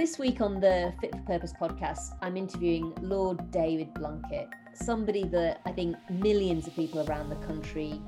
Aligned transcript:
This 0.00 0.18
week 0.18 0.40
on 0.40 0.60
the 0.60 0.94
Fit 0.98 1.14
for 1.14 1.20
Purpose 1.26 1.52
podcast, 1.60 2.14
I'm 2.22 2.38
interviewing 2.38 2.94
Lord 3.02 3.50
David 3.50 3.92
Blunkett, 3.92 4.48
somebody 4.72 5.24
that 5.24 5.60
I 5.66 5.72
think 5.72 5.94
millions 6.08 6.66
of 6.66 6.74
people 6.74 7.06
around 7.06 7.28
the 7.28 7.36
country 7.46 8.00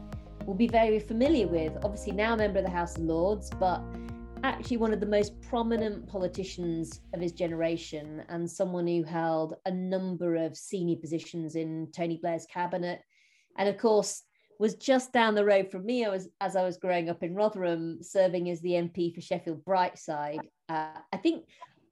will 0.47 0.55
be 0.55 0.69
very 0.69 0.99
familiar 0.99 1.47
with. 1.47 1.77
Obviously, 1.85 2.13
now 2.13 2.33
a 2.33 2.37
member 2.39 2.61
of 2.61 2.65
the 2.65 2.71
House 2.71 2.97
of 2.97 3.03
Lords, 3.03 3.51
but 3.61 3.83
actually 4.43 4.79
one 4.79 4.95
of 4.95 5.01
the 5.01 5.07
most 5.07 5.39
prominent 5.43 6.09
politicians 6.09 7.03
of 7.13 7.21
his 7.21 7.33
generation 7.33 8.25
and 8.31 8.51
someone 8.51 8.87
who 8.87 9.03
held 9.03 9.57
a 9.67 9.71
number 9.71 10.35
of 10.35 10.57
senior 10.57 10.97
positions 10.97 11.57
in 11.57 11.89
Tony 11.95 12.19
Blair's 12.23 12.47
cabinet. 12.47 13.03
And 13.59 13.69
of 13.69 13.77
course, 13.77 14.23
was 14.59 14.77
just 14.77 15.13
down 15.13 15.35
the 15.35 15.45
road 15.45 15.71
from 15.71 15.85
me 15.85 16.07
I 16.07 16.09
was, 16.09 16.29
as 16.41 16.57
I 16.57 16.63
was 16.63 16.77
growing 16.77 17.11
up 17.11 17.23
in 17.23 17.35
Rotherham, 17.35 17.99
serving 18.01 18.49
as 18.49 18.61
the 18.61 18.71
MP 18.71 19.15
for 19.15 19.21
Sheffield 19.21 19.65
Brightside. 19.65 20.49
Uh, 20.69 21.01
I 21.13 21.17
think 21.17 21.45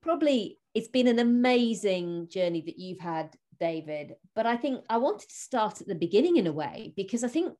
probably 0.02 0.59
it's 0.74 0.88
been 0.88 1.06
an 1.06 1.18
amazing 1.18 2.28
journey 2.28 2.62
that 2.62 2.78
you've 2.78 3.00
had, 3.00 3.34
David. 3.59 4.16
But 4.34 4.46
I 4.46 4.56
think 4.56 4.84
I 4.88 4.98
wanted 4.98 5.28
to 5.28 5.34
start 5.34 5.80
at 5.80 5.86
the 5.86 5.95
beginning 5.95 6.36
in 6.36 6.46
a 6.46 6.52
way 6.52 6.92
because 6.96 7.24
I 7.24 7.28
think, 7.28 7.54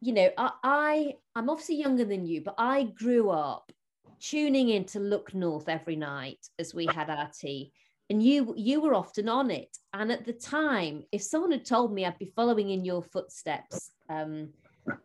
you 0.00 0.12
know, 0.12 0.30
I, 0.36 0.50
I 0.62 1.14
I'm 1.34 1.50
obviously 1.50 1.76
younger 1.76 2.04
than 2.04 2.26
you, 2.26 2.42
but 2.42 2.54
I 2.58 2.84
grew 2.84 3.30
up 3.30 3.72
tuning 4.20 4.70
in 4.70 4.84
to 4.84 5.00
Look 5.00 5.34
North 5.34 5.68
every 5.68 5.96
night 5.96 6.38
as 6.58 6.74
we 6.74 6.86
had 6.86 7.10
our 7.10 7.30
tea. 7.38 7.72
And 8.10 8.22
you 8.22 8.54
you 8.56 8.80
were 8.80 8.94
often 8.94 9.28
on 9.28 9.50
it. 9.50 9.76
And 9.92 10.10
at 10.10 10.24
the 10.24 10.32
time, 10.32 11.04
if 11.12 11.22
someone 11.22 11.52
had 11.52 11.64
told 11.64 11.92
me 11.92 12.04
I'd 12.04 12.18
be 12.18 12.32
following 12.34 12.70
in 12.70 12.84
your 12.84 13.02
footsteps, 13.02 13.90
um, 14.08 14.48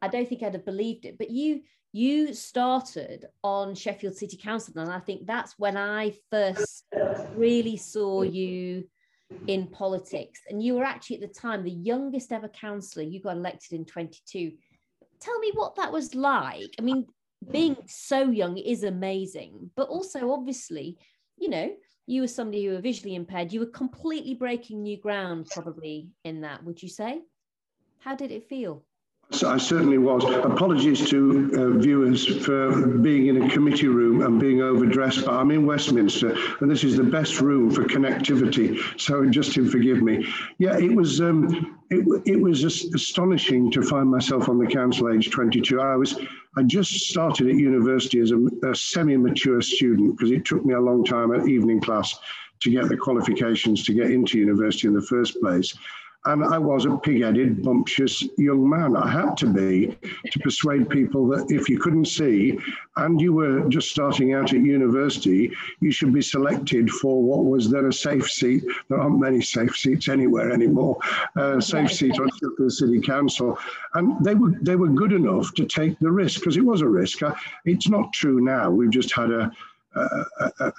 I 0.02 0.08
don't 0.08 0.28
think 0.28 0.42
I'd 0.42 0.54
have 0.54 0.66
believed 0.66 1.06
it. 1.06 1.18
But 1.18 1.30
you 1.30 1.62
you 1.94 2.34
started 2.34 3.28
on 3.44 3.76
Sheffield 3.76 4.16
City 4.16 4.36
Council, 4.36 4.74
and 4.78 4.92
I 4.92 5.00
think 5.00 5.28
that's 5.28 5.58
when 5.60 5.78
I 5.78 6.14
first 6.32 6.86
really 7.36 7.78
saw 7.78 8.24
you 8.24 8.86
in 9.46 9.68
politics. 9.68 10.42
And 10.50 10.62
you 10.62 10.74
were 10.74 10.84
actually 10.84 11.22
at 11.22 11.22
the 11.22 11.40
time 11.40 11.64
the 11.64 11.72
youngest 11.72 12.32
ever 12.32 12.48
councillor. 12.48 13.06
You 13.06 13.22
got 13.22 13.38
elected 13.38 13.74
in 13.74 13.86
22. 13.86 14.54
Tell 15.20 15.40
me 15.40 15.52
what 15.54 15.76
that 15.76 15.92
was 15.92 16.16
like. 16.16 16.74
I 16.80 16.82
mean, 16.82 17.06
being 17.52 17.78
so 17.88 18.30
young 18.32 18.58
is 18.58 18.84
amazing, 18.84 19.70
but 19.76 19.88
also 19.88 20.32
obviously, 20.32 20.98
you 21.38 21.50
know, 21.50 21.72
you 22.08 22.22
were 22.22 22.28
somebody 22.28 22.66
who 22.66 22.74
were 22.74 22.82
visually 22.82 23.16
impaired. 23.16 23.54
You 23.54 23.62
were 23.62 23.68
completely 23.68 24.34
breaking 24.34 24.82
new 24.82 24.98
ground, 24.98 25.48
probably 25.52 26.10
in 26.24 26.42
that. 26.42 26.64
Would 26.64 26.82
you 26.82 26.90
say? 26.90 27.22
How 28.00 28.16
did 28.16 28.32
it 28.32 28.50
feel? 28.50 28.84
I 29.46 29.58
certainly 29.58 29.98
was. 29.98 30.24
Apologies 30.24 31.10
to 31.10 31.52
uh, 31.56 31.80
viewers 31.80 32.26
for 32.46 32.88
being 32.98 33.28
in 33.28 33.44
a 33.44 33.50
committee 33.50 33.88
room 33.88 34.22
and 34.22 34.40
being 34.40 34.62
overdressed, 34.62 35.26
but 35.26 35.34
I'm 35.34 35.50
in 35.52 35.66
Westminster 35.66 36.36
and 36.60 36.70
this 36.70 36.84
is 36.84 36.98
the 36.98 37.04
best 37.04 37.42
room 37.42 37.72
for 37.72 37.84
connectivity. 37.84 38.80
So 39.00 39.26
Justin, 39.26 39.70
forgive 39.70 40.02
me. 40.02 40.28
Yeah, 40.60 40.78
it 40.78 40.96
was 40.96 41.20
um, 41.20 41.80
it, 41.90 42.06
it 42.26 42.40
was 42.40 42.64
astonishing 42.64 43.72
to 43.72 43.82
find 43.82 44.10
myself 44.10 44.50
on 44.50 44.60
the 44.60 44.68
council 44.68 45.12
age 45.12 45.32
22. 45.32 45.80
I 45.82 45.96
was 45.96 46.20
I 46.56 46.64
just 46.64 46.92
started 47.10 47.48
at 47.50 47.56
university 47.56 48.20
as 48.20 48.32
a, 48.32 48.70
a 48.70 48.76
semi-mature 48.76 49.62
student 49.62 50.16
because 50.16 50.32
it 50.32 50.46
took 50.46 50.64
me 50.64 50.76
a 50.76 50.80
long 50.80 51.04
time 51.04 51.34
at 51.34 51.48
evening 51.48 51.82
class 51.82 52.20
to 52.60 52.70
get 52.70 52.88
the 52.88 52.98
qualifications 52.98 53.84
to 53.84 53.94
get 53.94 54.12
into 54.12 54.38
university 54.38 54.88
in 54.88 54.94
the 54.94 55.02
first 55.02 55.40
place. 55.42 55.76
And 56.26 56.44
I 56.44 56.58
was 56.58 56.86
a 56.86 56.96
pig 56.98 57.22
headed, 57.22 57.64
bumptious 57.64 58.24
young 58.38 58.70
man. 58.70 58.96
I 58.96 59.10
had 59.10 59.36
to 59.38 59.48
be 59.48 59.98
to 60.32 60.40
persuade 60.40 60.90
people 60.90 61.28
that 61.28 61.52
if 61.52 61.68
you 61.68 61.80
couldn't 61.80 62.06
see 62.06 62.58
and 62.96 63.20
you 63.20 63.34
were 63.34 63.68
just 63.68 63.90
starting 63.90 64.34
out 64.34 64.54
at 64.54 64.62
university, 64.62 65.52
you 65.82 65.92
should 65.92 66.14
be 66.14 66.22
selected 66.22 66.90
for 66.90 67.22
what 67.22 67.44
was 67.44 67.70
then 67.70 67.86
a 67.86 67.92
safe 67.92 68.30
seat. 68.30 68.64
There 68.88 69.00
aren't 69.00 69.20
many 69.20 69.42
safe 69.42 69.76
seats 69.76 70.08
anywhere 70.08 70.52
anymore. 70.52 70.98
Uh, 71.36 71.60
safe 71.60 71.92
seat 71.92 72.18
on 72.18 72.30
the 72.58 72.72
city 72.72 73.02
council. 73.02 73.58
And 73.94 74.24
they 74.24 74.36
were, 74.36 74.52
they 74.62 74.78
were 74.78 74.90
good 74.90 75.12
enough 75.12 75.54
to 75.56 75.66
take 75.66 76.00
the 76.00 76.12
risk 76.12 76.40
because 76.40 76.56
it 76.56 76.66
was 76.66 76.82
a 76.82 76.88
risk. 76.88 77.22
Uh, 77.22 77.34
it's 77.66 77.90
not 77.90 78.14
true 78.14 78.40
now. 78.40 78.72
We've 78.72 78.90
just 78.90 79.14
had 79.14 79.30
a 79.30 79.52
uh, 79.96 80.24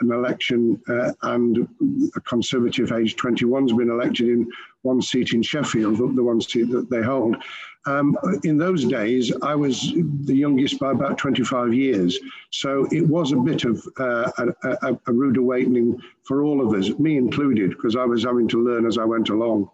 an 0.01 0.11
election 0.11 0.81
uh, 0.89 1.13
and 1.23 1.69
a 2.17 2.21
Conservative 2.23 2.93
age 2.93 3.17
21 3.17 3.69
has 3.69 3.77
been 3.77 3.91
elected 3.91 4.29
in 4.29 4.51
one 4.85 5.01
seat 5.01 5.33
in 5.33 5.43
Sheffield, 5.43 5.99
the 5.99 6.23
one 6.23 6.41
seat 6.41 6.71
that 6.71 6.91
they 6.91 7.03
hold. 7.03 7.37
Um, 7.87 8.17
in 8.45 8.57
those 8.57 8.85
days, 8.85 9.33
I 9.43 9.55
was 9.55 9.93
the 9.93 10.35
youngest 10.35 10.79
by 10.79 10.93
about 10.93 11.19
25 11.19 11.75
years. 11.75 12.19
So 12.51 12.87
it 12.91 13.07
was 13.07 13.33
a 13.33 13.37
bit 13.37 13.65
of 13.65 13.87
uh, 13.99 14.31
a, 14.39 14.69
a, 14.89 14.99
a 15.07 15.13
rude 15.13 15.37
awakening 15.37 16.01
for 16.23 16.45
all 16.45 16.67
of 16.67 16.79
us, 16.79 16.91
me 16.99 17.17
included, 17.17 17.71
because 17.71 17.97
I 17.97 18.05
was 18.05 18.25
having 18.25 18.49
to 18.49 18.63
learn 18.63 18.87
as 18.87 18.99
I 18.99 19.05
went 19.05 19.29
along. 19.29 19.71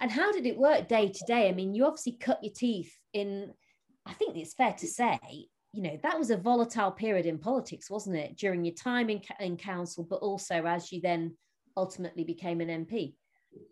And 0.00 0.10
how 0.10 0.32
did 0.32 0.44
it 0.44 0.58
work 0.58 0.88
day 0.88 1.08
to 1.08 1.24
day? 1.26 1.48
I 1.48 1.52
mean, 1.52 1.74
you 1.74 1.86
obviously 1.86 2.12
cut 2.12 2.42
your 2.42 2.52
teeth 2.52 2.92
in, 3.12 3.52
I 4.04 4.12
think 4.12 4.36
it's 4.36 4.54
fair 4.54 4.72
to 4.72 4.86
say, 4.86 5.18
you 5.74 5.82
know 5.82 5.98
that 6.04 6.16
was 6.16 6.30
a 6.30 6.36
volatile 6.36 6.92
period 6.92 7.26
in 7.26 7.36
politics 7.36 7.90
wasn't 7.90 8.14
it 8.14 8.36
during 8.36 8.64
your 8.64 8.74
time 8.76 9.10
in, 9.10 9.20
in 9.40 9.56
council 9.56 10.06
but 10.08 10.20
also 10.20 10.64
as 10.66 10.92
you 10.92 11.00
then 11.00 11.36
ultimately 11.76 12.22
became 12.22 12.60
an 12.60 12.86
mp 12.86 13.12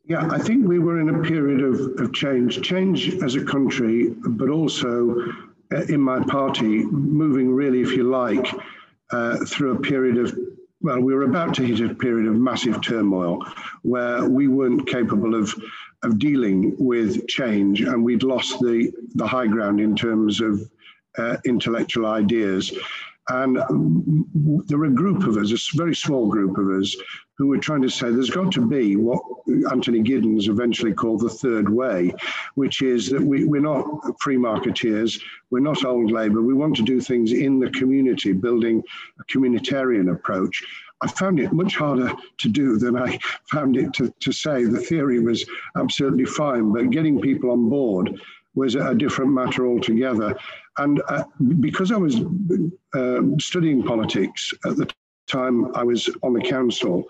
yeah 0.05 0.29
i 0.31 0.39
think 0.39 0.67
we 0.67 0.79
were 0.79 1.01
in 1.01 1.09
a 1.09 1.23
period 1.23 1.61
of, 1.61 1.79
of 2.01 2.13
change 2.13 2.61
change 2.63 3.15
as 3.23 3.35
a 3.35 3.45
country 3.45 4.11
but 4.27 4.49
also 4.49 5.17
uh, 5.73 5.83
in 5.89 6.01
my 6.01 6.23
party 6.25 6.85
moving 6.85 7.51
really 7.51 7.81
if 7.81 7.93
you 7.93 8.05
like 8.05 8.47
uh, 9.11 9.37
through 9.47 9.73
a 9.77 9.81
period 9.81 10.19
of 10.19 10.37
well 10.81 11.01
we 11.01 11.15
were 11.15 11.23
about 11.25 11.55
to 11.55 11.63
hit 11.63 11.81
a 11.81 11.95
period 11.95 12.27
of 12.27 12.35
massive 12.35 12.81
turmoil 12.81 13.45
where 13.83 14.29
we 14.29 14.49
weren't 14.49 14.87
capable 14.87 15.35
of 15.35 15.55
of 16.03 16.19
dealing 16.19 16.75
with 16.79 17.27
change 17.29 17.81
and 17.81 18.03
we'd 18.03 18.23
lost 18.23 18.59
the 18.61 18.93
the 19.15 19.27
high 19.27 19.47
ground 19.47 19.81
in 19.81 19.95
terms 19.95 20.41
of 20.41 20.61
uh, 21.19 21.37
intellectual 21.45 22.07
ideas. 22.07 22.73
And 23.33 23.59
um, 23.59 24.63
there 24.67 24.77
were 24.77 24.87
a 24.87 24.91
group 24.91 25.27
of 25.27 25.39
us, 25.39 25.53
a 25.53 25.77
very 25.77 25.95
small 25.95 26.27
group 26.27 26.59
of 26.59 26.69
us, 26.69 26.95
who 27.39 27.47
were 27.47 27.59
trying 27.59 27.81
to 27.81 27.89
say 27.89 28.11
there's 28.11 28.29
got 28.29 28.53
to 28.53 28.67
be 28.67 28.97
what 28.97 29.23
Anthony 29.71 30.03
Giddens 30.03 30.49
eventually 30.49 30.93
called 30.93 31.21
the 31.21 31.31
third 31.31 31.69
way, 31.69 32.13
which 32.57 32.83
is 32.83 33.09
that 33.09 33.23
we, 33.23 33.45
we're 33.45 33.63
not 33.63 33.87
free 34.21 34.37
marketeers, 34.37 35.21
we're 35.51 35.61
not 35.61 35.85
old 35.85 36.11
Labour, 36.11 36.43
we 36.43 36.53
want 36.53 36.77
to 36.77 36.83
do 36.83 37.01
things 37.01 37.33
in 37.33 37.59
the 37.59 37.71
community, 37.71 38.33
building 38.33 38.83
a 39.19 39.25
communitarian 39.25 40.13
approach. 40.13 40.63
I 41.01 41.09
found 41.09 41.41
it 41.41 41.53
much 41.53 41.75
harder 41.75 42.13
to 42.39 42.49
do 42.49 42.77
than 42.77 42.97
I 42.97 43.19
found 43.51 43.79
it 43.79 43.95
to, 43.95 44.13
to 44.21 44.31
say. 44.31 44.65
The 44.65 44.79
theory 44.79 45.21
was 45.21 45.45
absolutely 45.77 46.27
fine, 46.27 46.71
but 46.71 46.91
getting 46.91 47.19
people 47.21 47.51
on 47.51 47.71
board 47.71 48.21
was 48.55 48.75
a 48.75 48.95
different 48.95 49.33
matter 49.33 49.67
altogether. 49.67 50.37
And 50.79 51.03
uh, 51.09 51.25
because 51.61 51.93
I 51.93 51.97
was 51.97 52.17
um, 52.95 53.37
studying 53.39 53.83
politics 53.83 54.53
at 54.65 54.77
the 54.77 54.89
time 55.27 55.75
I 55.75 55.83
was 55.83 56.09
on 56.23 56.33
the 56.33 56.43
council, 56.43 57.05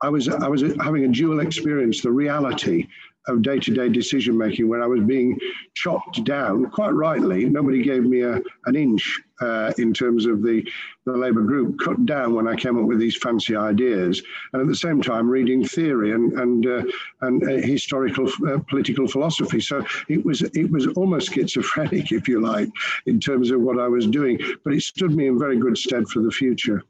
I 0.00 0.08
was 0.08 0.28
I 0.28 0.48
was 0.48 0.62
having 0.80 1.04
a 1.04 1.08
dual 1.08 1.40
experience: 1.40 2.00
the 2.00 2.10
reality 2.10 2.88
of 3.28 3.42
day-to-day 3.42 3.88
decision 3.88 4.36
making 4.36 4.68
when 4.68 4.82
I 4.82 4.86
was 4.86 5.00
being 5.00 5.38
chopped 5.74 6.24
down, 6.24 6.70
quite 6.70 6.90
rightly. 6.90 7.44
Nobody 7.44 7.82
gave 7.82 8.04
me 8.04 8.22
a, 8.22 8.40
an 8.66 8.76
inch 8.76 9.20
uh, 9.40 9.72
in 9.78 9.92
terms 9.92 10.26
of 10.26 10.42
the, 10.42 10.66
the 11.04 11.12
Labour 11.12 11.42
group, 11.42 11.78
cut 11.78 12.04
down 12.06 12.34
when 12.34 12.46
I 12.46 12.54
came 12.54 12.78
up 12.78 12.86
with 12.86 12.98
these 12.98 13.16
fancy 13.16 13.56
ideas, 13.56 14.22
and 14.52 14.62
at 14.62 14.68
the 14.68 14.74
same 14.74 15.02
time 15.02 15.28
reading 15.28 15.64
theory 15.64 16.12
and 16.12 16.32
and 16.38 16.66
uh, 16.66 16.82
and 17.22 17.42
uh, 17.42 17.66
historical 17.66 18.28
uh, 18.46 18.58
political 18.68 19.08
philosophy. 19.08 19.60
So 19.60 19.84
it 20.08 20.24
was 20.24 20.42
it 20.42 20.70
was 20.70 20.86
almost 20.88 21.32
schizophrenic, 21.32 22.12
if 22.12 22.28
you 22.28 22.40
like, 22.40 22.68
in 23.06 23.18
terms 23.18 23.50
of 23.50 23.60
what 23.60 23.78
I 23.78 23.88
was 23.88 24.06
doing, 24.06 24.38
but 24.64 24.74
it 24.74 24.82
stood 24.82 25.14
me 25.14 25.26
in 25.26 25.38
very 25.38 25.58
good 25.58 25.76
stead 25.76 26.08
for 26.08 26.20
the 26.20 26.30
future. 26.30 26.84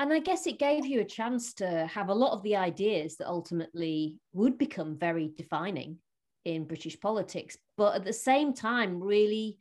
And 0.00 0.14
I 0.14 0.18
guess 0.18 0.46
it 0.46 0.58
gave 0.58 0.86
you 0.86 1.00
a 1.00 1.04
chance 1.04 1.52
to 1.54 1.86
have 1.86 2.08
a 2.08 2.14
lot 2.14 2.32
of 2.32 2.42
the 2.42 2.56
ideas 2.56 3.18
that 3.18 3.28
ultimately 3.28 4.16
would 4.32 4.56
become 4.56 4.96
very 4.96 5.30
defining 5.36 5.98
in 6.46 6.64
British 6.64 6.98
politics, 6.98 7.58
but 7.76 7.94
at 7.96 8.06
the 8.06 8.12
same 8.14 8.54
time, 8.54 8.98
really 8.98 9.58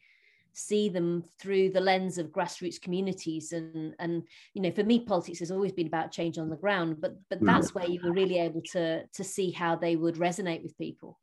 see 0.54 0.88
them 0.88 1.26
through 1.42 1.72
the 1.72 1.82
lens 1.82 2.18
of 2.18 2.32
grassroots 2.32 2.82
communities. 2.82 3.52
And 3.52 3.94
and 4.00 4.24
you 4.54 4.62
know 4.62 4.72
for 4.72 4.86
me 4.86 5.02
politics 5.02 5.40
has 5.40 5.52
always 5.52 5.74
been 5.74 5.88
about 5.88 6.14
change 6.14 6.38
on 6.38 6.50
the 6.50 6.56
ground 6.56 7.02
but 7.02 7.16
but 7.30 7.40
hmm. 7.40 7.46
that's 7.46 7.76
where 7.76 7.88
you 7.88 8.00
were 8.02 8.14
really 8.14 8.40
able 8.40 8.62
to 8.72 9.06
to 9.06 9.24
see 9.26 9.52
how 9.52 9.76
they 9.76 9.98
would 9.98 10.16
resonate 10.16 10.64
with 10.64 10.78
people 10.78 11.20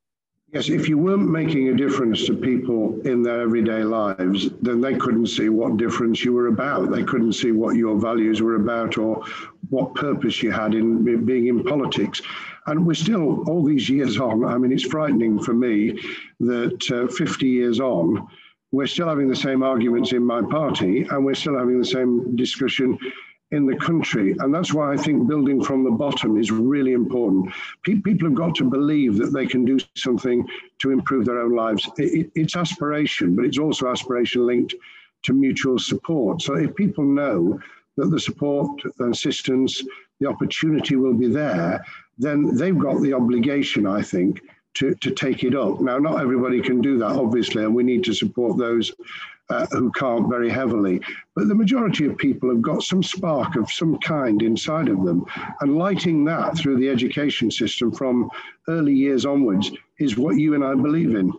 Yes, 0.52 0.68
if 0.68 0.88
you 0.88 0.96
weren't 0.96 1.28
making 1.28 1.68
a 1.68 1.74
difference 1.74 2.24
to 2.26 2.34
people 2.34 3.00
in 3.00 3.20
their 3.20 3.40
everyday 3.40 3.82
lives, 3.82 4.48
then 4.62 4.80
they 4.80 4.94
couldn't 4.94 5.26
see 5.26 5.48
what 5.48 5.76
difference 5.76 6.24
you 6.24 6.32
were 6.32 6.46
about. 6.46 6.92
They 6.92 7.02
couldn't 7.02 7.32
see 7.32 7.50
what 7.50 7.74
your 7.74 7.98
values 7.98 8.40
were 8.40 8.54
about 8.54 8.96
or 8.96 9.24
what 9.70 9.96
purpose 9.96 10.44
you 10.44 10.52
had 10.52 10.74
in 10.74 11.24
being 11.26 11.48
in 11.48 11.64
politics. 11.64 12.22
And 12.66 12.86
we're 12.86 12.94
still, 12.94 13.42
all 13.48 13.64
these 13.64 13.90
years 13.90 14.20
on, 14.20 14.44
I 14.44 14.56
mean, 14.56 14.70
it's 14.70 14.86
frightening 14.86 15.42
for 15.42 15.52
me 15.52 15.98
that 16.38 16.90
uh, 16.92 17.12
50 17.12 17.48
years 17.48 17.80
on, 17.80 18.28
we're 18.70 18.86
still 18.86 19.08
having 19.08 19.28
the 19.28 19.34
same 19.34 19.64
arguments 19.64 20.12
in 20.12 20.24
my 20.24 20.42
party 20.42 21.02
and 21.10 21.24
we're 21.24 21.34
still 21.34 21.58
having 21.58 21.80
the 21.80 21.84
same 21.84 22.36
discussion 22.36 22.96
in 23.52 23.66
the 23.66 23.76
country. 23.76 24.34
And 24.40 24.52
that's 24.52 24.74
why 24.74 24.92
I 24.92 24.96
think 24.96 25.28
building 25.28 25.62
from 25.62 25.84
the 25.84 25.90
bottom 25.90 26.36
is 26.36 26.50
really 26.50 26.92
important. 26.92 27.52
Pe- 27.84 28.00
people 28.00 28.28
have 28.28 28.36
got 28.36 28.54
to 28.56 28.64
believe 28.64 29.16
that 29.18 29.32
they 29.32 29.46
can 29.46 29.64
do 29.64 29.78
something 29.94 30.46
to 30.80 30.90
improve 30.90 31.26
their 31.26 31.40
own 31.40 31.54
lives. 31.54 31.88
It, 31.96 32.02
it, 32.02 32.30
it's 32.34 32.56
aspiration, 32.56 33.36
but 33.36 33.44
it's 33.44 33.58
also 33.58 33.88
aspiration 33.88 34.46
linked 34.46 34.74
to 35.24 35.32
mutual 35.32 35.78
support. 35.78 36.42
So 36.42 36.54
if 36.54 36.74
people 36.74 37.04
know 37.04 37.60
that 37.96 38.10
the 38.10 38.20
support 38.20 38.82
and 38.98 39.14
assistance, 39.14 39.82
the 40.20 40.28
opportunity 40.28 40.96
will 40.96 41.14
be 41.14 41.28
there, 41.28 41.84
then 42.18 42.56
they've 42.56 42.78
got 42.78 43.00
the 43.00 43.12
obligation, 43.12 43.86
I 43.86 44.02
think, 44.02 44.40
to, 44.76 44.94
to 44.94 45.10
take 45.10 45.44
it 45.44 45.54
up. 45.54 45.80
Now, 45.80 45.98
not 45.98 46.20
everybody 46.20 46.60
can 46.60 46.80
do 46.80 46.98
that, 46.98 47.10
obviously, 47.10 47.64
and 47.64 47.74
we 47.74 47.82
need 47.82 48.04
to 48.04 48.14
support 48.14 48.58
those 48.58 48.92
uh, 49.48 49.66
who 49.66 49.90
can't 49.92 50.28
very 50.28 50.50
heavily. 50.50 51.00
But 51.34 51.48
the 51.48 51.54
majority 51.54 52.06
of 52.06 52.16
people 52.18 52.48
have 52.50 52.62
got 52.62 52.82
some 52.82 53.02
spark 53.02 53.56
of 53.56 53.70
some 53.70 53.98
kind 53.98 54.42
inside 54.42 54.88
of 54.88 55.04
them. 55.04 55.24
And 55.60 55.78
lighting 55.78 56.24
that 56.24 56.58
through 56.58 56.78
the 56.78 56.88
education 56.88 57.50
system 57.50 57.92
from 57.92 58.30
early 58.68 58.94
years 58.94 59.24
onwards 59.24 59.70
is 59.98 60.18
what 60.18 60.36
you 60.36 60.54
and 60.54 60.64
I 60.64 60.74
believe 60.74 61.14
in. 61.14 61.32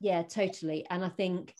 Yeah, 0.00 0.22
totally. 0.22 0.86
And 0.90 1.04
I 1.04 1.08
think 1.08 1.54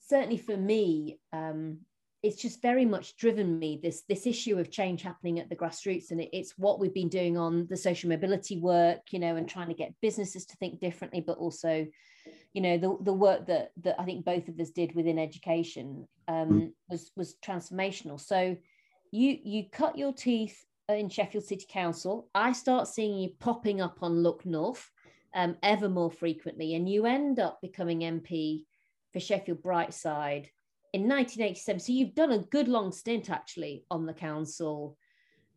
certainly 0.00 0.38
for 0.38 0.56
me, 0.56 1.18
um, 1.32 1.78
it's 2.22 2.40
just 2.40 2.62
very 2.62 2.84
much 2.84 3.16
driven 3.16 3.58
me 3.58 3.78
this 3.82 4.02
this 4.08 4.26
issue 4.26 4.58
of 4.58 4.70
change 4.70 5.02
happening 5.02 5.38
at 5.38 5.48
the 5.48 5.56
grassroots 5.56 6.10
and 6.10 6.20
it, 6.20 6.30
it's 6.32 6.54
what 6.56 6.80
we've 6.80 6.94
been 6.94 7.08
doing 7.08 7.36
on 7.36 7.66
the 7.68 7.76
social 7.76 8.08
mobility 8.08 8.58
work 8.58 9.00
you 9.10 9.18
know 9.18 9.36
and 9.36 9.48
trying 9.48 9.68
to 9.68 9.74
get 9.74 9.94
businesses 10.00 10.46
to 10.46 10.56
think 10.56 10.80
differently 10.80 11.20
but 11.20 11.38
also 11.38 11.86
you 12.52 12.60
know 12.60 12.78
the, 12.78 12.96
the 13.02 13.12
work 13.12 13.46
that 13.46 13.70
that 13.82 14.00
i 14.00 14.04
think 14.04 14.24
both 14.24 14.48
of 14.48 14.58
us 14.58 14.70
did 14.70 14.94
within 14.94 15.18
education 15.18 16.06
um, 16.28 16.48
mm. 16.48 16.72
was 16.88 17.10
was 17.16 17.36
transformational 17.44 18.20
so 18.20 18.56
you 19.12 19.38
you 19.44 19.64
cut 19.70 19.98
your 19.98 20.12
teeth 20.12 20.64
in 20.88 21.08
sheffield 21.08 21.44
city 21.44 21.66
council 21.68 22.28
i 22.34 22.52
start 22.52 22.88
seeing 22.88 23.18
you 23.18 23.30
popping 23.38 23.80
up 23.80 23.98
on 24.02 24.22
look 24.22 24.44
north 24.46 24.90
um, 25.34 25.56
ever 25.62 25.88
more 25.88 26.10
frequently 26.10 26.74
and 26.74 26.88
you 26.88 27.04
end 27.04 27.38
up 27.38 27.60
becoming 27.60 28.00
mp 28.00 28.64
for 29.12 29.20
sheffield 29.20 29.62
brightside 29.62 30.46
in 30.92 31.02
1987. 31.02 31.80
So 31.80 31.92
you've 31.92 32.14
done 32.14 32.32
a 32.32 32.38
good 32.38 32.68
long 32.68 32.92
stint 32.92 33.30
actually 33.30 33.84
on 33.90 34.06
the 34.06 34.14
council 34.14 34.96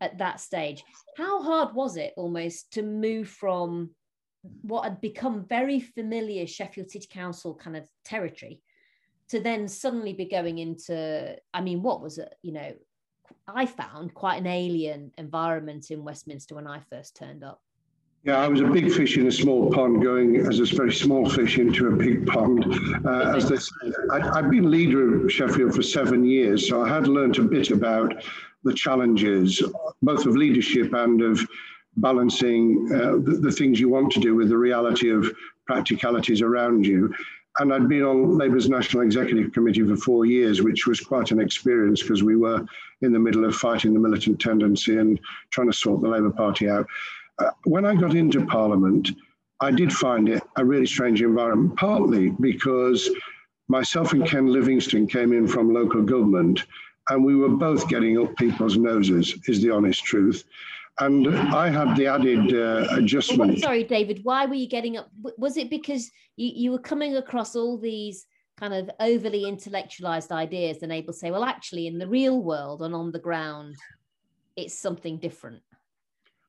at 0.01 0.17
that 0.17 0.39
stage. 0.39 0.83
How 1.17 1.41
hard 1.41 1.73
was 1.73 1.97
it 1.97 2.13
almost 2.15 2.71
to 2.73 2.81
move 2.81 3.29
from 3.29 3.91
what 4.61 4.83
had 4.83 5.01
become 5.01 5.45
very 5.45 5.79
familiar 5.79 6.47
Sheffield 6.47 6.89
City 6.89 7.07
Council 7.09 7.53
kind 7.53 7.75
of 7.75 7.87
territory 8.05 8.61
to 9.29 9.39
then 9.39 9.67
suddenly 9.67 10.13
be 10.13 10.25
going 10.25 10.57
into, 10.57 11.35
I 11.53 11.61
mean, 11.61 11.81
what 11.81 12.01
was 12.01 12.17
it? 12.17 12.33
You 12.41 12.53
know, 12.53 12.73
I 13.47 13.65
found 13.65 14.13
quite 14.13 14.37
an 14.37 14.47
alien 14.47 15.11
environment 15.17 15.91
in 15.91 16.03
Westminster 16.03 16.55
when 16.55 16.67
I 16.67 16.79
first 16.79 17.15
turned 17.15 17.43
up. 17.43 17.61
Yeah, 18.23 18.39
I 18.39 18.49
was 18.49 18.59
a 18.59 18.65
big 18.65 18.91
fish 18.91 19.17
in 19.17 19.27
a 19.27 19.31
small 19.31 19.71
pond, 19.71 20.03
going 20.03 20.35
as 20.35 20.59
a 20.59 20.65
very 20.65 20.93
small 20.93 21.29
fish 21.29 21.57
into 21.57 21.87
a 21.87 21.95
big 21.95 22.27
pond. 22.27 22.65
Uh, 23.05 23.33
as 23.35 23.47
they 23.47 23.55
say, 23.55 23.71
I, 24.11 24.41
have 24.41 24.51
been 24.51 24.69
leader 24.69 25.25
of 25.25 25.31
Sheffield 25.31 25.73
for 25.73 25.81
seven 25.81 26.25
years, 26.25 26.67
so 26.67 26.83
I 26.83 26.89
had 26.89 27.07
learnt 27.07 27.37
a 27.37 27.43
bit 27.43 27.71
about 27.71 28.13
the 28.65 28.73
challenges, 28.73 29.63
both 30.01 30.25
of 30.25 30.35
leadership 30.35 30.93
and 30.93 31.21
of 31.21 31.39
balancing 31.95 32.89
uh, 32.93 33.11
the, 33.23 33.39
the, 33.41 33.51
things 33.51 33.79
you 33.79 33.87
want 33.87 34.11
to 34.11 34.19
do 34.19 34.35
with 34.35 34.49
the 34.49 34.57
reality 34.57 35.09
of 35.09 35.31
practicalities 35.65 36.41
around 36.41 36.85
you. 36.85 37.13
And 37.59 37.73
I'd 37.73 37.87
been 37.87 38.03
on 38.03 38.37
Labour's 38.37 38.69
National 38.69 39.03
Executive 39.03 39.53
Committee 39.53 39.87
for 39.87 39.95
four 39.95 40.25
years, 40.25 40.61
which 40.61 40.87
was 40.87 40.99
quite 40.99 41.31
an 41.31 41.39
experience 41.39 42.01
because 42.01 42.21
we 42.21 42.35
were 42.35 42.65
in 43.01 43.13
the 43.13 43.19
middle 43.19 43.45
of 43.45 43.55
fighting 43.55 43.93
the 43.93 43.99
militant 43.99 44.41
tendency 44.41 44.97
and 44.97 45.19
trying 45.51 45.71
to 45.71 45.75
sort 45.75 46.01
the 46.01 46.09
Labour 46.09 46.31
Party 46.31 46.69
out 46.69 46.85
when 47.63 47.85
I 47.85 47.95
got 47.95 48.15
into 48.15 48.45
Parliament, 48.45 49.11
I 49.61 49.71
did 49.71 49.91
find 49.91 50.29
it 50.29 50.43
a 50.55 50.65
really 50.65 50.85
strange 50.85 51.21
environment, 51.21 51.75
partly 51.77 52.31
because 52.31 53.09
myself 53.67 54.13
and 54.13 54.25
Ken 54.25 54.47
Livingstone 54.47 55.07
came 55.07 55.33
in 55.33 55.47
from 55.47 55.73
local 55.73 56.01
government 56.01 56.65
and 57.09 57.23
we 57.23 57.35
were 57.35 57.49
both 57.49 57.87
getting 57.89 58.19
up 58.19 58.35
people's 58.37 58.77
noses, 58.77 59.35
is 59.47 59.61
the 59.61 59.71
honest 59.71 60.03
truth. 60.03 60.43
And 60.99 61.27
I 61.55 61.69
had 61.69 61.95
the 61.95 62.07
added 62.07 62.53
uh, 62.53 62.87
adjustment. 62.91 63.53
Well, 63.53 63.61
sorry, 63.61 63.83
David, 63.83 64.19
why 64.23 64.45
were 64.45 64.55
you 64.55 64.67
getting 64.67 64.97
up? 64.97 65.09
Was 65.37 65.55
it 65.57 65.69
because 65.69 66.11
you, 66.35 66.51
you 66.53 66.71
were 66.71 66.79
coming 66.79 67.15
across 67.15 67.55
all 67.55 67.77
these 67.77 68.25
kind 68.57 68.73
of 68.73 68.89
overly 68.99 69.45
intellectualized 69.45 70.31
ideas 70.31 70.83
and 70.83 70.91
able 70.91 71.13
to 71.13 71.19
say, 71.19 71.31
well, 71.31 71.45
actually, 71.45 71.87
in 71.87 71.97
the 71.97 72.07
real 72.07 72.43
world 72.43 72.81
and 72.81 72.93
on 72.93 73.11
the 73.11 73.19
ground, 73.19 73.75
it's 74.57 74.77
something 74.77 75.17
different? 75.17 75.61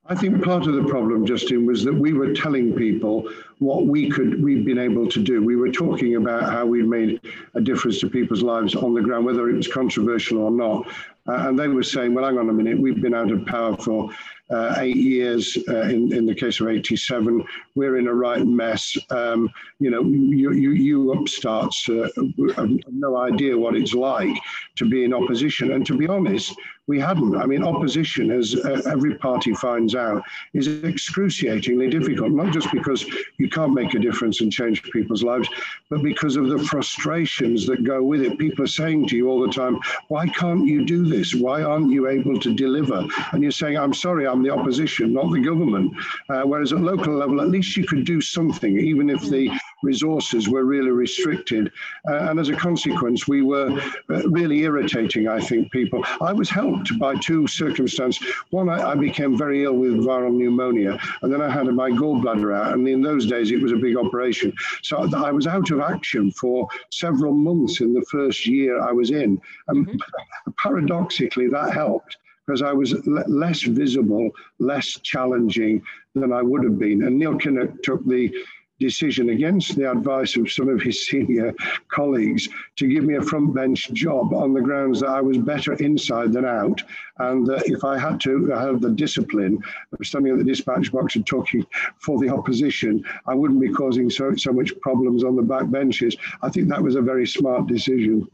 I 0.07 0.15
think 0.15 0.43
part 0.43 0.65
of 0.65 0.73
the 0.73 0.83
problem, 0.85 1.27
Justin, 1.27 1.65
was 1.65 1.83
that 1.83 1.93
we 1.93 2.11
were 2.13 2.33
telling 2.33 2.73
people 2.73 3.29
what 3.59 3.85
we 3.85 4.09
could, 4.09 4.43
we've 4.43 4.65
been 4.65 4.79
able 4.79 5.07
to 5.07 5.21
do. 5.21 5.43
We 5.43 5.55
were 5.55 5.71
talking 5.71 6.15
about 6.15 6.51
how 6.51 6.65
we 6.65 6.81
made 6.81 7.21
a 7.53 7.61
difference 7.61 7.99
to 7.99 8.09
people's 8.09 8.41
lives 8.41 8.75
on 8.75 8.95
the 8.95 9.01
ground, 9.01 9.25
whether 9.25 9.47
it 9.49 9.55
was 9.55 9.67
controversial 9.67 10.39
or 10.39 10.49
not. 10.49 10.87
Uh, 11.27 11.47
and 11.47 11.59
they 11.59 11.67
were 11.67 11.83
saying, 11.83 12.13
well, 12.13 12.25
hang 12.25 12.37
on 12.37 12.49
a 12.49 12.53
minute, 12.53 12.79
we've 12.79 13.01
been 13.01 13.13
out 13.13 13.31
of 13.31 13.45
power 13.45 13.77
for 13.77 14.09
uh, 14.51 14.75
eight 14.79 14.97
years. 14.97 15.57
Uh, 15.67 15.81
in, 15.81 16.13
in 16.13 16.25
the 16.25 16.35
case 16.35 16.59
of 16.59 16.67
87, 16.67 17.43
we're 17.75 17.97
in 17.97 18.07
a 18.07 18.13
right 18.13 18.45
mess. 18.45 18.97
Um, 19.09 19.49
you 19.79 19.89
know, 19.89 20.01
you, 20.01 20.51
you, 20.51 20.71
you 20.71 21.13
upstarts 21.13 21.87
uh, 21.89 22.09
have 22.55 22.69
no 22.89 23.17
idea 23.17 23.57
what 23.57 23.75
it's 23.75 23.93
like 23.93 24.35
to 24.75 24.89
be 24.89 25.03
in 25.03 25.13
opposition. 25.13 25.71
And 25.71 25.85
to 25.85 25.97
be 25.97 26.07
honest, 26.07 26.55
we 26.87 26.99
hadn't. 26.99 27.37
I 27.37 27.45
mean, 27.45 27.63
opposition, 27.63 28.31
as 28.31 28.55
uh, 28.55 28.81
every 28.85 29.15
party 29.15 29.53
finds 29.53 29.95
out, 29.95 30.23
is 30.53 30.83
excruciatingly 30.83 31.89
difficult, 31.89 32.31
not 32.31 32.51
just 32.51 32.71
because 32.71 33.05
you 33.37 33.49
can't 33.49 33.73
make 33.73 33.93
a 33.93 33.99
difference 33.99 34.41
and 34.41 34.51
change 34.51 34.83
people's 34.91 35.23
lives, 35.23 35.47
but 35.89 36.01
because 36.01 36.35
of 36.35 36.49
the 36.49 36.59
frustrations 36.59 37.65
that 37.67 37.83
go 37.83 38.03
with 38.03 38.21
it. 38.21 38.37
People 38.37 38.65
are 38.65 38.67
saying 38.67 39.07
to 39.07 39.15
you 39.15 39.29
all 39.29 39.39
the 39.39 39.53
time, 39.53 39.79
why 40.09 40.27
can't 40.27 40.65
you 40.67 40.83
do 40.83 41.07
this? 41.11 41.35
Why 41.35 41.61
aren't 41.61 41.91
you 41.91 42.07
able 42.07 42.39
to 42.39 42.53
deliver? 42.53 43.05
And 43.33 43.43
you're 43.43 43.51
saying, 43.51 43.77
I'm 43.77 43.93
sorry, 43.93 44.25
I'm 44.25 44.41
the 44.41 44.49
opposition, 44.49 45.13
not 45.13 45.31
the 45.31 45.41
government. 45.41 45.93
Uh, 46.29 46.41
whereas 46.43 46.73
at 46.73 46.81
local 46.81 47.13
level, 47.13 47.41
at 47.41 47.49
least 47.49 47.77
you 47.77 47.85
could 47.85 48.05
do 48.05 48.21
something, 48.21 48.79
even 48.79 49.09
if 49.09 49.21
the 49.29 49.51
resources 49.83 50.47
were 50.49 50.65
really 50.65 50.91
restricted. 50.91 51.71
Uh, 52.07 52.29
and 52.29 52.39
as 52.39 52.49
a 52.49 52.55
consequence, 52.55 53.27
we 53.27 53.41
were 53.41 53.71
uh, 54.09 54.27
really 54.29 54.59
irritating, 54.59 55.27
I 55.27 55.39
think, 55.39 55.71
people. 55.71 56.03
I 56.21 56.33
was 56.33 56.49
helped 56.49 56.97
by 56.99 57.15
two 57.15 57.47
circumstances. 57.47 58.25
One, 58.49 58.69
I, 58.69 58.91
I, 58.91 58.95
became 58.95 59.37
very 59.37 59.63
ill 59.63 59.73
with 59.73 59.93
viral 59.93 60.35
pneumonia, 60.35 60.99
and 61.21 61.33
then 61.33 61.41
I 61.41 61.49
had 61.49 61.65
my 61.67 61.89
gallbladder 61.89 62.55
out. 62.55 62.73
And 62.73 62.87
in 62.87 63.01
those 63.01 63.25
days, 63.25 63.51
it 63.51 63.61
was 63.61 63.71
a 63.71 63.77
big 63.77 63.97
operation. 63.97 64.53
So 64.83 65.09
I 65.15 65.31
was 65.31 65.47
out 65.47 65.71
of 65.71 65.79
action 65.79 66.31
for 66.31 66.67
several 66.91 67.33
months 67.33 67.81
in 67.81 67.93
the 67.93 68.05
first 68.11 68.45
year 68.45 68.81
I 68.81 68.91
was 68.91 69.11
in. 69.11 69.39
And 69.67 69.87
mm-hmm. 69.87 70.51
paradoxically, 70.57 71.47
that 71.49 71.73
helped 71.73 72.17
because 72.45 72.61
I 72.61 72.73
was 72.73 72.95
less 73.07 73.61
visible, 73.61 74.29
less 74.59 74.99
challenging 75.01 75.81
than 76.15 76.33
I 76.33 76.41
would 76.41 76.63
have 76.63 76.77
been. 76.77 77.03
And 77.03 77.17
Neil 77.17 77.35
Kinnock 77.35 77.81
took 77.83 78.05
the 78.05 78.33
decision 78.81 79.29
against 79.29 79.75
the 79.75 79.89
advice 79.89 80.35
of 80.35 80.51
some 80.51 80.67
of 80.67 80.81
his 80.81 81.05
senior 81.05 81.53
colleagues 81.87 82.49
to 82.75 82.87
give 82.87 83.05
me 83.05 83.15
a 83.15 83.21
front 83.21 83.53
bench 83.53 83.91
job 83.93 84.33
on 84.33 84.53
the 84.53 84.59
grounds 84.59 84.99
that 84.99 85.09
I 85.09 85.21
was 85.21 85.37
better 85.37 85.73
inside 85.73 86.33
than 86.33 86.45
out. 86.45 86.83
And 87.19 87.49
uh, 87.49 87.59
if 87.65 87.83
I 87.83 87.97
had 87.97 88.19
to 88.21 88.47
have 88.47 88.81
the 88.81 88.89
discipline 88.89 89.63
of 89.93 90.05
standing 90.05 90.33
at 90.33 90.39
the 90.39 90.51
dispatch 90.51 90.91
box 90.91 91.15
and 91.15 91.25
talking 91.25 91.65
for 91.99 92.19
the 92.19 92.29
opposition, 92.29 93.05
I 93.27 93.35
wouldn't 93.35 93.61
be 93.61 93.71
causing 93.71 94.09
so, 94.09 94.35
so 94.35 94.51
much 94.51 94.77
problems 94.81 95.23
on 95.23 95.35
the 95.35 95.43
back 95.43 95.69
benches. 95.69 96.17
I 96.41 96.49
think 96.49 96.67
that 96.69 96.81
was 96.81 96.95
a 96.95 97.01
very 97.01 97.27
smart 97.27 97.67
decision. 97.67 98.27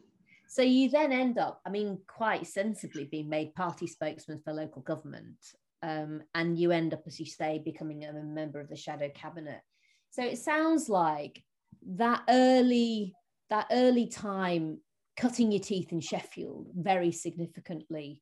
So 0.47 0.61
you 0.61 0.89
then 0.89 1.11
end 1.11 1.37
up, 1.37 1.61
I 1.65 1.69
mean, 1.69 1.99
quite 2.07 2.47
sensibly 2.47 3.03
being 3.03 3.29
made 3.29 3.53
party 3.53 3.85
spokesman 3.85 4.39
for 4.39 4.53
local 4.53 4.81
government. 4.81 5.37
Um, 5.83 6.23
and 6.33 6.57
you 6.57 6.71
end 6.71 6.93
up, 6.93 7.03
as 7.05 7.19
you 7.19 7.25
say, 7.25 7.61
becoming 7.63 8.05
a 8.05 8.13
member 8.13 8.59
of 8.59 8.69
the 8.69 8.75
shadow 8.75 9.09
cabinet. 9.13 9.61
So 10.11 10.23
it 10.23 10.37
sounds 10.37 10.89
like 10.89 11.43
that 11.95 12.23
early 12.27 13.13
that 13.49 13.67
early 13.71 14.07
time 14.07 14.79
cutting 15.15 15.51
your 15.51 15.61
teeth 15.61 15.91
in 15.91 15.99
Sheffield 15.99 16.67
very 16.75 17.11
significantly 17.11 18.21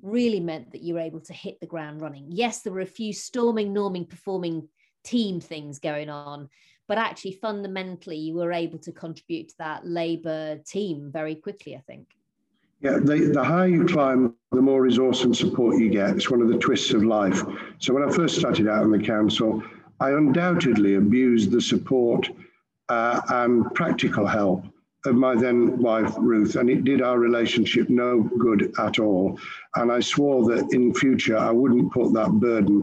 really 0.00 0.40
meant 0.40 0.72
that 0.72 0.82
you 0.82 0.94
were 0.94 1.00
able 1.00 1.20
to 1.20 1.32
hit 1.32 1.60
the 1.60 1.66
ground 1.66 2.00
running. 2.00 2.26
Yes, 2.28 2.62
there 2.62 2.72
were 2.72 2.80
a 2.80 2.86
few 2.86 3.12
storming, 3.12 3.72
norming, 3.72 4.08
performing 4.08 4.68
team 5.04 5.40
things 5.40 5.78
going 5.78 6.10
on, 6.10 6.48
but 6.88 6.98
actually 6.98 7.38
fundamentally 7.40 8.16
you 8.16 8.34
were 8.34 8.52
able 8.52 8.78
to 8.80 8.92
contribute 8.92 9.48
to 9.48 9.54
that 9.58 9.86
Labour 9.86 10.58
team 10.66 11.10
very 11.12 11.36
quickly, 11.36 11.76
I 11.76 11.80
think. 11.80 12.08
Yeah, 12.80 12.98
the, 13.00 13.30
the 13.32 13.44
higher 13.44 13.68
you 13.68 13.84
climb, 13.84 14.34
the 14.50 14.60
more 14.60 14.82
resource 14.82 15.22
and 15.22 15.36
support 15.36 15.78
you 15.78 15.88
get. 15.88 16.10
It's 16.16 16.30
one 16.30 16.42
of 16.42 16.48
the 16.48 16.58
twists 16.58 16.92
of 16.92 17.04
life. 17.04 17.40
So 17.78 17.94
when 17.94 18.02
I 18.02 18.10
first 18.10 18.36
started 18.36 18.66
out 18.66 18.82
on 18.82 18.90
the 18.90 18.98
council, 18.98 19.62
I 20.02 20.10
undoubtedly 20.10 20.96
abused 20.96 21.52
the 21.52 21.60
support 21.60 22.28
uh, 22.88 23.20
and 23.28 23.72
practical 23.72 24.26
help 24.26 24.64
of 25.06 25.14
my 25.14 25.36
then 25.36 25.78
wife, 25.78 26.12
Ruth, 26.18 26.56
and 26.56 26.68
it 26.68 26.82
did 26.82 27.00
our 27.00 27.20
relationship 27.20 27.88
no 27.88 28.28
good 28.40 28.72
at 28.80 28.98
all. 28.98 29.38
And 29.76 29.92
I 29.92 30.00
swore 30.00 30.44
that 30.50 30.72
in 30.72 30.92
future 30.92 31.38
I 31.38 31.52
wouldn't 31.52 31.92
put 31.92 32.12
that 32.14 32.32
burden 32.32 32.82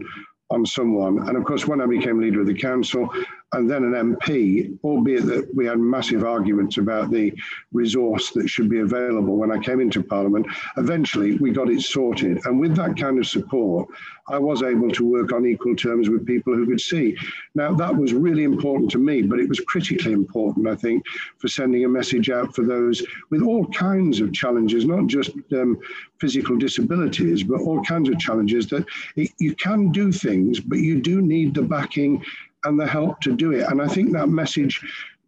on 0.50 0.66
someone. 0.66 1.28
And 1.28 1.36
of 1.36 1.44
course, 1.44 1.68
when 1.68 1.82
I 1.82 1.88
became 1.88 2.22
leader 2.22 2.40
of 2.40 2.48
the 2.48 2.54
council, 2.54 3.10
and 3.54 3.70
then 3.70 3.84
an 3.84 4.16
MP, 4.16 4.78
albeit 4.84 5.26
that 5.26 5.54
we 5.56 5.66
had 5.66 5.80
massive 5.80 6.24
arguments 6.24 6.78
about 6.78 7.10
the 7.10 7.34
resource 7.72 8.30
that 8.32 8.48
should 8.48 8.70
be 8.70 8.80
available 8.80 9.38
when 9.38 9.52
I 9.52 9.58
came 9.58 9.80
into 9.80 10.04
Parliament. 10.04 10.46
Eventually, 10.78 11.36
we 11.38 11.52
got 11.52 11.70
it 11.70 11.82
sorted. 11.82 12.46
And 12.46 12.60
with 12.60 12.76
that 12.76 12.96
kind 12.96 13.18
of 13.18 13.26
support, 13.26 13.90
I 14.28 14.38
was 14.38 14.62
able 14.62 14.92
to 14.92 15.04
work 15.04 15.34
on 15.34 15.48
equal 15.48 15.76
terms 15.76 16.10
with 16.10 16.28
people 16.28 16.54
who 16.54 16.68
could 16.68 16.80
see. 16.80 17.18
Now, 17.56 17.74
that 17.74 17.96
was 17.96 18.14
really 18.14 18.44
important 18.44 18.92
to 18.92 19.00
me, 19.00 19.24
but 19.24 19.40
it 19.40 19.50
was 19.50 19.60
critically 19.62 20.12
important, 20.12 20.68
I 20.68 20.76
think, 20.76 21.04
for 21.40 21.48
sending 21.48 21.86
a 21.86 21.90
message 21.90 22.30
out 22.30 22.56
for 22.56 22.64
those 22.64 23.04
with 23.32 23.42
all 23.42 23.66
kinds 23.68 24.22
of 24.22 24.32
challenges, 24.32 24.86
not 24.86 25.08
just 25.08 25.32
um, 25.54 25.80
physical 26.20 26.56
disabilities, 26.58 27.42
but 27.42 27.62
all 27.62 27.82
kinds 27.84 28.10
of 28.10 28.20
challenges 28.20 28.68
that 28.68 28.86
it, 29.16 29.32
you 29.40 29.56
can 29.56 29.92
do 29.92 30.12
things, 30.12 30.60
but 30.60 30.78
you 30.78 31.02
do 31.02 31.22
need 31.22 31.56
the 31.56 31.64
backing 31.64 32.24
and 32.66 32.80
the 32.80 32.88
help 32.88 33.20
to 33.22 33.36
do 33.36 33.52
it. 33.52 33.68
And 33.70 33.82
I 33.82 33.88
think 33.88 34.12
that 34.12 34.30
message 34.30 34.82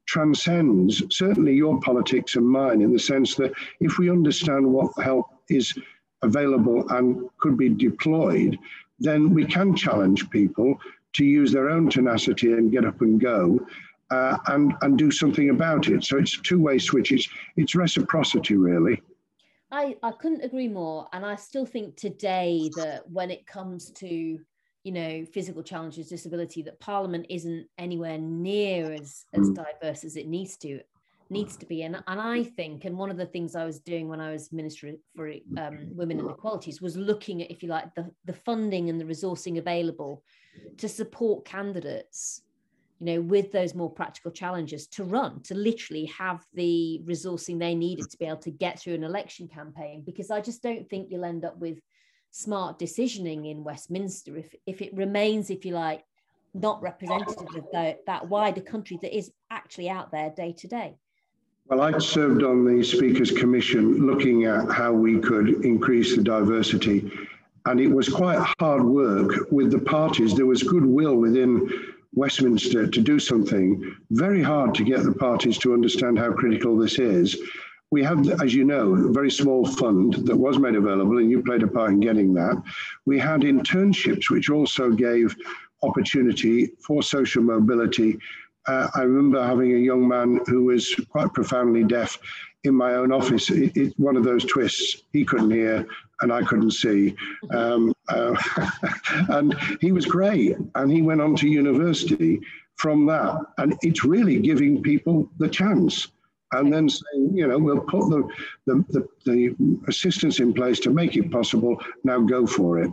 transcends 0.06 1.04
certainly 1.16 1.54
your 1.54 1.80
politics 1.80 2.36
and 2.36 2.48
mine 2.48 2.82
in 2.82 2.92
the 2.92 3.00
sense 3.00 3.36
that 3.36 3.54
if 3.80 3.98
we 3.98 4.10
understand 4.10 4.66
what 4.66 4.92
help 5.02 5.28
is 5.50 5.74
available 6.22 6.88
and 6.90 7.30
could 7.38 7.58
be 7.58 7.70
deployed, 7.70 8.58
then 9.00 9.34
we 9.34 9.46
can 9.46 9.76
challenge 9.76 10.30
people 10.30 10.78
to 11.14 11.26
use 11.26 11.52
their 11.52 11.70
own 11.70 11.90
tenacity 11.90 12.54
and 12.54 12.72
get 12.72 12.86
up 12.86 13.02
and 13.02 13.20
go 13.20 13.60
uh, 14.12 14.38
and, 14.48 14.74
and 14.82 14.98
do 14.98 15.10
something 15.10 15.50
about 15.50 15.88
it. 15.88 16.04
So 16.04 16.18
it's 16.18 16.38
two 16.42 16.62
way 16.62 16.78
switch, 16.78 17.12
it's, 17.12 17.28
it's 17.56 17.76
reciprocity, 17.76 18.56
really. 18.56 19.02
I, 19.72 19.96
I 20.04 20.12
couldn't 20.12 20.44
agree 20.44 20.68
more. 20.68 21.08
And 21.14 21.26
I 21.26 21.36
still 21.36 21.66
think 21.66 21.96
today 21.96 22.70
that 22.76 23.10
when 23.10 23.32
it 23.32 23.48
comes 23.48 23.90
to 23.92 24.40
you 24.84 24.92
know 24.92 25.26
physical 25.26 25.64
challenges 25.64 26.10
disability 26.10 26.62
that 26.62 26.80
parliament 26.80 27.26
isn't 27.30 27.68
anywhere 27.78 28.18
near 28.18 28.92
as 28.94 29.26
as 29.34 29.50
mm. 29.50 29.56
diverse 29.56 30.04
as 30.04 30.16
it 30.16 30.28
needs 30.28 30.58
to 30.58 30.80
needs 31.30 31.56
to 31.56 31.66
be 31.66 31.84
and, 31.84 31.96
and 32.08 32.20
i 32.20 32.44
think 32.44 32.84
and 32.84 32.98
one 32.98 33.10
of 33.10 33.18
the 33.18 33.26
things 33.26 33.56
i 33.56 33.64
was 33.64 33.80
doing 33.80 34.10
when 34.10 34.20
i 34.20 34.32
was 34.32 34.52
minister 34.52 34.92
for 35.16 35.32
um, 35.58 35.88
women 35.96 36.20
and 36.20 36.30
equalities 36.30 36.82
was 36.82 36.98
looking 36.98 37.42
at 37.42 37.50
if 37.50 37.64
you 37.64 37.70
like 37.70 37.94
the, 37.96 38.10
the 38.26 38.34
funding 38.34 38.90
and 38.90 39.00
the 39.00 39.06
resourcing 39.06 39.58
available 39.58 40.24
to 40.78 40.90
support 40.90 41.46
candidates 41.46 42.42
you 43.00 43.06
know 43.06 43.22
with 43.22 43.52
those 43.52 43.74
more 43.74 43.90
practical 43.90 44.30
challenges 44.30 44.88
to 44.88 45.06
run 45.06 45.42
to 45.42 45.56
literally 45.56 46.06
have 46.06 46.46
the 46.54 47.02
resourcing 47.06 47.58
they 47.58 47.76
needed 47.76 48.10
to 48.10 48.18
be 48.18 48.26
able 48.26 48.38
to 48.38 48.52
get 48.52 48.80
through 48.80 48.96
an 48.96 49.04
election 49.04 49.48
campaign 49.48 50.04
because 50.06 50.32
i 50.32 50.42
just 50.42 50.62
don't 50.62 50.90
think 50.90 51.10
you'll 51.10 51.24
end 51.24 51.46
up 51.46 51.58
with 51.60 51.80
smart 52.32 52.80
decisioning 52.80 53.50
in 53.50 53.64
Westminster 53.64 54.38
if, 54.38 54.56
if 54.66 54.82
it 54.82 54.96
remains, 54.96 55.50
if 55.50 55.66
you 55.66 55.74
like, 55.74 56.04
not 56.54 56.82
representative 56.82 57.56
of 57.56 57.66
the, 57.72 57.98
that 58.08 58.28
wider 58.28 58.62
country 58.62 58.98
that 59.02 59.16
is 59.16 59.32
actually 59.52 59.90
out 59.90 60.12
there 60.12 60.32
day 60.32 60.54
to 60.54 60.68
day? 60.68 60.96
Well, 61.68 61.82
I 61.82 61.98
served 62.00 62.44
on 62.44 62.66
the 62.66 62.84
Speaker's 62.84 63.32
Commission 63.32 64.06
looking 64.06 64.46
at 64.46 64.70
how 64.72 64.92
we 64.92 65.20
could 65.20 65.64
increase 65.64 66.16
the 66.16 66.24
diversity. 66.24 67.10
And 67.66 67.80
it 67.80 67.88
was 67.88 68.10
quite 68.10 68.40
hard 68.60 68.84
work 68.84 69.52
with 69.52 69.72
the 69.72 69.80
parties. 69.80 70.34
There 70.34 70.48
was 70.48 70.64
goodwill 70.64 71.16
within 71.16 71.70
Westminster 72.14 72.88
to 72.88 73.02
do 73.02 73.20
something. 73.20 73.96
Very 74.10 74.42
hard 74.42 74.74
to 74.76 74.84
get 74.84 75.04
the 75.04 75.14
parties 75.14 75.58
to 75.60 75.74
understand 75.74 76.18
how 76.18 76.34
critical 76.34 76.76
this 76.76 76.98
is 77.00 77.40
we 77.92 78.02
have, 78.04 78.28
as 78.42 78.56
you 78.56 78.64
know, 78.64 78.94
a 78.96 79.12
very 79.12 79.30
small 79.30 79.66
fund 79.66 80.14
that 80.26 80.36
was 80.36 80.58
made 80.58 80.76
available, 80.76 81.18
and 81.18 81.30
you 81.30 81.44
played 81.44 81.62
a 81.62 81.68
part 81.68 81.92
in 81.92 82.00
getting 82.00 82.34
that. 82.34 82.62
We 83.06 83.20
had 83.20 83.42
internships, 83.42 84.30
which 84.30 84.50
also 84.50 84.92
gave 84.92 85.36
opportunity 85.84 86.72
for 86.86 87.04
social 87.04 87.44
mobility. 87.44 88.18
Uh, 88.68 88.88
I 88.96 89.02
remember 89.02 89.44
having 89.44 89.74
a 89.74 89.80
young 89.80 90.08
man 90.08 90.40
who 90.46 90.66
was 90.66 90.96
quite 91.10 91.34
profoundly 91.34 91.84
deaf 91.84 92.18
in 92.64 92.76
my 92.76 92.94
own 92.94 93.12
office. 93.12 93.50
It, 93.50 93.76
it, 93.76 93.94
one 93.98 94.16
of 94.16 94.24
those 94.24 94.46
twists, 94.46 95.04
he 95.12 95.26
couldn't 95.26 95.52
hear 95.52 95.86
and 96.22 96.32
I 96.32 96.44
couldn't 96.44 96.72
see. 96.72 97.16
Um, 97.50 97.94
uh, 98.08 98.36
and 99.30 99.56
he 99.82 99.92
was 99.92 100.06
great. 100.06 100.56
And 100.76 100.92
he 100.92 101.02
went 101.02 101.22
on 101.22 101.36
to 101.38 101.48
university 101.48 102.40
from 102.76 103.08
that. 103.08 103.40
And 103.58 103.76
it's 103.82 104.06
really 104.06 104.40
giving 104.40 104.82
people 104.82 105.30
the 105.40 105.50
chance 105.50 106.08
and 106.54 106.72
then 106.72 106.90
saying, 106.90 107.32
you 107.34 107.48
know, 107.48 107.58
we'll 107.58 107.82
put 107.82 108.10
the, 108.10 108.28
the, 108.66 108.86
the, 108.90 109.08
the, 109.26 109.80
assistance 109.88 110.40
in 110.40 110.54
place 110.54 110.80
to 110.82 110.90
make 110.90 111.16
it 111.16 111.32
possible. 111.32 111.82
Now 112.04 112.20
go 112.20 112.46
for 112.46 112.80
it. 112.80 112.92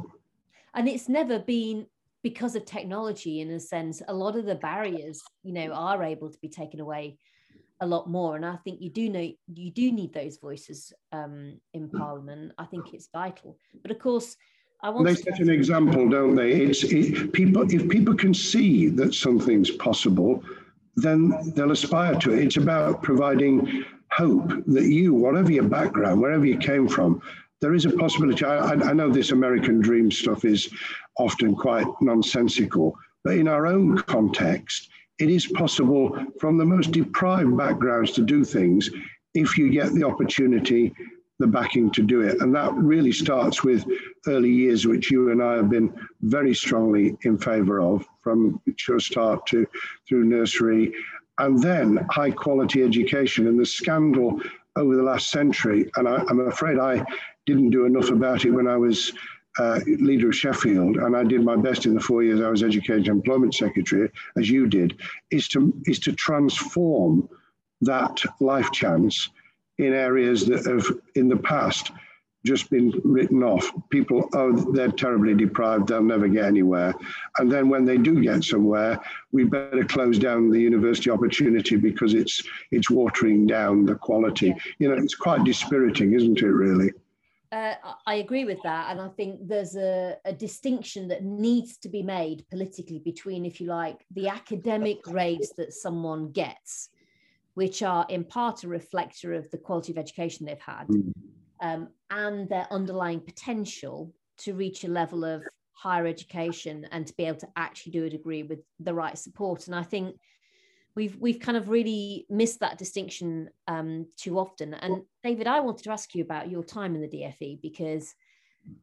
And 0.75 0.89
it's 0.89 1.09
never 1.09 1.39
been 1.39 1.87
because 2.23 2.55
of 2.55 2.65
technology, 2.65 3.41
in 3.41 3.51
a 3.51 3.61
sense, 3.61 4.03
a 4.07 4.15
lot 4.15 4.37
of 4.37 4.45
the 4.45 4.55
barriers, 4.55 5.23
you 5.43 5.53
know, 5.53 5.73
are 5.73 6.03
able 6.03 6.31
to 6.31 6.39
be 6.41 6.49
taken 6.49 6.81
away 6.81 7.19
a 7.81 7.87
lot 7.87 8.09
more. 8.09 8.37
And 8.37 8.45
I 8.45 8.57
think 8.57 8.81
you 8.81 8.91
do 8.91 9.09
know 9.09 9.31
you 9.55 9.71
do 9.71 9.93
need 9.93 10.13
those 10.13 10.39
voices 10.39 10.93
um, 11.13 11.59
in 11.75 11.89
Parliament. 11.89 12.53
I 12.59 12.65
think 12.65 12.93
it's 12.93 13.09
vital. 13.13 13.57
But 13.83 13.91
of 13.91 13.99
course, 13.99 14.37
I 14.83 14.91
want 14.91 15.07
they 15.07 15.15
set 15.15 15.41
an 15.41 15.51
example, 15.51 16.09
don't 16.09 16.35
they? 16.35 16.53
It's 16.53 16.85
it, 16.85 17.33
people 17.33 17.63
if 17.73 17.89
people 17.89 18.15
can 18.15 18.35
see 18.35 18.89
that 18.91 19.15
something's 19.15 19.71
possible 19.71 20.43
then 21.03 21.53
they'll 21.55 21.73
aspire 21.73 22.15
to 22.17 22.33
it. 22.33 22.45
It's 22.45 22.57
about 22.57 23.03
providing 23.03 23.85
hope 24.11 24.49
that 24.67 24.85
you, 24.85 25.15
whatever 25.15 25.53
your 25.53 25.65
background, 25.65 26.21
wherever 26.21 26.45
you 26.45 26.57
came 26.59 26.89
from, 26.89 27.21
there 27.61 27.75
is 27.75 27.85
a 27.85 27.91
possibility. 27.91 28.45
I, 28.45 28.73
I, 28.73 28.93
know 28.93 29.11
this 29.11 29.33
American 29.33 29.81
dream 29.81 30.11
stuff 30.11 30.45
is 30.45 30.69
often 31.19 31.55
quite 31.57 31.87
nonsensical, 32.01 32.95
but 33.25 33.37
in 33.37 33.49
our 33.49 33.67
own 33.67 33.99
context, 33.99 34.89
it 35.19 35.29
is 35.29 35.47
possible 35.47 36.17
from 36.41 36.57
the 36.57 36.65
most 36.65 36.93
deprived 36.93 37.57
backgrounds 37.57 38.13
to 38.13 38.23
do 38.23 38.45
things 38.45 38.91
if 39.35 39.59
you 39.59 39.71
get 39.71 39.93
the 39.93 40.05
opportunity 40.05 40.95
the 41.39 41.47
backing 41.47 41.91
to 41.93 42.03
do 42.03 42.21
it. 42.23 42.41
And 42.41 42.55
that 42.55 42.73
really 42.75 43.13
starts 43.13 43.63
with 43.63 43.87
early 44.27 44.51
years, 44.51 44.87
which 44.87 45.11
you 45.11 45.31
and 45.31 45.43
I 45.43 45.55
have 45.55 45.71
been 45.71 45.93
very 46.23 46.55
strongly 46.55 47.17
in 47.23 47.39
favour 47.39 47.81
of, 47.81 48.05
from 48.21 48.61
mature 48.67 49.01
start 49.01 49.47
to 49.49 49.67
through 50.09 50.25
nursery, 50.25 50.93
and 51.39 51.63
then 51.63 52.05
high 52.11 52.33
quality 52.33 52.83
education. 52.83 53.47
And 53.47 53.59
the 53.59 53.67
scandal 53.67 54.41
over 54.77 54.97
the 54.97 55.03
last 55.03 55.31
century, 55.31 55.91
and 55.97 56.09
I, 56.09 56.23
am 56.29 56.41
afraid 56.41 56.79
I 56.79 57.05
didn't 57.47 57.71
do 57.71 57.87
enough 57.87 58.11
about 58.11 58.45
it 58.45 58.51
when 58.51 58.67
I 58.67 58.77
was 58.77 59.13
uh, 59.59 59.81
leader 59.87 60.29
of 60.29 60.37
Sheffield, 60.37 60.99
and 60.99 61.17
I 61.17 61.25
did 61.25 61.45
my 61.45 61.57
best 61.57 61.87
in 61.87 61.95
the 61.95 62.01
four 62.01 62.23
years 62.23 62.41
I 62.41 62.49
was 62.49 62.63
Education 62.63 63.11
Employment 63.11 63.55
Secretary, 63.55 64.11
as 64.37 64.49
you 64.49 64.67
did, 64.67 65.01
is 65.31 65.49
to 65.49 65.75
is 65.87 65.99
to 66.01 66.13
transform 66.13 67.29
that 67.81 68.23
life 68.41 68.71
chance 68.73 69.31
in 69.79 69.95
areas 69.95 70.47
that 70.47 70.67
have 70.67 70.87
in 71.15 71.29
the 71.29 71.37
past 71.37 71.93
just 72.47 72.71
been 72.71 72.93
written 73.05 73.43
off. 73.43 73.71
People, 73.91 74.29
oh, 74.33 74.53
they're 74.73 74.93
terribly 74.93 75.35
deprived, 75.35 75.89
they'll 75.89 76.03
never 76.03 76.29
get 76.29 76.45
anywhere. 76.45 76.95
And 77.39 77.51
then 77.51 77.69
when 77.69 77.85
they 77.85 77.99
do 77.99 78.23
get 78.23 78.45
somewhere, 78.45 78.99
we 79.33 79.45
better 79.45 79.85
close 79.85 80.19
down 80.19 80.51
the 80.51 80.61
university 80.61 81.11
opportunity 81.11 81.77
because 81.77 82.15
it's 82.15 82.43
it's 82.71 82.91
watering 82.91 83.47
down 83.47 83.85
the 83.85 83.97
quality. 83.97 84.55
You 84.79 84.89
know, 84.89 84.95
it's 84.95 85.15
quite 85.15 85.45
dispiriting, 85.45 86.15
isn't 86.15 86.39
it, 86.39 86.47
really? 86.47 86.93
Uh, 87.51 87.75
I 88.07 88.17
agree 88.17 88.45
with 88.45 88.63
that. 88.63 88.91
And 88.91 89.01
I 89.01 89.09
think 89.09 89.41
there's 89.49 89.75
a, 89.75 90.17
a 90.25 90.33
distinction 90.33 91.09
that 91.09 91.25
needs 91.25 91.79
to 91.79 91.89
be 91.89 92.03
made 92.03 92.45
politically 92.51 92.99
between, 92.99 93.47
if 93.47 93.59
you 93.61 93.69
like, 93.69 94.05
the 94.11 94.29
academic 94.29 95.03
grades 95.03 95.53
that 95.57 95.73
someone 95.73 96.31
gets 96.31 96.91
which 97.59 97.83
are 97.83 98.07
in 98.09 98.23
part 98.23 98.63
a 98.63 98.69
reflector 98.69 99.33
of 99.33 99.51
the 99.51 99.59
quality 99.59 99.91
of 99.91 99.99
education 99.99 100.47
they've 100.47 100.61
had 100.61 100.87
mm. 100.87 101.13
um, 101.61 101.89
and 102.09 102.49
their 102.49 102.69
underlying 102.71 103.19
potential 103.19 104.15
to 104.37 104.55
reach 104.55 104.85
a 104.85 104.89
level 104.89 105.25
of 105.25 105.43
higher 105.73 106.07
education 106.07 106.87
and 106.93 107.05
to 107.05 107.13
be 107.17 107.25
able 107.25 107.37
to 107.37 107.49
actually 107.57 107.91
do 107.91 108.05
a 108.05 108.11
degree 108.11 108.45
with 108.45 108.61
the 108.79 108.95
right 108.95 109.19
support. 109.19 109.67
And 109.67 109.75
I 109.75 109.83
think 109.83 110.15
we've 110.95 111.17
we've 111.17 111.41
kind 111.41 111.57
of 111.57 111.69
really 111.69 112.27
missed 112.31 112.61
that 112.61 112.79
distinction 112.79 113.51
um, 113.67 114.07
too 114.17 114.39
often. 114.39 114.75
And 114.75 115.03
David, 115.25 115.49
I 115.49 115.59
wanted 115.59 115.83
to 115.83 115.91
ask 115.91 116.15
you 116.15 116.23
about 116.23 116.53
your 116.53 116.63
time 116.63 116.95
in 116.95 117.01
the 117.01 117.09
DFE 117.09 117.61
because 117.61 118.15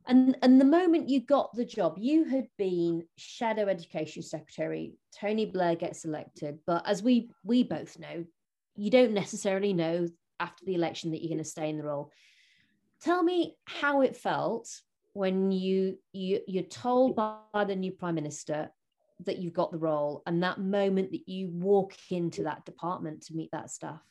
and 0.06 0.38
and 0.42 0.60
the 0.60 0.66
moment 0.66 1.08
you 1.08 1.22
got 1.22 1.56
the 1.56 1.64
job, 1.64 1.96
you 1.98 2.26
had 2.26 2.48
been 2.58 3.06
shadow 3.16 3.70
education 3.70 4.22
secretary. 4.22 4.96
Tony 5.18 5.46
Blair 5.46 5.76
gets 5.76 6.04
elected, 6.04 6.60
but 6.68 6.86
as 6.86 7.02
we 7.02 7.30
we 7.46 7.64
both 7.64 7.98
know, 7.98 8.26
you 8.76 8.90
don't 8.90 9.14
necessarily 9.14 9.74
know 9.74 10.08
after 10.40 10.66
the 10.66 10.76
election 10.76 11.12
that 11.12 11.22
you're 11.22 11.30
going 11.30 11.44
to 11.44 11.50
stay 11.50 11.70
in 11.70 11.78
the 11.78 11.84
role. 11.84 12.12
Tell 13.02 13.24
me 13.24 13.56
how 13.66 14.02
it 14.02 14.16
felt 14.16 14.70
when 15.14 15.52
you, 15.52 15.98
you 16.12 16.42
you're 16.48 16.64
told 16.64 17.16
by 17.16 17.66
the 17.66 17.76
new 17.76 17.92
prime 17.92 18.16
minister 18.16 18.70
that 19.26 19.38
you've 19.38 19.54
got 19.54 19.72
the 19.72 19.78
role 19.78 20.24
and 20.26 20.44
that 20.44 20.60
moment 20.60 21.12
that 21.12 21.28
you 21.28 21.50
walk 21.54 21.94
into 22.10 22.44
that 22.44 22.66
department 22.66 23.22
to 23.26 23.34
meet 23.34 23.50
that 23.52 23.72
staff. 23.72 24.02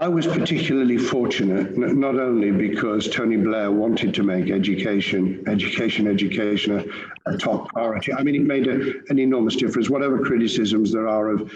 I 0.00 0.08
was 0.08 0.26
particularly 0.26 0.98
fortunate, 0.98 1.78
not 1.78 2.16
only 2.16 2.50
because 2.50 3.08
Tony 3.08 3.36
Blair 3.36 3.70
wanted 3.70 4.12
to 4.14 4.24
make 4.24 4.50
education, 4.50 5.44
education, 5.46 6.08
education 6.08 6.80
a, 7.26 7.32
a 7.32 7.38
top 7.38 7.68
priority. 7.68 8.12
I 8.12 8.24
mean, 8.24 8.34
it 8.34 8.42
made 8.42 8.66
a, 8.66 8.94
an 9.08 9.20
enormous 9.20 9.54
difference. 9.54 9.88
Whatever 9.88 10.18
criticisms 10.18 10.92
there 10.92 11.06
are 11.06 11.28
of 11.28 11.52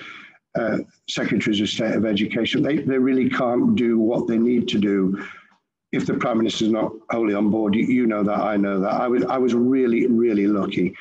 uh, 0.57 0.79
secretaries 1.09 1.61
of 1.61 1.69
state 1.69 1.95
of 1.95 2.05
education, 2.05 2.62
they, 2.62 2.79
they 2.79 2.99
really 2.99 3.29
can't 3.29 3.75
do 3.75 3.99
what 3.99 4.27
they 4.27 4.38
need 4.38 4.69
to 4.69 4.79
do 4.79 5.25
if 5.93 6.07
the 6.07 6.15
prime 6.15 6.38
minister 6.38 6.67
is 6.67 6.71
not 6.71 6.93
wholly 7.11 7.35
on 7.35 7.50
board. 7.50 7.75
You, 7.75 7.85
you 7.85 8.07
know 8.07 8.23
that, 8.23 8.38
I 8.38 8.57
know 8.57 8.79
that. 8.81 8.93
I 8.93 9.09
was, 9.09 9.25
I 9.25 9.38
was 9.38 9.55
really, 9.55 10.07
really 10.07 10.47
lucky. 10.47 10.95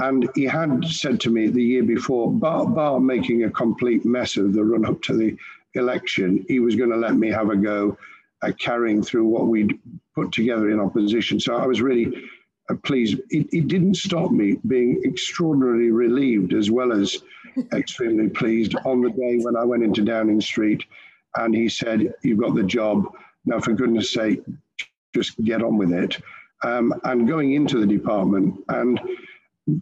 And 0.00 0.28
he 0.34 0.44
had 0.44 0.84
said 0.84 1.20
to 1.20 1.30
me 1.30 1.48
the 1.48 1.62
year 1.62 1.84
before, 1.84 2.32
bar, 2.32 2.66
bar 2.66 2.98
making 2.98 3.44
a 3.44 3.50
complete 3.50 4.04
mess 4.04 4.36
of 4.36 4.52
the 4.52 4.64
run 4.64 4.84
up 4.84 5.00
to 5.02 5.16
the 5.16 5.36
election, 5.74 6.44
he 6.48 6.58
was 6.58 6.74
going 6.74 6.90
to 6.90 6.96
let 6.96 7.14
me 7.14 7.30
have 7.30 7.50
a 7.50 7.56
go 7.56 7.96
at 8.42 8.58
carrying 8.58 9.02
through 9.02 9.26
what 9.26 9.46
we'd 9.46 9.78
put 10.14 10.32
together 10.32 10.70
in 10.70 10.80
opposition. 10.80 11.38
So 11.38 11.56
I 11.56 11.66
was 11.66 11.80
really 11.80 12.12
pleased. 12.74 13.18
It, 13.30 13.48
it, 13.52 13.68
didn't 13.68 13.96
stop 13.96 14.30
me 14.30 14.58
being 14.66 15.02
extraordinarily 15.04 15.90
relieved 15.90 16.54
as 16.54 16.70
well 16.70 16.92
as 16.92 17.18
extremely 17.72 18.28
pleased 18.28 18.74
on 18.84 19.02
the 19.02 19.10
day 19.10 19.38
when 19.42 19.56
I 19.56 19.64
went 19.64 19.82
into 19.82 20.02
Downing 20.02 20.40
Street 20.40 20.84
and 21.36 21.54
he 21.54 21.68
said, 21.68 22.14
You've 22.22 22.40
got 22.40 22.54
the 22.54 22.62
job. 22.62 23.04
Now, 23.44 23.60
for 23.60 23.72
goodness 23.72 24.12
sake, 24.12 24.42
just 25.14 25.42
get 25.44 25.62
on 25.62 25.76
with 25.76 25.92
it. 25.92 26.18
Um, 26.62 26.94
and 27.04 27.26
going 27.26 27.52
into 27.52 27.80
the 27.80 27.86
department 27.86 28.62
and 28.68 29.00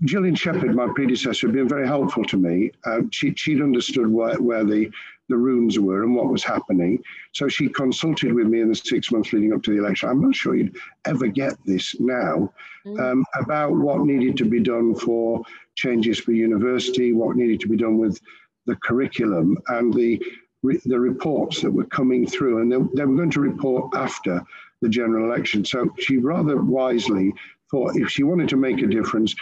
Gillian 0.04 0.34
Shephard, 0.34 0.74
my 0.74 0.88
predecessor, 0.94 1.46
had 1.46 1.54
been 1.54 1.68
very 1.68 1.86
helpful 1.86 2.24
to 2.24 2.36
me. 2.36 2.70
Uh, 2.84 3.00
she, 3.10 3.34
would 3.54 3.62
understood 3.62 4.08
where, 4.08 4.36
where 4.36 4.62
the, 4.64 4.90
the 5.30 5.36
rooms 5.36 5.78
were 5.78 6.02
and 6.02 6.14
what 6.14 6.28
was 6.28 6.44
happening. 6.44 7.02
So 7.32 7.48
she 7.48 7.68
consulted 7.68 8.32
with 8.32 8.46
me 8.46 8.60
in 8.60 8.68
the 8.68 8.74
six 8.74 9.10
months 9.10 9.32
leading 9.32 9.54
up 9.54 9.62
to 9.62 9.70
the 9.70 9.78
election. 9.78 10.10
I'm 10.10 10.20
not 10.20 10.34
sure 10.34 10.54
you'd 10.54 10.76
ever 11.06 11.28
get 11.28 11.54
this 11.64 11.98
now 11.98 12.52
mm. 12.86 13.00
um, 13.00 13.24
about 13.40 13.72
what 13.72 14.00
needed 14.00 14.36
to 14.38 14.44
be 14.44 14.60
done 14.60 14.94
for 14.94 15.42
changes 15.76 16.18
for 16.18 16.32
university, 16.32 17.12
what 17.12 17.36
needed 17.36 17.60
to 17.60 17.68
be 17.68 17.76
done 17.76 17.96
with 17.96 18.20
the 18.66 18.76
curriculum 18.76 19.56
and 19.68 19.94
the, 19.94 20.22
the 20.62 21.00
reports 21.00 21.62
that 21.62 21.70
were 21.70 21.86
coming 21.86 22.26
through. 22.26 22.60
And 22.60 22.70
they, 22.70 22.76
they 22.96 23.06
were 23.06 23.16
going 23.16 23.30
to 23.30 23.40
report 23.40 23.94
after 23.94 24.44
the 24.82 24.90
general 24.90 25.32
election. 25.32 25.64
So 25.64 25.88
she 25.98 26.18
rather 26.18 26.56
wisely 26.60 27.32
thought 27.70 27.96
if 27.96 28.10
she 28.10 28.24
wanted 28.24 28.48
to 28.48 28.56
make 28.56 28.82
a 28.82 28.86
difference, 28.86 29.34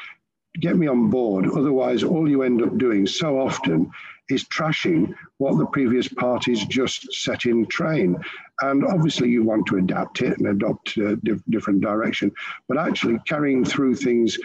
get 0.61 0.77
me 0.77 0.87
on 0.87 1.11
board. 1.11 1.47
Otherwise, 1.47 2.03
all 2.03 2.29
you 2.29 2.43
end 2.43 2.63
up 2.63 2.77
doing 2.79 3.07
so 3.07 3.41
often 3.41 3.91
is 4.29 4.45
trashing 4.45 5.15
what 5.39 5.57
the 5.59 5.67
previous 5.67 6.09
parties 6.09 6.65
just 6.67 7.13
set 7.13 7.47
in 7.47 7.67
train. 7.67 8.17
And 8.61 8.85
obviously, 8.85 9.31
you 9.31 9.43
want 9.43 9.67
to 9.67 9.77
adapt 9.79 10.21
it 10.21 10.39
and 10.39 10.49
adopt 10.49 10.97
a 10.97 11.17
di- 11.17 11.41
different 11.49 11.81
direction, 11.81 12.33
but 12.69 12.79
actually 12.79 13.19
carrying 13.27 13.65
through 13.65 13.97
things 13.97 14.39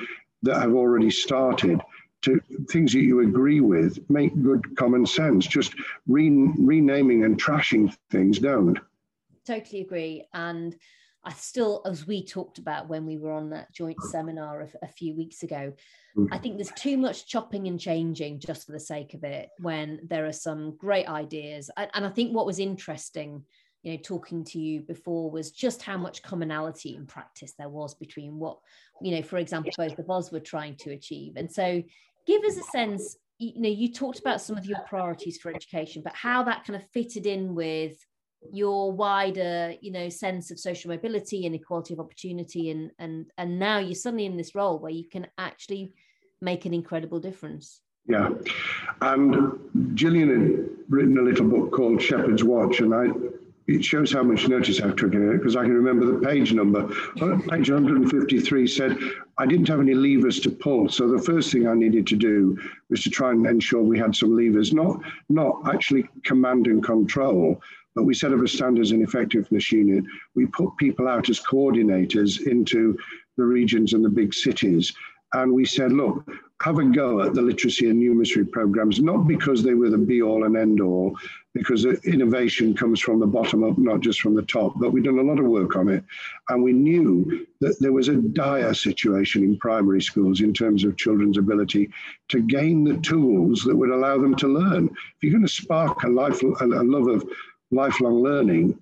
that 0.44 0.62
have 0.62 0.74
already 0.74 1.10
started 1.10 1.82
to 2.22 2.40
things 2.70 2.94
that 2.94 3.02
you 3.02 3.20
agree 3.20 3.60
with 3.60 4.00
make 4.10 4.42
good 4.42 4.78
common 4.78 5.06
sense. 5.06 5.46
Just 5.46 5.74
re- 6.08 6.54
renaming 6.58 7.26
and 7.26 7.42
trashing 7.42 7.96
things 8.10 8.40
don't. 8.40 8.80
Totally 9.46 9.82
agree. 9.82 10.26
And 10.34 10.76
I 11.26 11.32
still, 11.34 11.82
as 11.86 12.06
we 12.06 12.26
talked 12.26 12.58
about 12.58 12.90
when 12.90 13.06
we 13.06 13.18
were 13.18 13.32
on 13.32 13.50
that 13.52 13.72
joint 13.74 14.02
seminar 14.12 14.62
a, 14.62 14.68
a 14.82 14.88
few 14.88 15.16
weeks 15.16 15.44
ago, 15.44 15.74
mm. 16.18 16.28
I 16.32 16.38
think 16.38 16.58
there's 16.58 16.72
too 16.72 16.98
much 16.98 17.28
chopping 17.28 17.68
and 17.68 17.80
changing 17.80 18.40
just 18.40 18.66
for 18.66 18.74
the 18.74 18.80
sake 18.80 19.14
of 19.14 19.24
it 19.24 19.50
when 19.60 20.02
there 20.10 20.26
are 20.26 20.34
some 20.34 20.76
great 20.78 21.08
ideas. 21.08 21.70
And, 21.78 21.90
and 21.94 22.06
I 22.06 22.10
think 22.10 22.36
what 22.36 22.46
was 22.46 22.60
interesting, 22.60 23.44
you 23.84 23.94
know, 23.94 24.00
talking 24.04 24.44
to 24.46 24.60
you 24.60 24.82
before 24.82 25.32
was 25.32 25.52
just 25.52 25.82
how 25.82 25.98
much 25.98 26.24
commonality 26.24 26.96
in 26.96 27.06
practice 27.06 27.54
there 27.58 27.70
was 27.70 27.94
between 27.94 28.38
what, 28.38 28.60
you 29.02 29.16
know, 29.16 29.22
for 29.22 29.38
example, 29.38 29.72
both 29.78 29.98
of 29.98 30.10
us 30.10 30.32
were 30.32 30.42
trying 30.42 30.76
to 30.78 30.92
achieve. 30.92 31.34
And 31.38 31.50
so 31.50 31.82
give 32.28 32.44
us 32.44 32.58
a 32.58 32.64
sense, 32.64 33.18
you 33.38 33.62
know, 33.62 33.70
you 33.70 33.94
talked 33.94 34.20
about 34.20 34.42
some 34.42 34.58
of 34.58 34.66
your 34.66 34.80
priorities 34.88 35.38
for 35.38 35.54
education, 35.54 36.02
but 36.04 36.16
how 36.16 36.44
that 36.44 36.66
kind 36.66 36.76
of 36.76 36.90
fitted 36.92 37.26
in 37.26 37.56
with 37.56 37.96
your 38.52 38.92
wider 38.92 39.74
you 39.82 39.92
know 39.92 40.10
sense 40.10 40.52
of 40.52 40.60
social 40.60 40.90
mobility 40.90 41.46
and 41.46 41.56
equality 41.56 41.94
of 41.94 42.00
opportunity 42.00 42.70
and 42.70 42.92
and 43.00 43.28
and 43.38 43.58
now 43.60 43.78
you're 43.80 43.96
suddenly 43.96 44.26
in 44.26 44.38
this 44.38 44.56
role 44.56 44.80
where 44.80 44.92
you 44.92 45.08
can 45.08 45.28
actually 45.38 45.94
make 46.42 46.66
an 46.66 46.74
incredible 46.74 47.20
difference 47.20 47.82
yeah 48.08 48.30
and 49.02 49.60
gillian 49.96 50.30
had 50.30 50.70
written 50.90 51.18
a 51.18 51.22
little 51.22 51.48
book 51.48 51.72
called 51.72 52.02
Shephard's 52.02 52.44
Watch 52.44 52.80
and 52.80 52.94
i 52.94 53.08
it 53.68 53.84
shows 53.84 54.12
how 54.12 54.24
much 54.24 54.48
notice 54.48 54.82
I've 54.82 54.96
taken 54.96 55.30
it 55.30 55.38
because 55.38 55.56
I 55.56 55.64
can 55.64 55.74
remember 55.74 56.06
the 56.06 56.26
page 56.26 56.54
number. 56.54 56.88
Page 57.50 57.70
153 57.72 58.68
said 58.68 58.98
I 59.38 59.46
didn't 59.46 59.70
have 59.70 59.80
any 59.80 59.94
levers 59.94 60.42
to 60.42 60.52
pull. 60.52 60.90
So 60.90 61.08
the 61.08 61.22
first 61.22 61.52
thing 61.52 61.68
I 61.68 61.74
needed 61.74 62.06
to 62.08 62.16
do 62.16 62.58
was 62.90 63.04
to 63.04 63.10
try 63.10 63.32
and 63.32 63.46
ensure 63.46 63.82
we 63.82 63.98
had 63.98 64.16
some 64.16 64.36
levers, 64.36 64.74
not, 64.74 65.00
not 65.30 65.62
actually 65.74 66.10
command 66.24 66.68
and 66.68 66.84
control, 66.84 67.62
but 67.96 68.04
we 68.04 68.14
set 68.14 68.34
up 68.34 68.42
a 68.42 68.48
standards 68.48 68.92
and 68.92 69.04
effectiveness 69.04 69.72
unit. 69.72 70.04
We 70.36 70.46
put 70.48 70.78
people 70.78 71.08
out 71.08 71.30
as 71.30 71.40
coordinators 71.40 72.46
into 72.48 72.98
the 73.38 73.44
regions 73.44 73.94
and 73.94 74.04
the 74.04 74.10
big 74.10 74.34
cities. 74.34 74.94
And 75.34 75.52
we 75.52 75.66
said, 75.66 75.92
look, 75.92 76.30
have 76.62 76.78
a 76.78 76.86
go 76.86 77.22
at 77.22 77.34
the 77.34 77.42
literacy 77.42 77.90
and 77.90 78.02
numeracy 78.02 78.50
programs, 78.50 79.02
not 79.02 79.28
because 79.28 79.64
they 79.64 79.74
were 79.74 79.90
the 79.90 79.98
be 79.98 80.22
all 80.22 80.46
and 80.46 80.56
end 80.56 80.80
all, 80.80 81.18
because 81.54 81.86
innovation 81.86 82.74
comes 82.76 83.02
from 83.02 83.20
the 83.20 83.26
bottom 83.26 83.64
up, 83.64 83.78
not 83.78 84.00
just 84.00 84.22
from 84.22 84.36
the 84.36 84.44
top. 84.44 84.74
But 84.80 84.92
we've 84.92 85.04
done 85.04 85.20
a 85.20 85.24
lot 85.24 85.40
of 85.40 85.46
work 85.46 85.76
on 85.76 85.90
it. 85.90 86.06
And 86.50 86.64
we 86.64 86.72
knew 86.72 87.46
that 87.60 87.80
there 87.80 87.92
was 87.92 88.08
a 88.08 88.16
dire 88.16 88.74
situation 88.74 89.44
in 89.44 89.58
primary 89.58 90.02
schools 90.02 90.42
in 90.42 90.54
terms 90.54 90.86
of 90.86 90.98
children's 90.98 91.38
ability 91.38 91.92
to 92.30 92.42
gain 92.42 92.84
the 92.84 92.98
tools 92.98 93.64
that 93.64 93.76
would 93.76 93.90
allow 93.90 94.18
them 94.18 94.36
to 94.36 94.48
learn. 94.48 94.86
If 94.86 95.24
you're 95.24 95.34
going 95.34 95.46
to 95.46 95.52
spark 95.52 96.04
a, 96.04 96.10
life, 96.10 96.42
a 96.44 96.66
love 96.66 97.08
of 97.08 97.26
lifelong 97.74 98.22
learning, 98.22 98.78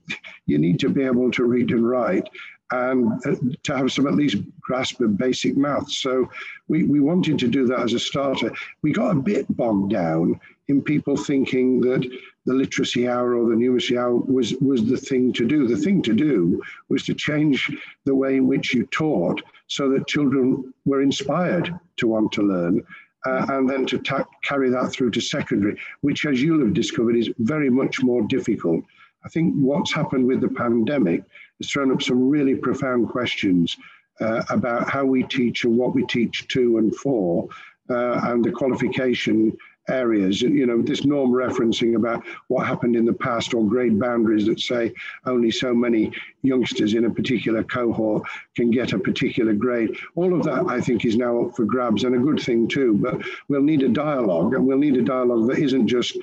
you 0.45 0.58
need 0.58 0.80
to 0.80 0.89
be 0.89 1.04
able 1.04 1.32
to 1.32 1.43
read 1.45 1.71
and 1.71 1.88
write 1.88 2.30
and 2.71 3.12
uh, 3.25 3.36
to 3.63 3.77
have 3.77 3.91
some 3.91 4.08
at 4.08 4.15
least 4.15 4.38
grasp 4.62 5.01
of 5.01 5.17
basic 5.17 5.58
maths. 5.58 5.97
So 5.97 6.30
we, 6.67 6.84
we 6.84 6.99
wanted 6.99 7.38
to 7.39 7.47
do 7.47 7.67
that 7.67 7.80
as 7.80 7.93
a 7.93 7.99
starter. 7.99 8.51
We 8.82 8.93
got 8.93 9.12
a 9.12 9.19
bit 9.19 9.45
bogged 9.58 9.91
down 9.91 10.39
in 10.69 10.82
people 10.82 11.17
thinking 11.17 11.82
that 11.82 12.10
the 12.45 12.54
literacy 12.54 13.08
hour 13.08 13.36
or 13.36 13.49
the 13.49 13.56
numeracy 13.56 13.99
hour 13.99 14.15
was, 14.15 14.54
was 14.56 14.86
the 14.86 14.97
thing 14.97 15.34
to 15.34 15.45
do. 15.45 15.67
The 15.67 15.77
thing 15.77 16.01
to 16.04 16.13
do 16.13 16.62
was 16.89 17.04
to 17.04 17.13
change 17.13 17.69
the 18.06 18.15
way 18.15 18.38
in 18.38 18.47
which 18.47 18.73
you 18.73 18.86
taught 18.88 19.41
so 19.67 19.89
that 19.89 20.08
children 20.08 20.73
were 20.86 21.01
inspired 21.01 21.77
to 21.97 22.08
want 22.08 22.32
to 22.34 22.41
learn 22.41 22.84
uh, 23.25 23.45
and 23.49 23.69
then 23.69 23.86
to 23.88 23.97
ta- 23.99 24.27
carry 24.43 24.69
that 24.69 24.91
through 24.91 25.12
to 25.12 25.21
secondary, 25.21 25.77
which, 26.01 26.25
as 26.25 26.41
you'll 26.41 26.65
have 26.65 26.73
discovered, 26.73 27.15
is 27.15 27.29
very 27.39 27.69
much 27.69 28.01
more 28.01 28.21
difficult. 28.23 28.84
I 29.23 29.29
think 29.29 29.53
what's 29.55 29.93
happened 29.93 30.25
with 30.25 30.41
the 30.41 30.49
pandemic 30.49 31.23
has 31.60 31.69
thrown 31.69 31.91
up 31.91 32.01
some 32.01 32.29
really 32.29 32.55
profound 32.55 33.10
questions 33.10 33.77
uh, 34.19 34.43
about 34.49 34.89
how 34.89 35.05
we 35.05 35.23
teach 35.23 35.63
and 35.63 35.77
what 35.77 35.93
we 35.93 36.05
teach 36.05 36.47
to 36.49 36.77
and 36.77 36.95
for, 36.95 37.47
uh, 37.89 38.21
and 38.23 38.43
the 38.43 38.51
qualification 38.51 39.55
areas. 39.89 40.41
You 40.41 40.65
know, 40.65 40.82
this 40.82 41.06
norm 41.06 41.32
referencing 41.32 41.96
about 41.96 42.24
what 42.48 42.67
happened 42.67 42.96
in 42.96 43.06
the 43.06 43.13
past 43.13 43.54
or 43.54 43.65
grade 43.65 44.00
boundaries 44.00 44.46
that 44.46 44.60
say 44.60 44.94
only 45.26 45.52
so 45.52 45.74
many 45.74 46.12
youngsters 46.44 46.94
in 46.94 47.06
a 47.06 47.10
particular 47.10 47.63
cohort 47.63 48.24
can 48.56 48.72
get 48.72 48.94
a 48.94 49.00
particular 49.00 49.54
grade. 49.54 49.96
All 50.15 50.34
of 50.34 50.44
that, 50.44 50.65
I 50.67 50.82
think, 50.82 51.06
is 51.06 51.17
now 51.17 51.46
up 51.46 51.56
for 51.56 51.65
grabs 51.65 52.04
and 52.04 52.15
a 52.15 52.20
good 52.20 52.39
thing 52.39 52.67
too. 52.67 52.98
But 53.02 53.22
we'll 53.48 53.63
need 53.63 53.84
a 53.84 53.89
dialogue, 53.89 54.54
and 54.54 54.65
we'll 54.65 54.78
need 54.78 54.98
a 54.98 55.02
dialogue 55.02 55.48
that 55.48 55.60
isn't 55.60 55.88
just 55.88 56.17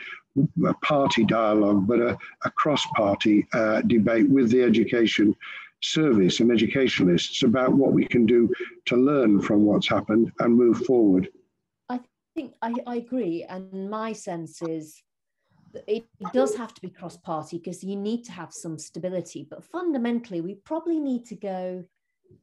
a 0.66 0.75
party 0.75 1.25
dialogue, 1.25 1.87
but 1.87 2.01
a, 2.01 2.16
a 2.44 2.51
cross 2.51 2.85
party 2.97 3.47
uh, 3.53 3.81
debate 3.83 4.29
with 4.29 4.51
the 4.51 4.62
education 4.62 5.35
service 5.81 6.40
and 6.40 6.51
educationalists 6.51 7.42
about 7.42 7.73
what 7.73 7.92
we 7.92 8.05
can 8.05 8.27
do 8.27 8.53
to 8.85 8.97
learn 8.97 9.40
from 9.40 9.64
what's 9.64 9.88
happened 9.88 10.33
and 10.40 10.57
move 10.57 10.79
forward 10.85 11.29
think 12.38 12.55
I, 12.62 12.74
I 12.87 12.96
agree. 12.96 13.44
And 13.48 13.90
my 13.90 14.12
sense 14.12 14.62
is 14.62 15.03
it 15.87 16.05
does 16.33 16.55
have 16.57 16.72
to 16.74 16.81
be 16.81 16.88
cross 16.88 17.16
party 17.16 17.59
because 17.59 17.83
you 17.85 17.96
need 17.96 18.24
to 18.24 18.33
have 18.33 18.53
some 18.53 18.79
stability. 18.79 19.46
But 19.48 19.64
fundamentally, 19.64 20.40
we 20.40 20.55
probably 20.55 21.01
need 21.01 21.27
to 21.27 21.35
go 21.35 21.85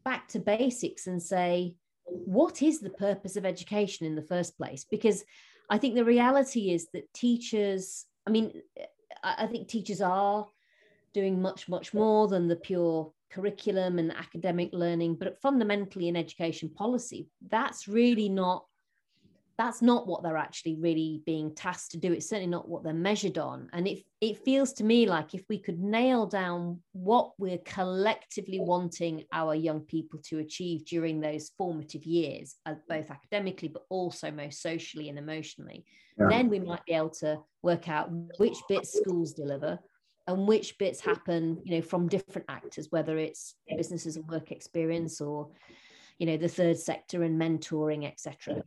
back 0.03 0.27
to 0.29 0.39
basics 0.39 1.08
and 1.08 1.21
say, 1.21 1.75
what 2.03 2.62
is 2.62 2.79
the 2.79 2.89
purpose 2.89 3.36
of 3.36 3.45
education 3.45 4.05
in 4.05 4.15
the 4.15 4.21
first 4.21 4.58
place? 4.58 4.86
Because 4.89 5.23
I 5.69 5.77
think 5.77 5.95
the 5.95 6.05
reality 6.05 6.71
is 6.71 6.88
that 6.93 7.12
teachers, 7.13 8.05
I 8.27 8.31
mean, 8.31 8.62
I 9.23 9.47
think 9.47 9.67
teachers 9.67 10.01
are 10.01 10.45
doing 11.13 11.41
much, 11.41 11.69
much 11.69 11.93
more 11.93 12.27
than 12.27 12.47
the 12.47 12.58
pure 12.58 13.12
curriculum 13.31 13.97
and 13.97 14.12
academic 14.12 14.69
learning. 14.73 15.15
But 15.15 15.41
fundamentally, 15.41 16.10
in 16.10 16.15
education 16.15 16.69
policy, 16.69 17.29
that's 17.49 17.88
really 17.88 18.29
not 18.29 18.65
that's 19.57 19.81
not 19.81 20.05
what 20.05 20.21
they're 20.21 20.37
actually 20.37 20.75
really 20.75 21.21
being 21.25 21.55
tasked 21.55 21.91
to 21.91 21.97
do. 21.97 22.11
It's 22.11 22.27
certainly 22.27 22.49
not 22.49 22.67
what 22.67 22.83
they're 22.83 22.93
measured 22.93 23.37
on. 23.37 23.69
And 23.71 23.87
it, 23.87 24.03
it 24.19 24.43
feels 24.43 24.73
to 24.73 24.83
me 24.83 25.07
like 25.07 25.33
if 25.33 25.45
we 25.47 25.59
could 25.59 25.79
nail 25.79 26.25
down 26.25 26.81
what 26.91 27.31
we're 27.37 27.59
collectively 27.59 28.59
wanting 28.59 29.23
our 29.31 29.55
young 29.55 29.81
people 29.81 30.19
to 30.25 30.39
achieve 30.39 30.85
during 30.85 31.21
those 31.21 31.51
formative 31.57 32.03
years, 32.03 32.55
uh, 32.65 32.75
both 32.89 33.09
academically, 33.09 33.69
but 33.69 33.83
also 33.89 34.29
most 34.29 34.61
socially 34.61 35.07
and 35.07 35.17
emotionally, 35.17 35.85
yeah. 36.19 36.27
then 36.29 36.49
we 36.49 36.59
might 36.59 36.85
be 36.85 36.93
able 36.93 37.09
to 37.09 37.39
work 37.61 37.87
out 37.87 38.09
which 38.37 38.57
bits 38.67 38.97
schools 38.97 39.33
deliver 39.33 39.79
and 40.27 40.47
which 40.47 40.77
bits 40.77 40.99
happen, 40.99 41.61
you 41.63 41.75
know, 41.75 41.81
from 41.81 42.09
different 42.09 42.45
actors, 42.49 42.87
whether 42.89 43.17
it's 43.17 43.55
businesses 43.77 44.17
and 44.17 44.27
work 44.27 44.51
experience 44.51 45.21
or, 45.21 45.49
you 46.17 46.25
know, 46.25 46.35
the 46.35 46.49
third 46.49 46.77
sector 46.77 47.23
and 47.23 47.39
mentoring, 47.39 48.05
etc. 48.05 48.63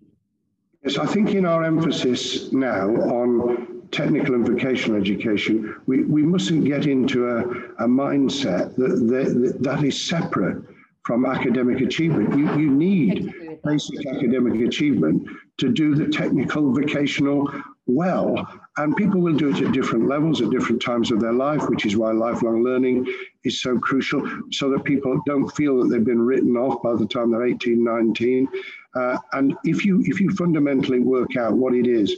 Yes, 0.84 0.96
I 0.96 1.06
think 1.06 1.34
in 1.34 1.44
our 1.44 1.64
emphasis 1.64 2.52
now 2.52 2.88
on 2.88 3.88
technical 3.90 4.34
and 4.34 4.46
vocational 4.46 5.00
education, 5.00 5.74
we, 5.86 6.04
we 6.04 6.22
mustn't 6.22 6.64
get 6.64 6.86
into 6.86 7.26
a, 7.28 7.40
a 7.84 7.88
mindset 7.88 8.76
that, 8.76 9.08
that 9.08 9.58
that 9.60 9.82
is 9.82 10.00
separate 10.00 10.62
from 11.02 11.24
academic 11.26 11.80
achievement. 11.80 12.36
You, 12.38 12.58
you 12.58 12.70
need 12.70 13.32
basic 13.64 14.06
academic 14.06 14.60
achievement 14.60 15.28
to 15.56 15.68
do 15.72 15.94
the 15.94 16.06
technical 16.08 16.72
vocational 16.72 17.50
well. 17.86 18.46
And 18.76 18.94
people 18.94 19.20
will 19.20 19.34
do 19.34 19.48
it 19.48 19.60
at 19.62 19.72
different 19.72 20.06
levels 20.06 20.40
at 20.42 20.50
different 20.50 20.80
times 20.82 21.10
of 21.10 21.18
their 21.18 21.32
life, 21.32 21.68
which 21.68 21.86
is 21.86 21.96
why 21.96 22.12
lifelong 22.12 22.62
learning 22.62 23.06
is 23.48 23.60
so 23.60 23.78
crucial, 23.78 24.22
so 24.52 24.70
that 24.70 24.84
people 24.84 25.20
don't 25.26 25.48
feel 25.50 25.82
that 25.82 25.88
they've 25.88 26.04
been 26.04 26.22
written 26.22 26.56
off 26.56 26.82
by 26.82 26.94
the 26.94 27.06
time 27.06 27.30
they're 27.30 27.46
18, 27.46 27.82
19. 27.82 28.48
Uh, 28.94 29.18
and 29.32 29.54
if 29.64 29.84
you 29.84 30.02
if 30.06 30.20
you 30.20 30.30
fundamentally 30.30 31.00
work 31.00 31.36
out 31.36 31.52
what 31.52 31.74
it 31.74 31.86
is 31.86 32.16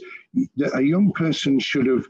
that 0.55 0.75
a 0.77 0.83
young 0.83 1.11
person 1.13 1.59
should 1.59 1.85
have 1.85 2.05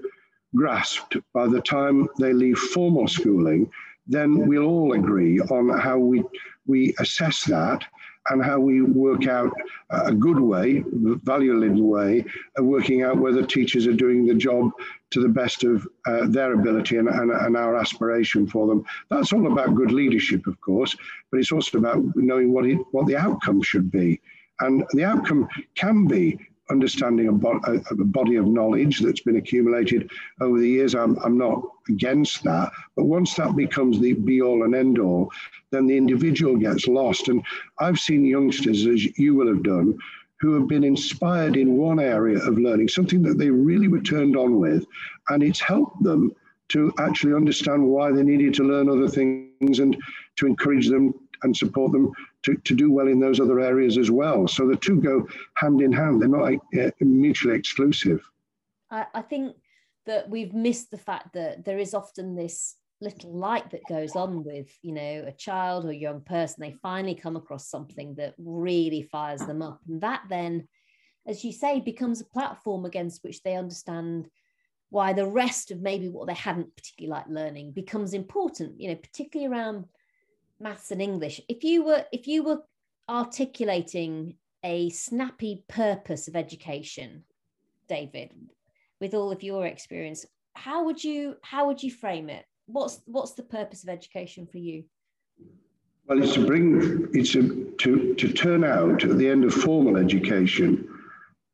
grasped 0.56 1.18
by 1.34 1.48
the 1.48 1.62
time 1.62 2.08
they 2.20 2.34
leave 2.34 2.58
formal 2.58 3.08
schooling, 3.08 3.70
then 4.08 4.48
we'll 4.48 4.66
all 4.66 4.94
agree 4.94 5.40
on 5.40 5.70
how 5.80 5.98
we 5.98 6.24
we 6.68 6.94
assess 7.00 7.44
that 7.46 7.84
and 8.30 8.44
how 8.44 8.60
we 8.60 8.82
work 8.82 9.28
out 9.28 9.52
a 9.90 10.14
good 10.14 10.40
way, 10.40 10.84
value-led 11.24 11.78
way, 11.78 12.24
of 12.56 12.66
working 12.66 13.04
out 13.04 13.18
whether 13.18 13.46
teachers 13.46 13.88
are 13.88 13.94
doing 13.94 14.26
the 14.26 14.36
job 14.36 14.72
to 15.10 15.22
the 15.22 15.30
best 15.30 15.64
of 15.64 15.88
uh, 16.06 16.28
their 16.28 16.54
ability 16.54 16.98
and, 16.98 17.10
and, 17.10 17.32
and, 17.32 17.58
our 17.58 17.76
aspiration 17.76 18.48
for 18.48 18.68
them. 18.68 18.86
That's 19.10 19.34
all 19.34 19.52
about 19.52 19.76
good 19.76 19.92
leadership, 19.92 20.48
of 20.48 20.60
course, 20.62 20.96
but 21.30 21.40
it's 21.40 21.52
also 21.52 21.78
about 21.78 22.04
knowing 22.16 22.54
what, 22.54 22.66
it, 22.66 22.78
what 22.92 23.08
the 23.08 23.18
outcome 23.18 23.62
should 23.62 23.92
be. 23.92 24.22
And 24.62 24.86
the 24.94 25.04
outcome 25.04 25.50
can 25.76 26.06
be 26.06 26.40
understanding 26.72 27.28
a, 27.28 27.32
bo- 27.32 27.62
a, 27.66 27.96
body 27.96 28.38
of 28.38 28.48
knowledge 28.48 29.00
that's 29.00 29.22
been 29.22 29.36
accumulated 29.36 30.10
over 30.40 30.60
the 30.60 30.68
years. 30.68 30.96
I'm, 30.96 31.18
I'm 31.24 31.38
not 31.38 31.62
against 31.90 32.44
that. 32.44 32.72
But 32.96 33.06
once 33.06 33.36
that 33.36 33.56
becomes 33.56 34.00
the 34.00 34.14
be 34.14 34.42
all 34.42 34.64
and 34.64 34.74
end 34.74 34.98
all, 34.98 35.32
then 35.72 35.88
the 35.88 35.98
individual 35.98 36.58
gets 36.58 36.88
lost. 36.88 37.28
And 37.28 37.44
I've 37.80 38.00
seen 38.00 38.26
youngsters, 38.26 38.88
as 38.88 39.18
you 39.18 39.36
will 39.36 39.48
have 39.48 39.64
done, 39.64 39.98
who 40.40 40.54
have 40.54 40.68
been 40.68 40.84
inspired 40.84 41.56
in 41.56 41.78
one 41.78 42.00
area 42.00 42.40
of 42.40 42.58
learning, 42.58 42.88
something 42.88 43.22
that 43.22 43.38
they 43.38 43.50
really 43.50 43.88
were 43.88 44.02
turned 44.02 44.36
on 44.36 44.60
with, 44.60 44.86
and 45.30 45.44
it's 45.44 45.60
helped 45.60 46.02
them 46.02 46.34
to 46.70 46.92
actually 47.00 47.34
understand 47.34 47.86
why 47.86 48.12
they 48.12 48.24
needed 48.24 48.54
to 48.56 48.64
learn 48.64 48.90
other 48.90 49.08
things 49.08 49.80
and 49.80 49.96
to 50.38 50.48
encourage 50.48 50.90
them 50.90 51.14
and 51.44 51.56
support 51.56 51.92
them 51.92 52.12
to, 52.44 52.56
to 52.56 52.76
do 52.76 52.92
well 52.92 53.08
in 53.08 53.20
those 53.20 53.40
other 53.40 53.60
areas 53.60 53.98
as 53.98 54.10
well. 54.10 54.48
So 54.48 54.68
the 54.68 54.76
two 54.76 55.02
go 55.02 55.28
hand 55.56 55.82
in 55.82 55.92
hand, 55.92 56.22
they're 56.22 56.30
not 56.30 56.54
uh, 56.80 56.92
mutually 57.00 57.56
exclusive. 57.56 58.22
I, 58.90 59.06
I 59.14 59.22
think 59.22 59.56
that 60.06 60.30
we've 60.30 60.54
missed 60.54 60.92
the 60.92 60.98
fact 60.98 61.34
that 61.34 61.64
there 61.66 61.80
is 61.80 61.94
often 61.94 62.36
this 62.36 62.76
little 63.02 63.36
light 63.36 63.72
that 63.72 63.82
goes 63.90 64.16
on 64.16 64.44
with 64.44 64.70
you 64.84 64.94
know 64.94 65.24
a 65.26 65.32
child 65.32 65.86
or 65.86 65.92
young 65.92 66.22
person 66.22 66.58
they 66.62 66.76
finally 66.84 67.16
come 67.16 67.36
across 67.36 67.68
something 67.68 68.14
that 68.14 68.36
really 68.38 69.02
fires 69.02 69.42
them 69.42 69.62
up 69.62 69.82
and 69.88 70.02
that 70.02 70.22
then 70.30 70.68
as 71.26 71.44
you 71.44 71.52
say 71.52 71.80
becomes 71.80 72.22
a 72.22 72.26
platform 72.26 72.86
against 72.86 73.24
which 73.24 73.42
they 73.42 73.56
understand 73.56 74.30
why 74.92 75.14
the 75.14 75.26
rest 75.26 75.72
of 75.72 75.82
maybe 75.82 76.10
what 76.10 76.28
they 76.28 76.34
hadn't 76.36 76.76
particularly 76.76 77.12
liked 77.12 77.30
learning 77.30 77.72
becomes 77.72 78.14
important 78.14 78.80
you 78.80 78.88
know 78.88 78.96
particularly 78.96 79.52
around 79.52 79.86
maths 80.62 80.92
and 80.92 81.02
english 81.02 81.42
if 81.50 81.64
you 81.64 81.84
were 81.84 82.06
if 82.12 82.28
you 82.28 82.44
were 82.44 82.62
articulating 83.10 84.36
a 84.64 84.90
snappy 84.90 85.64
purpose 85.68 86.28
of 86.28 86.36
education 86.36 87.24
david 87.90 88.32
with 89.00 89.14
all 89.14 89.32
of 89.32 89.44
your 89.44 89.66
experience 89.66 90.26
how 90.56 90.84
would 90.86 91.04
you 91.04 91.36
how 91.42 91.68
would 91.68 91.82
you 91.82 91.92
frame 91.92 92.30
it? 92.30 92.46
What's 92.68 93.02
what's 93.06 93.34
the 93.34 93.44
purpose 93.44 93.84
of 93.84 93.90
education 93.90 94.46
for 94.46 94.58
you? 94.58 94.84
Well 96.08 96.22
it's 96.22 96.34
to 96.34 96.46
bring 96.46 97.10
it's 97.14 97.36
a, 97.36 97.42
to 97.84 98.14
to 98.16 98.34
turn 98.34 98.64
out 98.64 99.04
at 99.04 99.18
the 99.18 99.30
end 99.30 99.46
of 99.46 99.54
formal 99.54 99.98
education 99.98 100.88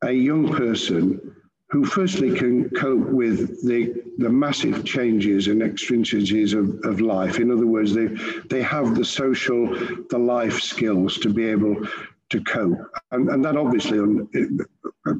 a 0.03 0.11
young 0.11 0.53
person 0.53 1.35
who 1.69 1.83
firstly 1.83 2.33
can 2.33 2.69
cope 2.69 3.09
with 3.09 3.65
the, 3.67 4.03
the 4.17 4.29
massive 4.29 4.83
changes 4.83 5.47
and 5.47 5.61
extrinsities 5.61 6.53
of, 6.53 6.79
of 6.83 7.01
life. 7.01 7.39
In 7.39 7.51
other 7.51 7.67
words, 7.67 7.93
they, 7.93 8.07
they 8.49 8.61
have 8.61 8.95
the 8.95 9.05
social, 9.05 9.67
the 10.09 10.17
life 10.17 10.59
skills 10.59 11.17
to 11.19 11.29
be 11.29 11.45
able 11.45 11.75
to 12.29 12.43
cope. 12.43 12.79
And, 13.11 13.29
and 13.29 13.45
that 13.45 13.55
obviously, 13.55 13.99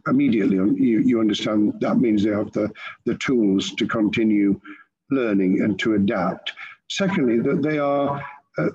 immediately, 0.07 0.59
on, 0.59 0.75
you, 0.75 0.99
you 0.99 1.19
understand 1.19 1.73
that 1.79 1.99
means 1.99 2.23
they 2.23 2.31
have 2.31 2.51
the, 2.51 2.71
the 3.05 3.15
tools 3.15 3.71
to 3.75 3.87
continue 3.87 4.59
learning 5.11 5.61
and 5.61 5.79
to 5.79 5.93
adapt. 5.93 6.53
Secondly, 6.89 7.39
that 7.39 7.61
they 7.61 7.79
are 7.79 8.23
uh, 8.57 8.69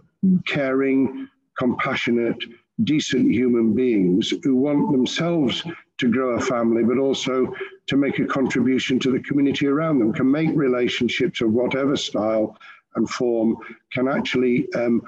caring, 0.47 1.29
compassionate, 1.59 2.43
decent 2.85 3.31
human 3.31 3.75
beings 3.75 4.33
who 4.43 4.57
want 4.57 4.93
themselves 4.93 5.63
to 5.99 6.11
grow 6.11 6.31
a 6.31 6.41
family, 6.41 6.83
but 6.83 6.99
also 6.99 7.55
to 7.87 7.97
make 7.97 8.19
a 8.19 8.27
contribution 8.27 8.99
to 9.01 9.11
the 9.11 9.21
community 9.21 9.67
around 9.67 9.99
them, 9.99 10.13
can 10.13 10.31
make 10.31 10.51
relationships 10.55 11.41
of 11.41 11.53
whatever 11.53 11.97
style 11.97 12.57
and 12.95 13.09
form, 13.09 13.57
can 13.93 14.09
actually 14.09 14.73
um, 14.75 15.03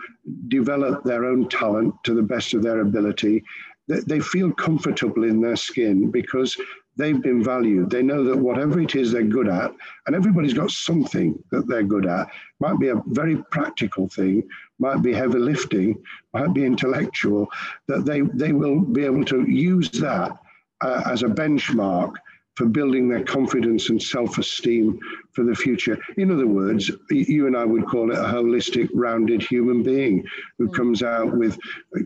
develop 0.48 1.04
their 1.04 1.24
own 1.24 1.48
talent 1.48 1.94
to 2.04 2.14
the 2.14 2.22
best 2.22 2.54
of 2.54 2.62
their 2.62 2.80
ability. 2.80 3.44
They 3.86 4.20
feel 4.20 4.50
comfortable 4.52 5.24
in 5.24 5.42
their 5.42 5.56
skin 5.56 6.10
because 6.10 6.56
they've 6.96 7.20
been 7.20 7.44
valued. 7.44 7.90
They 7.90 8.02
know 8.02 8.24
that 8.24 8.38
whatever 8.38 8.80
it 8.80 8.94
is 8.94 9.12
they're 9.12 9.22
good 9.22 9.48
at, 9.48 9.72
and 10.06 10.16
everybody's 10.16 10.54
got 10.54 10.70
something 10.70 11.38
that 11.50 11.66
they're 11.68 11.82
good 11.82 12.06
at, 12.06 12.28
might 12.60 12.78
be 12.78 12.88
a 12.88 13.02
very 13.06 13.36
practical 13.50 14.08
thing, 14.08 14.48
might 14.78 15.02
be 15.02 15.12
heavy 15.12 15.38
lifting, 15.38 16.02
might 16.32 16.54
be 16.54 16.64
intellectual, 16.64 17.48
that 17.88 18.06
they, 18.06 18.22
they 18.22 18.52
will 18.52 18.80
be 18.80 19.04
able 19.04 19.24
to 19.26 19.42
use 19.42 19.90
that 19.90 20.32
uh, 20.80 21.02
as 21.06 21.22
a 21.22 21.28
benchmark 21.28 22.14
for 22.54 22.66
building 22.66 23.08
their 23.08 23.24
confidence 23.24 23.90
and 23.90 24.02
self 24.02 24.38
esteem 24.38 24.98
for 25.32 25.44
the 25.44 25.54
future. 25.54 25.98
In 26.16 26.30
other 26.30 26.46
words, 26.46 26.90
you 27.10 27.46
and 27.46 27.56
I 27.56 27.64
would 27.64 27.86
call 27.86 28.10
it 28.12 28.18
a 28.18 28.22
holistic, 28.22 28.88
rounded 28.94 29.42
human 29.42 29.82
being 29.82 30.24
who 30.58 30.68
mm. 30.68 30.74
comes 30.74 31.02
out 31.02 31.36
with, 31.36 31.58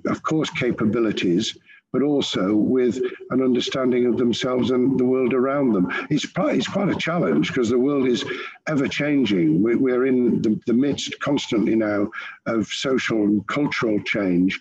of 0.06 0.22
course, 0.22 0.50
capabilities, 0.50 1.56
but 1.92 2.02
also 2.02 2.54
with 2.54 3.00
an 3.30 3.42
understanding 3.42 4.06
of 4.06 4.18
themselves 4.18 4.70
and 4.70 4.98
the 4.98 5.04
world 5.04 5.32
around 5.32 5.72
them. 5.72 5.88
It's, 6.10 6.26
it's 6.36 6.68
quite 6.68 6.90
a 6.90 6.94
challenge 6.94 7.48
because 7.48 7.70
the 7.70 7.78
world 7.78 8.06
is 8.06 8.24
ever 8.66 8.88
changing. 8.88 9.62
We're 9.62 10.06
in 10.06 10.42
the, 10.42 10.60
the 10.66 10.74
midst 10.74 11.18
constantly 11.20 11.74
now 11.74 12.10
of 12.46 12.68
social 12.68 13.22
and 13.22 13.46
cultural 13.46 14.00
change. 14.02 14.58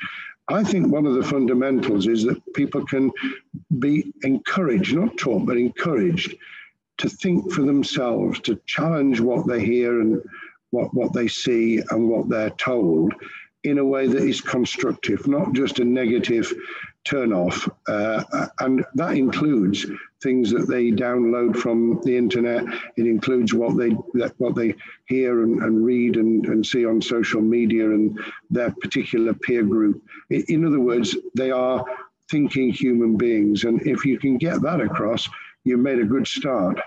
I 0.49 0.63
think 0.63 0.87
one 0.87 1.05
of 1.05 1.15
the 1.15 1.23
fundamentals 1.23 2.07
is 2.07 2.23
that 2.23 2.41
people 2.53 2.85
can 2.85 3.11
be 3.79 4.13
encouraged, 4.23 4.95
not 4.95 5.17
taught, 5.17 5.45
but 5.45 5.57
encouraged 5.57 6.35
to 6.99 7.09
think 7.09 7.51
for 7.51 7.61
themselves, 7.61 8.39
to 8.41 8.59
challenge 8.65 9.19
what 9.19 9.45
they 9.47 9.63
hear 9.63 10.01
and 10.01 10.21
what, 10.71 10.93
what 10.93 11.13
they 11.13 11.27
see 11.27 11.81
and 11.91 12.09
what 12.09 12.29
they're 12.29 12.49
told 12.51 13.13
in 13.63 13.77
a 13.77 13.85
way 13.85 14.07
that 14.07 14.23
is 14.23 14.39
constructive, 14.39 15.27
not 15.27 15.53
just 15.53 15.79
a 15.79 15.85
negative 15.85 16.53
turn 17.07 17.31
off. 17.33 17.69
Uh, 17.87 18.47
and 18.59 18.85
that 18.95 19.15
includes 19.15 19.85
things 20.21 20.51
that 20.51 20.67
they 20.67 20.91
download 20.91 21.55
from 21.55 22.01
the 22.03 22.17
internet. 22.17 22.63
It 22.97 23.05
includes 23.05 23.53
what 23.53 23.77
they 23.77 23.89
what 23.89 24.55
they 24.55 24.75
hear 25.05 25.43
and, 25.43 25.61
and 25.63 25.85
read 25.85 26.17
and, 26.17 26.45
and 26.45 26.65
see 26.65 26.85
on 26.85 27.01
social 27.01 27.41
media 27.41 27.85
and 27.91 28.19
their 28.49 28.71
particular 28.71 29.33
peer 29.33 29.63
group. 29.63 30.01
In 30.29 30.65
other 30.65 30.79
words, 30.79 31.15
they 31.35 31.51
are 31.51 31.85
thinking 32.29 32.71
human 32.71 33.15
beings. 33.17 33.63
And 33.63 33.81
if 33.87 34.05
you 34.05 34.19
can 34.19 34.37
get 34.37 34.61
that 34.61 34.81
across, 34.81 35.27
you've 35.63 35.79
made 35.79 35.99
a 35.99 36.05
good 36.05 36.27
start. 36.27 36.79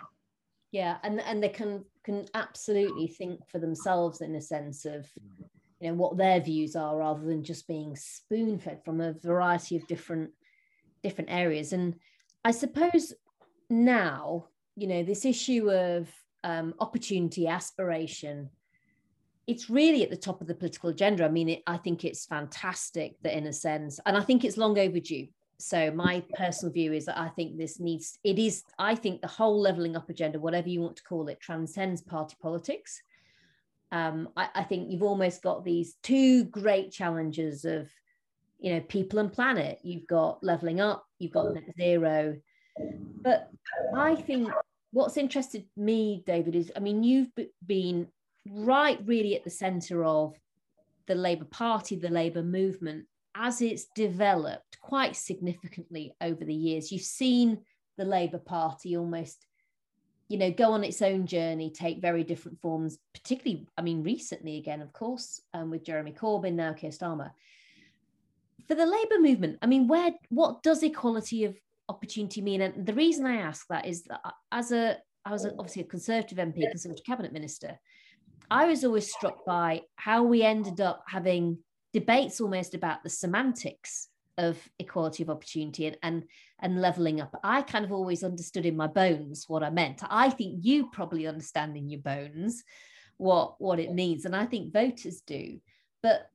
Yeah, 0.73 0.99
and 1.03 1.21
and 1.21 1.43
they 1.43 1.49
can 1.49 1.85
can 2.05 2.27
absolutely 2.35 3.09
think 3.09 3.41
for 3.49 3.59
themselves 3.59 4.21
in 4.21 4.35
a 4.35 4.41
sense 4.41 4.85
of 4.85 5.07
you 5.81 5.89
know 5.89 5.95
what 5.95 6.17
their 6.17 6.41
views 6.41 6.77
are 6.77 6.99
rather 6.99 7.25
than 7.25 7.43
just 7.43 7.67
being 7.67 7.97
spoon 7.97 8.59
fed 8.59 8.85
from 8.85 9.01
a 9.01 9.15
variety 9.15 9.77
of 9.77 9.87
different 9.87 10.31
different 11.03 11.31
areas 11.31 11.73
and 11.73 11.95
I 12.45 12.53
suppose 12.53 13.13
now, 13.69 14.47
you 14.77 14.87
know, 14.87 15.03
this 15.03 15.25
issue 15.25 15.71
of 15.71 16.09
um, 16.43 16.75
opportunity, 16.81 17.47
aspiration, 17.47 18.51
it's 19.47 19.69
really 19.69 20.03
at 20.03 20.11
the 20.11 20.17
top 20.17 20.41
of 20.41 20.47
the 20.47 20.55
political 20.55 20.91
agenda. 20.91 21.25
I 21.25 21.29
mean, 21.29 21.49
it, 21.49 21.63
I 21.67 21.77
think 21.77 22.05
it's 22.05 22.27
fantastic 22.27 23.17
that, 23.23 23.37
in 23.37 23.47
a 23.47 23.53
sense, 23.53 24.01
and 24.07 24.17
I 24.17 24.23
think 24.23 24.45
it's 24.45 24.57
long 24.57 24.79
overdue. 24.79 25.27
So 25.59 25.91
my 25.91 26.23
personal 26.35 26.73
view 26.73 26.95
is 26.95 27.05
that 27.07 27.19
I 27.19 27.29
think 27.29 27.59
this 27.59 27.79
needs. 27.79 28.19
It 28.25 28.39
is. 28.39 28.63
I 28.79 28.95
think 28.95 29.21
the 29.21 29.29
whole 29.29 29.61
levelling 29.61 29.97
up 29.97 30.09
agenda, 30.09 30.41
whatever 30.41 30.69
you 30.69 30.81
want 30.81 30.97
to 30.97 31.03
call 31.03 31.29
it, 31.29 31.41
transcends 31.41 32.01
party 32.01 32.37
politics. 32.41 33.03
Um, 33.93 34.29
I, 34.37 34.49
I 34.55 34.63
think 34.63 34.91
you've 34.91 35.03
almost 35.03 35.43
got 35.43 35.65
these 35.65 35.97
two 36.03 36.45
great 36.45 36.93
challenges 36.93 37.65
of, 37.65 37.91
you 38.59 38.75
know, 38.75 38.81
people 38.81 39.19
and 39.19 39.33
planet. 39.33 39.79
You've 39.83 40.07
got 40.07 40.45
levelling 40.45 40.81
up. 40.81 41.05
You've 41.19 41.33
got 41.33 41.55
net 41.55 41.65
zero. 41.77 42.37
But 43.23 43.51
I 43.95 44.15
think 44.15 44.51
what's 44.93 45.17
interested 45.17 45.65
me, 45.77 46.23
David, 46.27 46.55
is 46.55 46.73
I 46.77 46.81
mean, 46.81 47.03
you've 47.03 47.31
been 47.67 48.09
right 48.49 48.99
really 49.05 49.37
at 49.37 49.45
the 49.45 49.51
center 49.51 50.05
of 50.05 50.35
the 51.07 51.15
Labour 51.15 51.47
Party, 51.47 51.97
the 51.97 52.09
Labour 52.09 52.43
movement, 52.43 53.07
as 53.35 53.61
it's 53.61 53.87
developed 53.95 54.79
quite 54.81 55.17
significantly 55.17 56.15
over 56.21 56.45
the 56.45 56.55
years. 56.55 56.93
You've 56.93 57.03
seen 57.03 57.59
the 57.99 58.05
Labour 58.05 58.39
Party 58.39 58.97
almost, 58.97 59.45
you 60.31 60.39
know, 60.39 60.53
go 60.53 60.73
on 60.73 60.85
its 60.85 61.03
own 61.03 61.27
journey, 61.27 61.71
take 61.71 62.01
very 62.01 62.23
different 62.23 62.61
forms, 62.61 62.99
particularly, 63.13 63.67
I 63.77 63.83
mean, 63.83 64.05
recently 64.05 64.59
again, 64.59 64.81
of 64.81 64.93
course, 64.93 65.41
um, 65.53 65.71
with 65.71 65.85
Jeremy 65.85 66.13
Corbyn, 66.13 66.55
now 66.55 66.73
Keir 66.73 66.91
Starmer. 66.91 67.33
For 68.69 68.77
the 68.77 68.87
Labour 68.87 69.19
movement, 69.19 69.59
I 69.61 69.67
mean, 69.67 69.89
where 69.89 70.13
what 70.29 70.63
does 70.63 70.85
equality 70.85 71.47
of 71.47 71.57
opportunity 71.89 72.43
mean? 72.43 72.61
And 72.61 72.87
the 72.87 72.95
reason 72.95 73.27
I 73.27 73.39
ask 73.39 73.67
that 73.71 73.87
is 73.87 74.05
that 74.05 74.21
as 74.53 74.71
a 74.71 74.99
I 75.25 75.33
was 75.33 75.45
obviously 75.45 75.83
a 75.83 75.87
Conservative 75.87 76.39
MP, 76.39 76.63
Conservative 76.71 77.05
Cabinet 77.05 77.33
Minister, 77.33 77.81
I 78.53 78.67
was 78.67 78.85
always 78.85 79.13
struck 79.13 79.45
by 79.45 79.83
how 79.97 80.23
we 80.23 80.45
ended 80.45 80.81
up 80.81 81.03
having 81.09 81.59
debates 81.93 82.41
almost 82.41 82.75
about 82.75 83.03
the 83.03 83.11
semantics 83.11 84.07
of 84.41 84.59
equality 84.79 85.23
of 85.23 85.31
opportunity 85.31 85.87
and, 85.87 85.97
and 86.03 86.25
and 86.61 86.81
leveling 86.81 87.21
up. 87.21 87.39
I 87.45 87.63
kind 87.63 87.85
of 87.85 87.93
always 87.93 88.25
understood 88.25 88.67
in 88.67 88.77
my 88.77 88.87
bones 88.87 89.45
what 89.49 89.63
I 89.63 89.71
meant. 89.71 90.03
I 90.09 90.31
think 90.31 90.59
you 90.63 90.89
probably 90.91 91.27
understand 91.27 91.77
in 91.77 91.89
your 91.89 92.01
bones 92.01 92.65
what 93.19 93.61
what 93.61 93.79
it 93.79 93.93
means, 93.93 94.25
and 94.25 94.35
I 94.35 94.47
think 94.47 94.73
voters 94.73 95.21
do. 95.21 95.61
But 96.03 96.29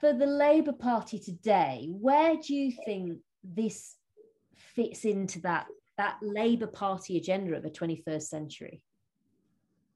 for 0.00 0.12
the 0.12 0.26
Labour 0.26 0.72
Party 0.72 1.18
today, 1.18 1.88
where 1.90 2.36
do 2.36 2.54
you 2.54 2.72
think 2.84 3.18
this 3.42 3.94
fits 4.56 5.04
into 5.04 5.40
that 5.42 5.66
that 5.96 6.16
Labour 6.20 6.66
Party 6.66 7.16
agenda 7.16 7.54
of 7.54 7.62
the 7.62 7.70
21st 7.70 8.22
century? 8.22 8.82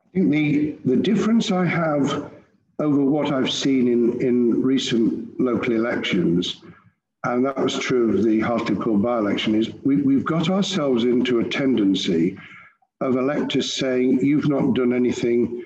I 0.07 0.19
think 0.19 0.31
the, 0.31 0.79
the 0.85 0.97
difference 0.97 1.51
I 1.51 1.67
have 1.67 2.31
over 2.79 3.05
what 3.05 3.33
I've 3.33 3.51
seen 3.51 3.89
in, 3.89 4.21
in 4.23 4.63
recent 4.63 5.39
local 5.41 5.73
elections, 5.73 6.63
and 7.25 7.45
that 7.45 7.59
was 7.59 7.79
true 7.79 8.17
of 8.17 8.25
the 8.25 8.41
Hartlepool 8.41 8.99
by-election, 8.99 9.55
is 9.55 9.71
we, 9.85 9.97
we've 9.97 10.25
got 10.25 10.49
ourselves 10.49 11.05
into 11.05 11.41
a 11.41 11.49
tendency 11.49 12.39
of 13.01 13.17
electors 13.17 13.73
saying, 13.73 14.21
you've 14.25 14.49
not 14.49 14.75
done 14.75 14.93
anything 14.93 15.63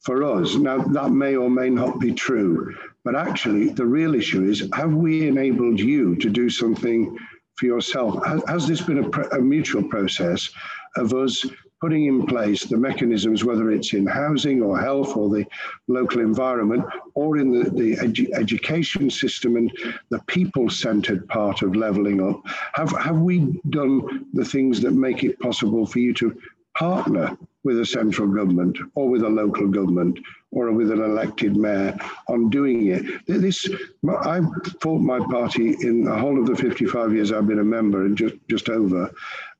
for 0.00 0.24
us. 0.24 0.54
Now, 0.54 0.78
that 0.78 1.10
may 1.10 1.36
or 1.36 1.50
may 1.50 1.70
not 1.70 1.98
be 1.98 2.12
true, 2.12 2.74
but 3.04 3.14
actually 3.14 3.70
the 3.70 3.86
real 3.86 4.14
issue 4.14 4.44
is, 4.44 4.68
have 4.74 4.94
we 4.94 5.28
enabled 5.28 5.80
you 5.80 6.16
to 6.16 6.30
do 6.30 6.50
something 6.50 7.16
for 7.56 7.66
yourself? 7.66 8.24
Has, 8.24 8.42
has 8.48 8.66
this 8.66 8.82
been 8.82 9.04
a, 9.04 9.20
a 9.36 9.40
mutual 9.40 9.82
process 9.84 10.50
of 10.96 11.14
us 11.14 11.44
putting 11.84 12.06
in 12.06 12.24
place 12.24 12.64
the 12.64 12.78
mechanisms, 12.78 13.44
whether 13.44 13.70
it's 13.70 13.92
in 13.92 14.06
housing 14.06 14.62
or 14.62 14.80
health 14.80 15.18
or 15.18 15.28
the 15.28 15.44
local 15.86 16.22
environment 16.22 16.82
or 17.12 17.36
in 17.36 17.50
the, 17.50 17.68
the 17.72 17.94
edu 17.96 18.26
education 18.32 19.10
system 19.10 19.56
and 19.56 19.70
the 20.08 20.18
people-centered 20.20 21.28
part 21.28 21.60
of 21.60 21.76
leveling 21.76 22.26
up, 22.26 22.40
have, 22.72 22.90
have 22.96 23.18
we 23.18 23.60
done 23.68 24.24
the 24.32 24.46
things 24.46 24.80
that 24.80 24.92
make 24.92 25.24
it 25.24 25.38
possible 25.40 25.84
for 25.84 25.98
you 25.98 26.14
to 26.14 26.34
partner 26.74 27.36
with 27.64 27.78
a 27.78 27.84
central 27.84 28.28
government 28.28 28.78
or 28.94 29.10
with 29.10 29.22
a 29.22 29.28
local 29.28 29.68
government 29.68 30.18
or 30.52 30.72
with 30.72 30.90
an 30.90 31.02
elected 31.02 31.54
mayor 31.54 31.94
on 32.28 32.48
doing 32.48 32.86
it. 32.86 33.04
This, 33.26 33.68
I 34.08 34.40
fought 34.80 35.00
my 35.00 35.18
party 35.18 35.76
in 35.80 36.04
the 36.04 36.16
whole 36.16 36.40
of 36.40 36.46
the 36.46 36.56
55 36.56 37.12
years 37.12 37.30
I've 37.30 37.46
been 37.46 37.58
a 37.58 37.64
member 37.64 38.06
and 38.06 38.16
just, 38.16 38.36
just 38.48 38.70
over, 38.70 39.10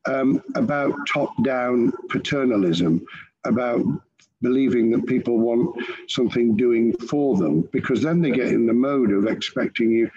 um, 0.07 0.43
about 0.55 0.95
top 1.09 1.31
down 1.43 1.93
paternalism, 2.11 3.05
about 3.45 3.85
believing 4.43 4.91
that 4.91 5.07
people 5.07 5.39
want 5.39 5.75
something 6.09 6.57
doing 6.57 6.93
for 7.09 7.37
them, 7.37 7.69
because 7.73 8.03
then 8.03 8.21
they 8.21 8.31
get 8.31 8.49
in 8.49 8.67
the 8.67 8.73
mode 8.73 9.11
of 9.11 9.27
expecting 9.27 9.91
you 9.91 10.11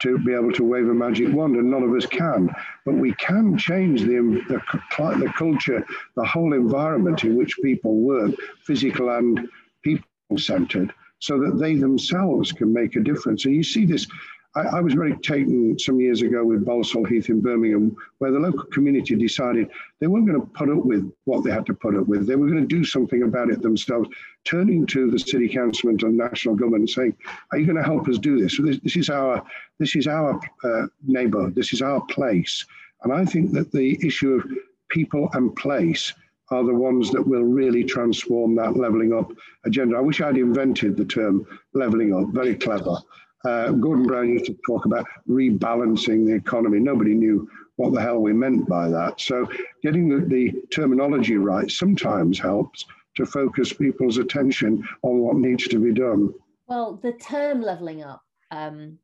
to 0.00 0.18
be 0.18 0.34
able 0.34 0.52
to 0.52 0.64
wave 0.64 0.88
a 0.88 0.94
magic 0.94 1.32
wand, 1.32 1.56
and 1.56 1.70
none 1.70 1.84
of 1.84 1.94
us 1.94 2.06
can. 2.06 2.50
But 2.84 2.94
we 2.94 3.14
can 3.14 3.56
change 3.56 4.02
the, 4.02 4.42
the, 4.48 4.60
the 4.98 5.32
culture, 5.38 5.86
the 6.16 6.24
whole 6.24 6.52
environment 6.54 7.22
in 7.22 7.36
which 7.36 7.56
people 7.62 7.94
work, 7.94 8.34
physical 8.64 9.10
and 9.10 9.48
people 9.82 10.04
centered, 10.36 10.92
so 11.20 11.38
that 11.38 11.58
they 11.60 11.76
themselves 11.76 12.50
can 12.50 12.72
make 12.72 12.96
a 12.96 13.00
difference. 13.00 13.44
And 13.44 13.54
you 13.54 13.62
see 13.62 13.86
this 13.86 14.08
I, 14.54 14.60
I, 14.60 14.80
was 14.80 14.92
very 14.92 15.16
taken 15.18 15.78
some 15.78 15.98
years 15.98 16.20
ago 16.20 16.44
with 16.44 16.64
Balsall 16.64 17.08
Heath 17.08 17.30
in 17.30 17.40
Birmingham, 17.40 17.96
where 18.18 18.30
the 18.30 18.38
local 18.38 18.64
community 18.64 19.14
decided 19.14 19.70
they 19.98 20.06
weren't 20.06 20.26
going 20.26 20.40
to 20.40 20.46
put 20.48 20.68
up 20.68 20.84
with 20.84 21.10
what 21.24 21.42
they 21.42 21.50
had 21.50 21.64
to 21.66 21.74
put 21.74 21.96
up 21.96 22.06
with. 22.06 22.26
They 22.26 22.36
were 22.36 22.48
going 22.48 22.60
to 22.60 22.66
do 22.66 22.84
something 22.84 23.22
about 23.22 23.50
it 23.50 23.62
themselves, 23.62 24.08
turning 24.44 24.86
to 24.88 25.10
the 25.10 25.18
city 25.18 25.48
council 25.48 25.88
and 25.88 25.98
the 25.98 26.08
national 26.08 26.56
government 26.56 26.90
saying, 26.90 27.16
"Are 27.50 27.58
you 27.58 27.64
going 27.64 27.76
to 27.76 27.82
help 27.82 28.08
us 28.08 28.18
do 28.18 28.40
this? 28.40 28.56
So 28.56 28.62
this, 28.62 28.78
this 28.80 28.96
is 28.96 29.08
our 29.08 29.42
this 29.78 29.96
is 29.96 30.06
our 30.06 30.38
uh, 30.64 30.86
neighbourhood. 31.06 31.54
This 31.54 31.72
is 31.72 31.80
our 31.80 32.04
place." 32.06 32.66
And 33.04 33.12
I 33.12 33.24
think 33.24 33.52
that 33.52 33.72
the 33.72 33.98
issue 34.06 34.34
of 34.34 34.44
people 34.90 35.30
and 35.32 35.54
place 35.56 36.12
are 36.50 36.64
the 36.64 36.74
ones 36.74 37.10
that 37.10 37.26
will 37.26 37.42
really 37.42 37.82
transform 37.82 38.54
that 38.56 38.76
levelling 38.76 39.14
up 39.14 39.32
agenda. 39.64 39.96
I 39.96 40.00
wish 40.00 40.20
I'd 40.20 40.36
invented 40.36 40.96
the 40.96 41.06
term 41.06 41.46
levelling 41.72 42.14
up. 42.14 42.28
Very 42.34 42.54
clever. 42.54 42.96
Uh, 43.44 43.72
Gordon 43.72 44.06
Brown 44.06 44.28
used 44.28 44.46
to 44.46 44.56
talk 44.64 44.84
about 44.84 45.06
rebalancing 45.28 46.26
the 46.26 46.34
economy. 46.34 46.78
Nobody 46.78 47.14
knew 47.14 47.48
what 47.76 47.92
the 47.92 48.00
hell 48.00 48.18
we 48.18 48.32
meant 48.32 48.68
by 48.68 48.88
that. 48.88 49.20
So 49.20 49.48
getting 49.82 50.08
the, 50.08 50.24
the 50.26 50.52
terminology 50.72 51.36
right 51.36 51.70
sometimes 51.70 52.38
helps 52.38 52.84
to 53.16 53.26
focus 53.26 53.72
people's 53.72 54.18
attention 54.18 54.86
on 55.02 55.18
what 55.18 55.36
needs 55.36 55.66
to 55.68 55.78
be 55.78 55.92
done. 55.92 56.32
Well, 56.66 56.98
the 57.02 57.12
term 57.12 57.60
leveling 57.60 58.02
up, 58.02 58.22
um, 58.50 58.98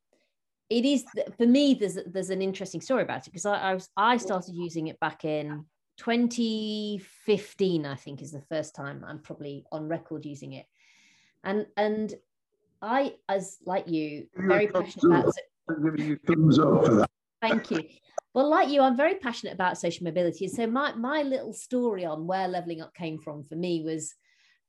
it 0.70 0.84
is 0.84 1.04
for 1.36 1.46
me. 1.46 1.74
There's 1.74 1.98
there's 2.06 2.30
an 2.30 2.42
interesting 2.42 2.80
story 2.80 3.02
about 3.02 3.26
it 3.26 3.30
because 3.30 3.46
I 3.46 3.58
I, 3.58 3.74
was, 3.74 3.88
I 3.96 4.16
started 4.18 4.54
using 4.54 4.88
it 4.88 5.00
back 5.00 5.24
in 5.24 5.64
2015. 5.96 7.86
I 7.86 7.94
think 7.94 8.22
is 8.22 8.32
the 8.32 8.42
first 8.42 8.74
time 8.74 9.04
I'm 9.06 9.18
probably 9.18 9.64
on 9.72 9.88
record 9.88 10.24
using 10.24 10.52
it, 10.52 10.66
and 11.42 11.66
and 11.76 12.14
I, 12.80 13.14
as 13.28 13.58
like 13.66 13.88
you, 13.88 14.26
very 14.36 14.68
passionate 14.68 15.04
about. 15.04 15.34
I'm 15.68 15.84
giving 15.84 16.06
you 16.06 16.18
thumbs 16.26 16.58
up 16.58 16.84
for 16.84 16.94
that. 16.96 17.10
Thank 17.40 17.70
you. 17.70 17.84
Well, 18.34 18.48
like 18.48 18.68
you, 18.68 18.82
I'm 18.82 18.96
very 18.96 19.16
passionate 19.16 19.54
about 19.54 19.78
social 19.78 20.04
mobility. 20.04 20.48
So 20.48 20.66
my 20.66 20.94
my 20.94 21.22
little 21.22 21.52
story 21.52 22.04
on 22.04 22.26
where 22.26 22.48
leveling 22.48 22.80
up 22.80 22.94
came 22.94 23.18
from 23.18 23.44
for 23.44 23.56
me 23.56 23.82
was, 23.82 24.14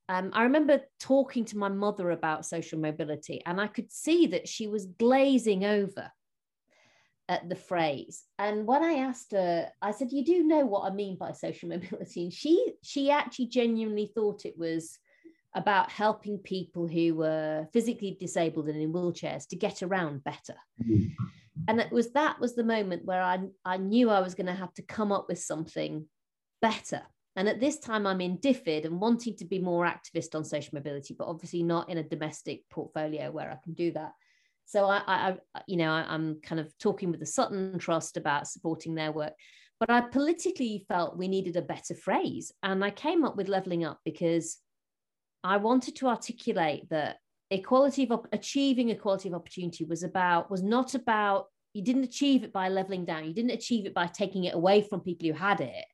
um, 0.07 0.31
I 0.33 0.43
remember 0.43 0.81
talking 0.99 1.45
to 1.45 1.57
my 1.57 1.69
mother 1.69 2.11
about 2.11 2.45
social 2.45 2.79
mobility, 2.79 3.41
and 3.45 3.61
I 3.61 3.67
could 3.67 3.91
see 3.91 4.27
that 4.27 4.47
she 4.47 4.67
was 4.67 4.85
glazing 4.85 5.65
over 5.65 6.11
at 7.27 7.47
the 7.47 7.55
phrase. 7.55 8.23
And 8.39 8.65
when 8.65 8.83
I 8.83 8.93
asked 8.93 9.33
her, 9.33 9.69
I 9.81 9.91
said, 9.91 10.11
"You 10.11 10.25
do 10.25 10.43
know 10.43 10.65
what 10.65 10.91
I 10.91 10.95
mean 10.95 11.17
by 11.17 11.33
social 11.33 11.69
mobility?" 11.75 12.23
And 12.23 12.33
she 12.33 12.73
she 12.81 13.11
actually 13.11 13.47
genuinely 13.47 14.11
thought 14.13 14.45
it 14.45 14.57
was 14.57 14.97
about 15.55 15.91
helping 15.91 16.38
people 16.38 16.88
who 16.88 17.15
were 17.15 17.67
physically 17.73 18.15
disabled 18.19 18.67
and 18.67 18.81
in 18.81 18.93
wheelchairs 18.93 19.47
to 19.47 19.55
get 19.55 19.81
around 19.81 20.23
better. 20.23 20.55
Mm. 20.83 21.12
And 21.67 21.79
it 21.79 21.91
was 21.91 22.12
that 22.12 22.39
was 22.39 22.55
the 22.55 22.63
moment 22.63 23.05
where 23.05 23.21
I, 23.21 23.39
I 23.65 23.77
knew 23.77 24.09
I 24.09 24.21
was 24.21 24.35
going 24.35 24.47
to 24.47 24.53
have 24.53 24.73
to 24.75 24.81
come 24.83 25.12
up 25.12 25.25
with 25.27 25.39
something 25.39 26.05
better. 26.62 27.01
And 27.35 27.47
at 27.47 27.59
this 27.59 27.79
time, 27.79 28.05
I'm 28.05 28.21
in 28.21 28.38
DFID 28.38 28.85
and 28.85 28.99
wanting 28.99 29.35
to 29.38 29.45
be 29.45 29.59
more 29.59 29.85
activist 29.85 30.35
on 30.35 30.43
social 30.43 30.71
mobility, 30.73 31.15
but 31.17 31.27
obviously 31.27 31.63
not 31.63 31.89
in 31.89 31.97
a 31.97 32.03
domestic 32.03 32.63
portfolio 32.69 33.31
where 33.31 33.51
I 33.51 33.57
can 33.63 33.73
do 33.73 33.91
that. 33.93 34.12
So 34.65 34.85
I, 34.85 35.01
I 35.07 35.38
you 35.67 35.77
know, 35.77 35.91
I, 35.91 36.05
I'm 36.07 36.41
kind 36.41 36.59
of 36.59 36.75
talking 36.77 37.12
with 37.12 37.19
the 37.19 37.25
Sutton 37.25 37.79
Trust 37.79 38.17
about 38.17 38.47
supporting 38.47 38.95
their 38.95 39.12
work 39.12 39.33
but 39.79 39.89
I 39.89 40.01
politically 40.01 40.85
felt 40.89 41.17
we 41.17 41.27
needed 41.27 41.55
a 41.55 41.62
better 41.62 41.95
phrase. 41.95 42.51
And 42.62 42.83
I 42.83 42.91
came 42.91 43.23
up 43.23 43.38
with 43.38 43.47
leveling 43.47 43.85
up 43.85 43.99
because 44.03 44.57
I 45.43 45.58
wanted 45.58 45.95
to 45.97 46.08
articulate 46.08 46.89
that 46.89 47.17
equality 47.52 48.08
of 48.10 48.25
achieving 48.32 48.89
equality 48.89 49.30
of 49.30 49.36
opportunity 49.36 49.84
was 49.86 50.04
about 50.04 50.52
was 50.52 50.62
not 50.62 50.93
about 50.95 51.47
you 51.73 51.84
didn't 51.84 52.04
achieve 52.04 52.43
it 52.43 52.54
by 52.54 52.69
leveling 52.69 53.06
down 53.06 53.25
you 53.25 53.34
didn't 53.34 53.52
achieve 53.52 53.86
it 53.86 53.93
by 53.93 54.08
taking 54.08 54.43
it 54.43 54.54
away 54.54 54.82
from 54.82 54.99
people 54.99 55.28
who 55.28 55.34
had 55.34 55.62
it. 55.62 55.86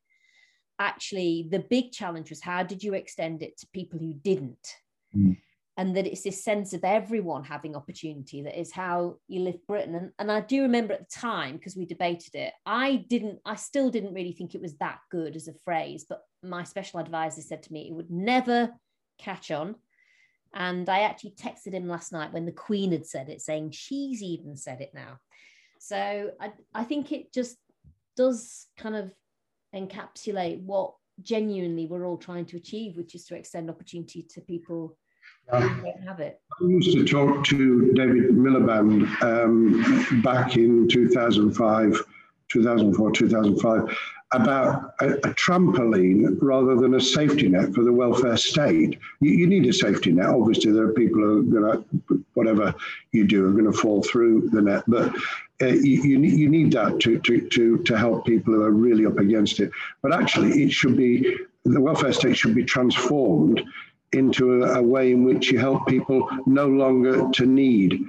Actually 0.79 1.47
the 1.49 1.59
big 1.59 1.91
challenge 1.91 2.29
was 2.29 2.41
how 2.41 2.63
did 2.63 2.83
you 2.83 2.93
extend 2.93 3.41
it 3.41 3.57
to 3.57 3.67
people 3.73 3.99
who 3.99 4.13
didn't? 4.13 4.67
Mm. 5.15 5.37
and 5.77 5.95
that 5.95 6.07
it's 6.07 6.23
this 6.23 6.43
sense 6.43 6.73
of 6.73 6.83
everyone 6.83 7.43
having 7.43 7.75
opportunity 7.75 8.41
that 8.41 8.59
is 8.59 8.71
how 8.71 9.15
you 9.27 9.41
lift 9.41 9.65
britain. 9.65 9.95
And, 9.95 10.11
and 10.19 10.29
i 10.29 10.41
do 10.41 10.63
remember 10.63 10.93
at 10.93 11.07
the 11.07 11.19
time 11.19 11.55
because 11.55 11.77
we 11.77 11.85
debated 11.85 12.35
it 12.35 12.53
i 12.65 13.05
didn't 13.07 13.39
i 13.45 13.55
still 13.55 13.89
didn't 13.89 14.13
really 14.13 14.33
think 14.33 14.55
it 14.55 14.61
was 14.61 14.75
that 14.77 14.99
good 15.09 15.37
as 15.37 15.47
a 15.47 15.53
phrase 15.63 16.05
but 16.07 16.21
my 16.43 16.63
special 16.63 16.99
advisor 16.99 17.41
said 17.41 17.63
to 17.63 17.71
me 17.71 17.87
it 17.87 17.93
would 17.93 18.11
never 18.11 18.73
catch 19.17 19.51
on. 19.51 19.75
And 20.53 20.87
i 20.87 21.01
actually 21.01 21.31
texted 21.31 21.73
him 21.73 21.87
last 21.87 22.13
night 22.13 22.31
when 22.31 22.45
the 22.45 22.51
queen 22.51 22.91
had 22.91 23.05
said 23.05 23.29
it 23.29 23.41
saying 23.41 23.71
she's 23.71 24.23
even 24.23 24.55
said 24.55 24.81
it 24.81 24.91
now. 24.93 25.19
So 25.79 26.31
i, 26.39 26.51
I 26.73 26.83
think 26.83 27.11
it 27.11 27.33
just 27.33 27.57
does 28.15 28.67
kind 28.77 28.95
of 28.95 29.11
encapsulate 29.75 30.61
what 30.61 30.93
genuinely 31.21 31.87
we're 31.87 32.05
all 32.05 32.17
trying 32.17 32.45
to 32.45 32.57
achieve, 32.57 32.97
which 32.97 33.15
is 33.15 33.25
to 33.25 33.35
extend 33.35 33.69
opportunity 33.69 34.23
to 34.29 34.41
people 34.41 34.97
who 35.49 35.59
don't 35.59 36.03
have 36.07 36.19
it. 36.19 36.39
I 36.61 36.65
used 36.65 36.91
to 36.93 37.05
talk 37.05 37.45
to 37.45 37.91
David 37.93 38.31
Miliband 38.31 39.21
um, 39.21 40.21
back 40.21 40.57
in 40.57 40.87
2005, 40.87 42.01
2004, 42.49 43.11
2005 43.11 43.97
about 44.33 44.84
a, 44.99 45.09
a, 45.09 45.33
trampoline 45.33 46.37
rather 46.41 46.75
than 46.75 46.95
a 46.95 47.01
safety 47.01 47.49
net 47.49 47.73
for 47.73 47.83
the 47.83 47.91
welfare 47.91 48.37
state. 48.37 48.97
You, 49.19 49.31
you 49.31 49.47
need 49.47 49.65
a 49.65 49.73
safety 49.73 50.11
net. 50.11 50.27
Obviously, 50.27 50.71
there 50.71 50.85
are 50.85 50.93
people 50.93 51.21
who 51.21 51.39
are 51.39 51.61
going 51.61 51.83
to, 52.09 52.25
whatever 52.33 52.73
you 53.11 53.25
do, 53.27 53.47
are 53.47 53.51
going 53.51 53.71
to 53.71 53.77
fall 53.77 54.01
through 54.03 54.49
the 54.49 54.61
net. 54.61 54.83
But 54.87 55.13
uh, 55.61 55.67
you, 55.67 56.01
you, 56.03 56.17
need, 56.17 56.33
you 56.33 56.49
need 56.49 56.71
that 56.73 56.99
to, 57.01 57.19
to, 57.19 57.49
to, 57.49 57.77
to 57.79 57.97
help 57.97 58.25
people 58.25 58.53
who 58.53 58.61
are 58.61 58.71
really 58.71 59.05
up 59.05 59.17
against 59.17 59.59
it. 59.59 59.71
But 60.01 60.13
actually, 60.13 60.63
it 60.63 60.71
should 60.71 60.97
be, 60.97 61.35
the 61.63 61.81
welfare 61.81 62.13
state 62.13 62.37
should 62.37 62.55
be 62.55 62.63
transformed 62.63 63.61
into 64.13 64.63
a, 64.63 64.79
a 64.79 64.81
way 64.81 65.11
in 65.11 65.23
which 65.23 65.51
you 65.51 65.59
help 65.59 65.87
people 65.87 66.29
no 66.45 66.67
longer 66.67 67.29
to 67.33 67.45
need 67.45 68.03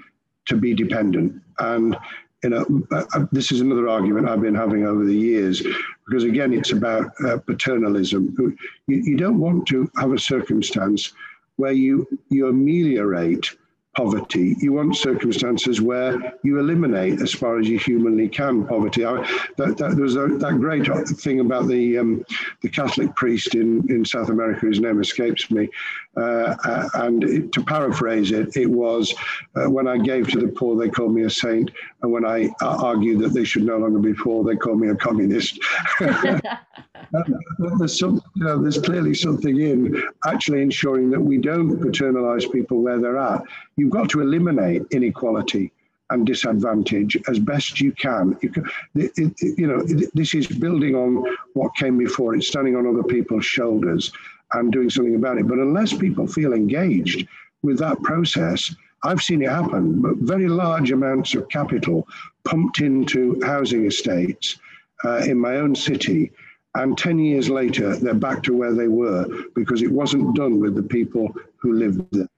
to 0.46 0.56
be 0.56 0.74
dependent. 0.74 1.42
And 1.58 1.96
you 2.42 2.50
know, 2.50 2.82
uh, 2.92 3.04
uh, 3.14 3.26
this 3.32 3.50
is 3.50 3.60
another 3.60 3.88
argument 3.88 4.28
I've 4.28 4.42
been 4.42 4.54
having 4.54 4.84
over 4.84 5.04
the 5.04 5.14
years, 5.14 5.62
because 6.06 6.24
again, 6.24 6.52
it's 6.52 6.72
about 6.72 7.10
uh, 7.26 7.38
paternalism. 7.38 8.34
You, 8.38 8.56
you, 8.86 9.16
don't 9.16 9.38
want 9.38 9.66
to 9.68 9.90
have 9.96 10.12
a 10.12 10.18
circumstance 10.18 11.12
where 11.56 11.72
you 11.72 12.06
you 12.28 12.48
ameliorate 12.48 13.56
poverty. 13.96 14.54
You 14.58 14.74
want 14.74 14.94
circumstances 14.96 15.80
where 15.80 16.34
you 16.42 16.58
eliminate, 16.58 17.20
as 17.22 17.32
far 17.32 17.58
as 17.58 17.66
you 17.66 17.78
humanly 17.78 18.28
can, 18.28 18.66
poverty. 18.66 19.06
I, 19.06 19.14
that, 19.56 19.78
that, 19.78 19.96
there's 19.96 20.16
a, 20.16 20.28
that 20.28 20.60
great 20.60 20.86
thing 21.18 21.40
about 21.40 21.66
the 21.66 21.98
um, 21.98 22.24
the 22.62 22.68
Catholic 22.68 23.14
priest 23.16 23.54
in, 23.54 23.90
in 23.90 24.04
South 24.04 24.28
America, 24.28 24.60
whose 24.60 24.80
name 24.80 25.00
escapes 25.00 25.50
me. 25.50 25.68
Uh, 26.16 26.56
uh, 26.64 26.88
and 26.94 27.24
it, 27.24 27.52
to 27.52 27.62
paraphrase 27.62 28.30
it, 28.30 28.56
it 28.56 28.70
was 28.70 29.14
uh, 29.54 29.68
when 29.68 29.86
I 29.86 29.98
gave 29.98 30.28
to 30.28 30.40
the 30.40 30.48
poor, 30.48 30.74
they 30.74 30.88
called 30.88 31.14
me 31.14 31.24
a 31.24 31.30
saint, 31.30 31.70
and 32.00 32.10
when 32.10 32.24
I 32.24 32.48
argued 32.62 33.20
that 33.20 33.34
they 33.34 33.44
should 33.44 33.64
no 33.64 33.76
longer 33.76 33.98
be 33.98 34.14
poor, 34.14 34.42
they 34.42 34.56
called 34.56 34.80
me 34.80 34.88
a 34.88 34.94
communist. 34.94 35.58
there's 36.00 37.98
some, 37.98 38.22
you 38.34 38.44
know, 38.44 38.62
there's 38.62 38.78
clearly 38.78 39.12
something 39.12 39.60
in 39.60 40.02
actually 40.26 40.62
ensuring 40.62 41.10
that 41.10 41.20
we 41.20 41.36
don't 41.36 41.78
paternalize 41.80 42.46
people 42.46 42.80
where 42.80 42.98
they're 42.98 43.18
at. 43.18 43.42
You've 43.76 43.90
got 43.90 44.08
to 44.10 44.22
eliminate 44.22 44.84
inequality 44.92 45.70
and 46.10 46.26
disadvantage 46.26 47.18
as 47.28 47.38
best 47.38 47.80
you 47.80 47.92
can. 47.92 48.38
You, 48.40 48.50
can, 48.50 48.70
it, 48.94 49.12
it, 49.16 49.58
you 49.58 49.66
know, 49.66 49.80
it, 49.86 50.10
this 50.14 50.34
is 50.34 50.46
building 50.46 50.94
on 50.94 51.24
what 51.54 51.74
came 51.74 51.98
before. 51.98 52.34
It's 52.34 52.48
standing 52.48 52.76
on 52.76 52.86
other 52.86 53.02
people's 53.02 53.44
shoulders 53.44 54.12
and 54.52 54.72
doing 54.72 54.90
something 54.90 55.16
about 55.16 55.38
it. 55.38 55.48
But 55.48 55.58
unless 55.58 55.92
people 55.92 56.26
feel 56.26 56.52
engaged 56.52 57.26
with 57.62 57.78
that 57.78 58.00
process, 58.02 58.74
I've 59.04 59.22
seen 59.22 59.42
it 59.42 59.50
happen. 59.50 60.00
But 60.00 60.16
very 60.18 60.48
large 60.48 60.90
amounts 60.90 61.34
of 61.34 61.48
capital 61.48 62.06
pumped 62.44 62.80
into 62.80 63.40
housing 63.44 63.86
estates 63.86 64.58
uh, 65.04 65.18
in 65.18 65.38
my 65.38 65.56
own 65.56 65.74
city 65.74 66.32
and 66.76 66.96
10 66.98 67.18
years 67.18 67.48
later, 67.48 67.96
they're 67.96 68.14
back 68.14 68.42
to 68.44 68.54
where 68.54 68.74
they 68.74 68.88
were 68.88 69.26
because 69.54 69.80
it 69.82 69.90
wasn't 69.90 70.36
done 70.36 70.60
with 70.60 70.74
the 70.74 70.82
people 70.82 71.34
who 71.56 71.72
lived 71.72 72.02
there. 72.12 72.28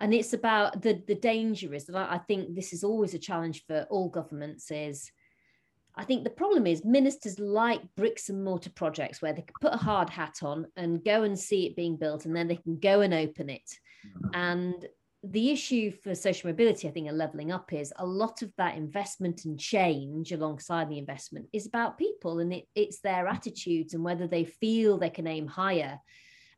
And 0.00 0.12
it's 0.12 0.32
about 0.32 0.82
the, 0.82 1.00
the 1.06 1.14
danger 1.14 1.72
is 1.72 1.84
that 1.86 2.10
I 2.10 2.18
think 2.18 2.56
this 2.56 2.72
is 2.72 2.82
always 2.82 3.14
a 3.14 3.18
challenge 3.18 3.64
for 3.64 3.86
all 3.90 4.08
governments 4.08 4.72
is 4.72 5.12
I 5.96 6.04
think 6.04 6.24
the 6.24 6.30
problem 6.30 6.66
is 6.66 6.84
ministers 6.84 7.38
like 7.38 7.80
bricks 7.96 8.28
and 8.28 8.44
mortar 8.44 8.70
projects 8.70 9.22
where 9.22 9.32
they 9.32 9.42
can 9.42 9.54
put 9.60 9.74
a 9.74 9.78
hard 9.78 10.10
hat 10.10 10.38
on 10.42 10.66
and 10.76 11.04
go 11.04 11.22
and 11.22 11.38
see 11.38 11.66
it 11.66 11.76
being 11.76 11.96
built 11.96 12.24
and 12.24 12.34
then 12.34 12.48
they 12.48 12.56
can 12.56 12.78
go 12.78 13.00
and 13.00 13.14
open 13.14 13.48
it. 13.48 13.70
Mm-hmm. 14.06 14.30
And 14.34 14.86
the 15.22 15.50
issue 15.50 15.90
for 15.90 16.14
social 16.14 16.50
mobility, 16.50 16.88
I 16.88 16.90
think, 16.90 17.08
and 17.08 17.16
leveling 17.16 17.52
up 17.52 17.72
is 17.72 17.92
a 17.96 18.04
lot 18.04 18.42
of 18.42 18.52
that 18.58 18.76
investment 18.76 19.44
and 19.44 19.58
change 19.58 20.32
alongside 20.32 20.88
the 20.88 20.98
investment 20.98 21.46
is 21.52 21.66
about 21.66 21.96
people 21.96 22.40
and 22.40 22.52
it, 22.52 22.66
it's 22.74 23.00
their 23.00 23.26
attitudes 23.26 23.94
and 23.94 24.04
whether 24.04 24.26
they 24.26 24.44
feel 24.44 24.98
they 24.98 25.10
can 25.10 25.26
aim 25.26 25.46
higher 25.46 25.98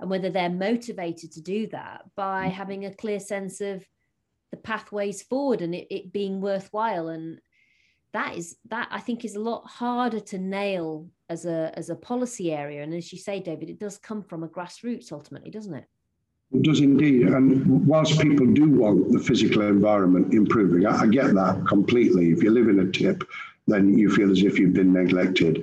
and 0.01 0.11
whether 0.11 0.31
they're 0.31 0.51
motivated 0.51 1.33
to 1.33 1.41
do 1.41 1.67
that 1.69 2.03
by 2.17 2.49
mm. 2.49 2.53
having 2.53 2.85
a 2.87 2.95
clear 2.95 3.21
sense 3.21 3.61
of 3.61 3.85
the 4.51 4.57
pathways 4.57 5.23
forward 5.23 5.63
and 5.63 5.75
it, 5.75 5.87
it 5.91 6.13
being 6.13 6.41
worthwhile. 6.41 7.09
And 7.09 7.41
that 8.17 8.35
is 8.35 8.57
that 8.71 8.89
I 8.91 9.01
think 9.01 9.25
is 9.25 9.37
a 9.37 9.41
lot 9.41 9.67
harder 9.67 10.21
to 10.21 10.39
nail 10.39 11.07
as 11.29 11.45
a 11.45 11.71
as 11.77 11.91
a 11.91 11.95
policy 11.95 12.51
area. 12.53 12.83
And 12.83 12.95
as 12.95 13.13
you 13.13 13.19
say, 13.19 13.41
David, 13.41 13.69
it 13.69 13.79
does 13.79 13.99
come 13.99 14.23
from 14.23 14.43
a 14.43 14.49
grassroots 14.49 15.13
ultimately, 15.13 15.51
doesn't 15.51 15.75
it? 15.75 15.85
It 16.53 16.63
does 16.63 16.81
indeed. 16.81 17.27
And 17.27 17.87
whilst 17.87 18.19
people 18.21 18.47
do 18.47 18.71
want 18.71 19.13
the 19.13 19.19
physical 19.19 19.63
environment 19.63 20.33
improving, 20.33 20.87
I, 20.87 21.01
I, 21.01 21.07
get 21.09 21.35
that 21.35 21.67
completely. 21.67 22.31
If 22.31 22.43
you 22.43 22.51
live 22.51 22.69
in 22.69 22.79
a 22.79 22.91
tip, 22.91 23.23
then 23.67 23.99
you 23.99 24.09
feel 24.15 24.31
as 24.31 24.43
if 24.43 24.59
you've 24.59 24.73
been 24.73 24.93
neglected. 24.93 25.63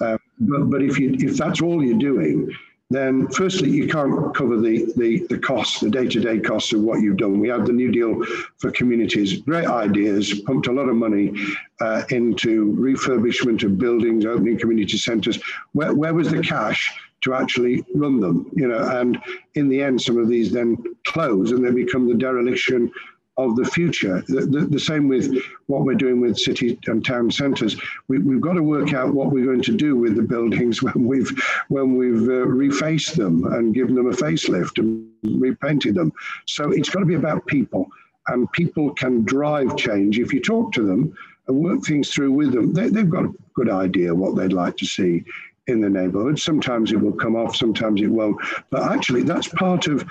Uh, 0.00 0.16
but, 0.40 0.70
but 0.70 0.82
if 0.82 0.98
you 0.98 1.14
if 1.20 1.36
that's 1.36 1.62
all 1.62 1.84
you're 1.84 1.98
doing, 1.98 2.50
then 2.94 3.28
firstly 3.28 3.70
you 3.70 3.88
can't 3.88 4.34
cover 4.34 4.56
the 4.56 4.92
the, 4.96 5.26
the 5.28 5.38
costs, 5.38 5.80
the 5.80 5.90
day-to-day 5.90 6.40
costs 6.40 6.72
of 6.72 6.80
what 6.80 7.00
you've 7.00 7.16
done. 7.16 7.40
We 7.40 7.48
had 7.48 7.66
the 7.66 7.72
New 7.72 7.90
Deal 7.90 8.24
for 8.58 8.70
communities, 8.70 9.40
great 9.42 9.66
ideas, 9.66 10.40
pumped 10.40 10.66
a 10.66 10.72
lot 10.72 10.88
of 10.88 10.96
money 10.96 11.32
uh, 11.80 12.02
into 12.10 12.74
refurbishment 12.76 13.62
of 13.62 13.78
buildings, 13.78 14.24
opening 14.24 14.58
community 14.58 14.98
centres. 14.98 15.38
Where, 15.72 15.94
where 15.94 16.14
was 16.14 16.30
the 16.30 16.42
cash 16.42 16.92
to 17.22 17.34
actually 17.34 17.84
run 17.94 18.20
them, 18.20 18.50
you 18.52 18.66
know, 18.66 18.82
and 19.00 19.18
in 19.54 19.68
the 19.68 19.80
end, 19.80 20.00
some 20.02 20.18
of 20.18 20.28
these 20.28 20.50
then 20.52 20.76
close 21.06 21.52
and 21.52 21.64
they 21.64 21.70
become 21.70 22.08
the 22.08 22.14
dereliction 22.14 22.90
of 23.36 23.56
the 23.56 23.64
future. 23.64 24.22
The, 24.28 24.42
the, 24.42 24.60
the, 24.66 24.78
same 24.78 25.08
with 25.08 25.34
what 25.66 25.84
we're 25.84 25.94
doing 25.94 26.20
with 26.20 26.38
city 26.38 26.78
and 26.86 27.04
town 27.04 27.30
centres. 27.30 27.80
We, 28.08 28.18
have 28.18 28.40
got 28.40 28.54
to 28.54 28.62
work 28.62 28.92
out 28.92 29.14
what 29.14 29.30
we're 29.30 29.46
going 29.46 29.62
to 29.62 29.76
do 29.76 29.96
with 29.96 30.16
the 30.16 30.22
buildings 30.22 30.82
when 30.82 31.06
we've 31.06 31.30
when 31.68 31.96
we've 31.96 32.28
uh, 32.28 32.46
refaced 32.46 33.16
them 33.16 33.44
and 33.52 33.74
given 33.74 33.94
them 33.94 34.06
a 34.06 34.14
facelift 34.14 34.78
and 34.78 35.08
repainted 35.40 35.94
them. 35.94 36.12
So 36.46 36.70
it's 36.70 36.90
got 36.90 37.00
to 37.00 37.06
be 37.06 37.14
about 37.14 37.46
people, 37.46 37.88
and 38.28 38.50
people 38.52 38.92
can 38.94 39.24
drive 39.24 39.76
change 39.76 40.18
if 40.18 40.32
you 40.32 40.40
talk 40.40 40.72
to 40.72 40.82
them 40.86 41.14
and 41.48 41.56
work 41.56 41.82
things 41.84 42.10
through 42.10 42.32
with 42.32 42.52
them. 42.52 42.74
They, 42.74 42.88
they've 42.88 43.08
got 43.08 43.24
a 43.24 43.34
good 43.54 43.70
idea 43.70 44.14
what 44.14 44.36
they'd 44.36 44.52
like 44.52 44.76
to 44.76 44.86
see 44.86 45.24
in 45.68 45.80
the 45.80 45.88
neighborhood. 45.88 46.38
Sometimes 46.38 46.92
it 46.92 47.00
will 47.00 47.12
come 47.12 47.36
off, 47.36 47.56
sometimes 47.56 48.02
it 48.02 48.08
won't. 48.08 48.36
But 48.70 48.92
actually, 48.92 49.22
that's 49.22 49.48
part 49.48 49.86
of 49.86 50.06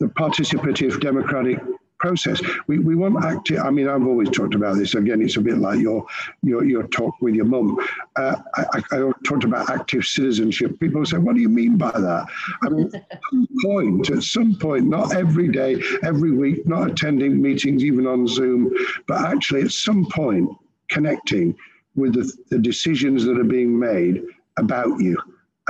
the 0.00 0.06
participative 0.06 1.00
democratic 1.00 1.60
process. 2.04 2.40
We, 2.66 2.78
we 2.78 2.94
want 2.94 3.24
active. 3.24 3.60
I 3.60 3.70
mean, 3.70 3.88
I've 3.88 4.06
always 4.06 4.28
talked 4.28 4.54
about 4.54 4.76
this. 4.76 4.94
Again, 4.94 5.22
it's 5.22 5.36
a 5.36 5.40
bit 5.40 5.58
like 5.58 5.78
your 5.78 6.04
your, 6.42 6.64
your 6.64 6.82
talk 6.88 7.14
with 7.22 7.34
your 7.34 7.46
mum. 7.46 7.78
Uh, 8.16 8.36
I, 8.56 8.82
I, 8.92 9.10
talked 9.24 9.44
about 9.44 9.70
active 9.70 10.04
citizenship. 10.04 10.78
People 10.80 11.04
say, 11.06 11.16
"What 11.16 11.34
do 11.34 11.40
you 11.40 11.48
mean 11.48 11.78
by 11.78 11.92
that?" 11.92 12.26
I 12.62 12.68
mean, 12.68 12.90
at 13.10 13.20
some 13.30 13.48
point, 13.62 14.10
at 14.10 14.22
some 14.22 14.54
point, 14.56 14.86
not 14.86 15.14
every 15.16 15.48
day, 15.48 15.82
every 16.02 16.32
week, 16.32 16.66
not 16.66 16.90
attending 16.90 17.40
meetings, 17.40 17.82
even 17.82 18.06
on 18.06 18.28
Zoom, 18.28 18.70
but 19.06 19.20
actually 19.22 19.62
at 19.62 19.70
some 19.70 20.04
point, 20.06 20.50
connecting 20.88 21.56
with 21.96 22.12
the, 22.14 22.30
the 22.50 22.58
decisions 22.58 23.24
that 23.24 23.38
are 23.38 23.50
being 23.58 23.78
made 23.78 24.22
about 24.58 25.00
you. 25.00 25.16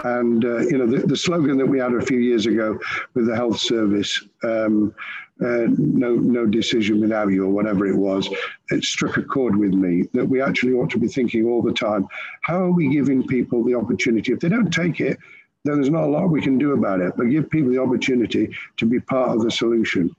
And 0.03 0.45
uh, 0.45 0.59
you 0.71 0.79
know 0.79 0.87
the, 0.89 1.07
the, 1.07 1.17
slogan 1.17 1.57
that 1.59 1.67
we 1.67 1.79
had 1.79 1.93
a 1.93 2.05
few 2.05 2.19
years 2.19 2.47
ago 2.47 2.77
with 3.15 3.27
the 3.27 3.37
health 3.37 3.61
service, 3.61 4.13
um, 4.43 4.93
uh, 5.45 5.67
no 5.77 6.15
no 6.15 6.47
decision 6.47 7.01
without 7.01 7.31
you 7.31 7.45
or 7.45 7.51
whatever 7.51 7.87
it 7.87 7.97
was, 7.97 8.29
it 8.71 8.83
struck 8.83 9.17
a 9.17 9.23
chord 9.23 9.57
with 9.57 9.75
me 9.75 10.05
that 10.15 10.25
we 10.25 10.41
actually 10.41 10.73
ought 10.73 10.91
to 10.91 10.99
be 10.99 11.09
thinking 11.09 11.47
all 11.47 11.63
the 11.63 11.73
time: 11.73 12.07
how 12.43 12.63
are 12.63 12.71
we 12.73 12.89
giving 12.89 13.27
people 13.27 13.63
the 13.63 13.75
opportunity? 13.75 14.33
If 14.33 14.41
they 14.41 14.49
don't 14.49 14.71
take 14.71 15.01
it, 15.01 15.19
then 15.65 15.77
there's 15.77 15.91
not 15.91 16.05
a 16.05 16.07
lot 16.07 16.29
we 16.29 16.43
can 16.43 16.59
do 16.59 16.73
about 16.73 17.01
it. 17.01 17.15
But 17.17 17.31
give 17.31 17.51
people 17.51 17.71
the 17.71 17.83
opportunity 17.83 18.55
to 18.79 18.87
be 18.87 19.01
part 19.01 19.31
of 19.31 19.43
the 19.43 19.51
solution. 19.51 20.15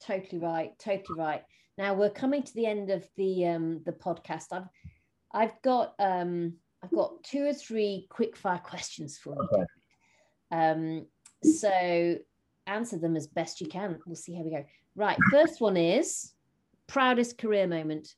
Totally 0.00 0.40
right. 0.40 0.78
Totally 0.78 1.18
right. 1.18 1.42
Now 1.78 1.94
we're 1.94 2.10
coming 2.10 2.42
to 2.42 2.54
the 2.54 2.66
end 2.66 2.90
of 2.90 3.06
the 3.16 3.46
um, 3.46 3.82
the 3.84 3.92
podcast. 3.92 4.46
I've 4.52 4.68
I've 5.32 5.62
got 5.62 5.94
um, 5.98 6.54
I've 6.82 6.90
got 6.90 7.22
two 7.22 7.46
or 7.46 7.54
three 7.54 8.06
quick 8.10 8.36
fire 8.36 8.58
questions 8.58 9.18
for 9.18 9.34
you. 9.34 9.48
Okay. 9.52 9.64
Um, 10.52 11.06
so 11.42 12.18
answer 12.66 12.98
them 12.98 13.16
as 13.16 13.26
best 13.26 13.60
you 13.60 13.66
can. 13.66 13.98
We'll 14.06 14.16
see 14.16 14.34
how 14.34 14.42
we 14.42 14.50
go. 14.50 14.64
Right. 14.96 15.18
First 15.30 15.60
one 15.60 15.76
is 15.76 16.32
proudest 16.86 17.38
career 17.38 17.66
moment. 17.66 18.14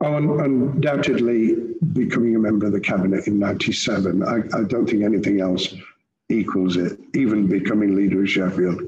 Oh, 0.00 0.16
undoubtedly 0.16 1.56
becoming 1.92 2.36
a 2.36 2.38
member 2.38 2.66
of 2.66 2.72
the 2.72 2.80
cabinet 2.80 3.26
in 3.26 3.38
97. 3.38 4.22
I, 4.22 4.36
I 4.56 4.62
don't 4.62 4.88
think 4.88 5.02
anything 5.02 5.40
else 5.40 5.74
equals 6.28 6.76
it, 6.76 6.98
even 7.14 7.48
becoming 7.48 7.96
leader 7.96 8.22
of 8.22 8.30
Sheffield. 8.30 8.82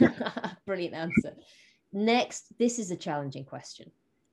Brilliant 0.66 0.94
answer. 0.94 1.34
Next, 1.92 2.58
this 2.58 2.78
is 2.78 2.90
a 2.90 2.96
challenging 2.96 3.44
question. 3.44 3.90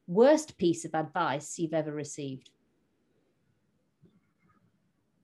Worst 0.08 0.58
piece 0.58 0.86
of 0.86 0.96
advice 0.96 1.60
you've 1.60 1.74
ever 1.74 1.92
received? 1.92 2.50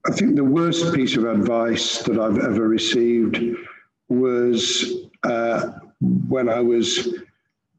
I 0.05 0.11
think 0.11 0.35
the 0.35 0.43
worst 0.43 0.93
piece 0.93 1.15
of 1.15 1.25
advice 1.25 1.99
that 2.03 2.19
I've 2.19 2.39
ever 2.39 2.67
received 2.67 3.41
was 4.20 5.07
uh, 5.24 5.72
when 6.28 6.49
I 6.49 6.59
was 6.59 7.07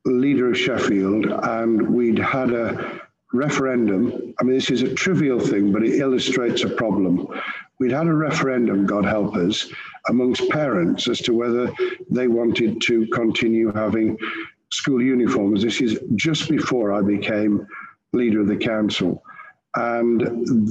leader 0.05 0.51
of 0.51 0.59
Sheffield 0.59 1.26
and 1.26 1.89
we'd 1.89 2.18
had 2.18 2.53
a 2.53 3.01
referendum. 3.32 4.35
I 4.39 4.45
mean, 4.45 4.55
this 4.55 4.70
is 4.70 4.82
a 4.82 4.95
trivial 4.95 5.41
thing, 5.41 5.72
but 5.72 5.82
it 5.82 5.99
illustrates 5.99 6.62
a 6.62 6.70
problem. 6.70 7.26
We'd 7.78 7.91
had 7.91 8.07
a 8.07 8.14
referendum, 8.14 8.87
God 8.87 9.05
help 9.05 9.35
us, 9.37 9.68
amongst 10.09 10.49
parents 10.51 11.09
as 11.09 11.20
to 11.22 11.32
whether 11.32 11.72
they 12.11 12.28
wanted 12.28 12.80
to 12.82 13.07
continue 13.09 13.72
having 13.72 14.16
school 14.70 15.03
uniforms. 15.03 15.62
This 15.62 15.80
is 15.80 15.99
just 16.14 16.49
before 16.49 16.93
I 16.93 17.01
became 17.01 17.66
leader 18.12 18.41
of 18.41 18.47
the 18.47 18.57
council. 18.57 19.22
And 19.76 20.20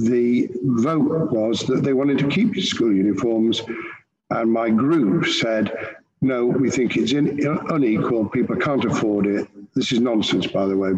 the 0.08 0.48
vote 0.62 1.30
was 1.30 1.60
that 1.66 1.82
they 1.82 1.92
wanted 1.92 2.18
to 2.18 2.28
keep 2.28 2.58
school 2.62 2.92
uniforms. 2.92 3.62
And 4.30 4.52
my 4.52 4.70
group 4.70 5.26
said, 5.26 5.96
no, 6.20 6.46
we 6.46 6.70
think 6.70 6.96
it's 6.96 7.12
in, 7.12 7.46
unequal. 7.68 8.30
People 8.30 8.56
can't 8.56 8.84
afford 8.84 9.26
it. 9.26 9.46
This 9.74 9.92
is 9.92 10.00
nonsense, 10.00 10.46
by 10.46 10.66
the 10.66 10.76
way, 10.76 10.92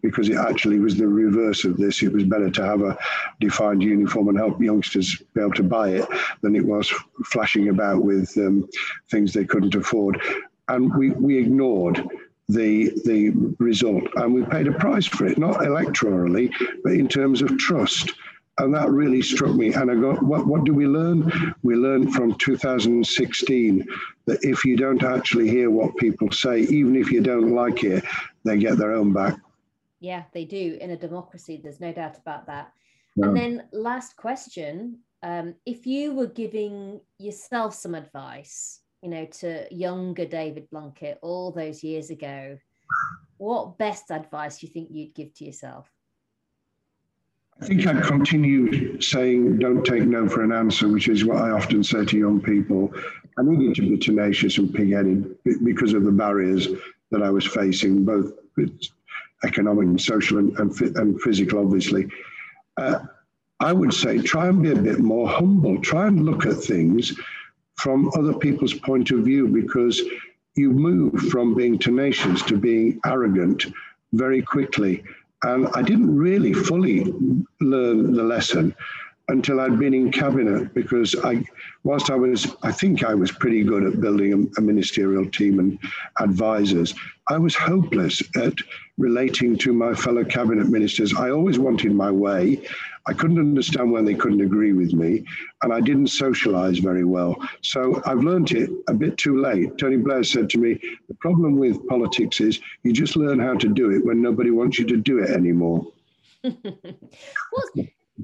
because 0.00 0.30
it 0.30 0.36
actually 0.36 0.78
was 0.78 0.96
the 0.96 1.06
reverse 1.06 1.64
of 1.64 1.76
this. 1.76 2.02
It 2.02 2.12
was 2.12 2.24
better 2.24 2.50
to 2.50 2.64
have 2.64 2.80
a 2.80 2.96
defined 3.40 3.82
uniform 3.82 4.28
and 4.28 4.38
help 4.38 4.62
youngsters 4.62 5.20
be 5.34 5.40
able 5.40 5.52
to 5.54 5.62
buy 5.62 5.90
it 5.90 6.08
than 6.40 6.56
it 6.56 6.64
was 6.64 6.88
flashing 7.26 7.68
about 7.68 8.02
with 8.02 8.34
um, 8.38 8.66
things 9.10 9.32
they 9.32 9.44
couldn't 9.44 9.74
afford. 9.74 10.22
And 10.68 10.94
we, 10.94 11.10
we 11.10 11.36
ignored 11.36 12.08
the 12.48 12.90
the 13.04 13.30
result, 13.58 14.04
and 14.16 14.34
we 14.34 14.44
paid 14.44 14.66
a 14.68 14.72
price 14.72 15.06
for 15.06 15.26
it, 15.26 15.38
not 15.38 15.56
electorally, 15.60 16.52
but 16.82 16.92
in 16.92 17.08
terms 17.08 17.40
of 17.42 17.56
trust. 17.58 18.12
And 18.58 18.74
that 18.74 18.90
really 18.90 19.22
struck 19.22 19.54
me. 19.54 19.72
And 19.72 19.90
I 19.90 19.94
got, 19.94 20.22
what, 20.22 20.46
what 20.46 20.64
do 20.64 20.74
we 20.74 20.86
learn? 20.86 21.54
We 21.62 21.74
learned 21.74 22.14
from 22.14 22.34
2016 22.34 23.86
that 24.26 24.38
if 24.42 24.64
you 24.64 24.76
don't 24.76 25.02
actually 25.02 25.48
hear 25.48 25.70
what 25.70 25.96
people 25.96 26.30
say, 26.30 26.60
even 26.60 26.94
if 26.96 27.10
you 27.10 27.22
don't 27.22 27.54
like 27.54 27.82
it, 27.82 28.04
they 28.44 28.58
get 28.58 28.76
their 28.76 28.92
own 28.92 29.12
back. 29.12 29.38
Yeah, 30.00 30.24
they 30.32 30.44
do. 30.44 30.76
In 30.80 30.90
a 30.90 30.96
democracy, 30.96 31.60
there's 31.62 31.80
no 31.80 31.92
doubt 31.92 32.18
about 32.18 32.46
that. 32.46 32.72
No. 33.16 33.28
And 33.28 33.36
then, 33.36 33.68
last 33.72 34.16
question 34.16 34.98
um, 35.22 35.54
if 35.64 35.86
you 35.86 36.14
were 36.14 36.26
giving 36.26 37.00
yourself 37.18 37.74
some 37.74 37.94
advice, 37.94 38.80
you 39.02 39.08
know, 39.08 39.24
to 39.26 39.72
younger 39.72 40.26
David 40.26 40.68
Blunkett 40.70 41.16
all 41.22 41.52
those 41.52 41.84
years 41.84 42.10
ago, 42.10 42.58
what 43.38 43.78
best 43.78 44.10
advice 44.10 44.58
do 44.58 44.66
you 44.66 44.72
think 44.72 44.88
you'd 44.90 45.14
give 45.14 45.32
to 45.34 45.44
yourself? 45.44 45.91
I 47.60 47.64
think 47.64 47.86
I'd 47.86 48.02
continue 48.02 49.00
saying 49.00 49.58
don't 49.58 49.84
take 49.84 50.04
no 50.04 50.28
for 50.28 50.42
an 50.42 50.52
answer, 50.52 50.88
which 50.88 51.08
is 51.08 51.24
what 51.24 51.36
I 51.36 51.50
often 51.50 51.84
say 51.84 52.04
to 52.04 52.18
young 52.18 52.40
people. 52.40 52.92
I 53.38 53.42
needed 53.42 53.76
to 53.76 53.82
be 53.82 53.98
tenacious 53.98 54.58
and 54.58 54.74
pig-headed 54.74 55.36
because 55.64 55.92
of 55.92 56.04
the 56.04 56.10
barriers 56.10 56.68
that 57.10 57.22
I 57.22 57.30
was 57.30 57.46
facing, 57.46 58.04
both 58.04 58.32
economic 59.44 59.86
and 59.86 60.00
social 60.00 60.38
and, 60.38 60.58
and, 60.58 60.96
and 60.96 61.20
physical, 61.20 61.60
obviously. 61.60 62.08
Uh, 62.76 63.00
I 63.60 63.72
would 63.72 63.94
say 63.94 64.18
try 64.18 64.48
and 64.48 64.62
be 64.62 64.72
a 64.72 64.76
bit 64.76 64.98
more 64.98 65.28
humble. 65.28 65.80
Try 65.80 66.08
and 66.08 66.24
look 66.24 66.46
at 66.46 66.56
things 66.56 67.12
from 67.76 68.10
other 68.16 68.34
people's 68.34 68.74
point 68.74 69.10
of 69.12 69.20
view 69.20 69.46
because 69.46 70.02
you 70.56 70.70
move 70.70 71.14
from 71.30 71.54
being 71.54 71.78
tenacious 71.78 72.42
to 72.42 72.56
being 72.56 73.00
arrogant 73.06 73.66
very 74.12 74.42
quickly. 74.42 75.04
And 75.44 75.68
I 75.74 75.82
didn't 75.82 76.14
really 76.14 76.52
fully 76.52 77.04
learn 77.60 78.12
the 78.12 78.22
lesson 78.22 78.74
until 79.28 79.60
I'd 79.60 79.78
been 79.78 79.94
in 79.94 80.12
cabinet 80.12 80.74
because 80.74 81.14
I, 81.24 81.44
whilst 81.84 82.10
I 82.10 82.16
was, 82.16 82.54
I 82.62 82.72
think 82.72 83.04
I 83.04 83.14
was 83.14 83.30
pretty 83.30 83.62
good 83.62 83.84
at 83.84 84.00
building 84.00 84.32
a, 84.32 84.60
a, 84.60 84.62
ministerial 84.62 85.28
team 85.30 85.58
and 85.58 85.78
advisors, 86.20 86.94
I 87.28 87.38
was 87.38 87.54
hopeless 87.54 88.22
at 88.36 88.54
relating 88.98 89.56
to 89.58 89.72
my 89.72 89.94
fellow 89.94 90.24
cabinet 90.24 90.68
ministers. 90.68 91.14
I 91.14 91.30
always 91.30 91.58
wanted 91.58 91.92
my 91.94 92.10
way. 92.10 92.60
I 93.06 93.12
couldn't 93.12 93.38
understand 93.38 93.90
when 93.90 94.04
they 94.04 94.14
couldn't 94.14 94.40
agree 94.40 94.72
with 94.72 94.92
me, 94.92 95.24
and 95.62 95.72
I 95.72 95.80
didn't 95.80 96.06
socialize 96.06 96.78
very 96.78 97.04
well. 97.04 97.36
So 97.60 98.00
I've 98.06 98.22
learned 98.22 98.52
it 98.52 98.70
a 98.88 98.94
bit 98.94 99.18
too 99.18 99.40
late. 99.40 99.76
Tony 99.78 99.96
Blair 99.96 100.22
said 100.22 100.48
to 100.50 100.58
me, 100.58 100.80
the 101.08 101.14
problem 101.14 101.56
with 101.56 101.86
politics 101.88 102.40
is 102.40 102.60
you 102.84 102.92
just 102.92 103.16
learn 103.16 103.40
how 103.40 103.54
to 103.54 103.68
do 103.68 103.90
it 103.90 104.04
when 104.04 104.22
nobody 104.22 104.50
wants 104.50 104.78
you 104.78 104.86
to 104.86 104.96
do 104.96 105.18
it 105.18 105.30
anymore. 105.30 105.84
what's, 106.42 107.70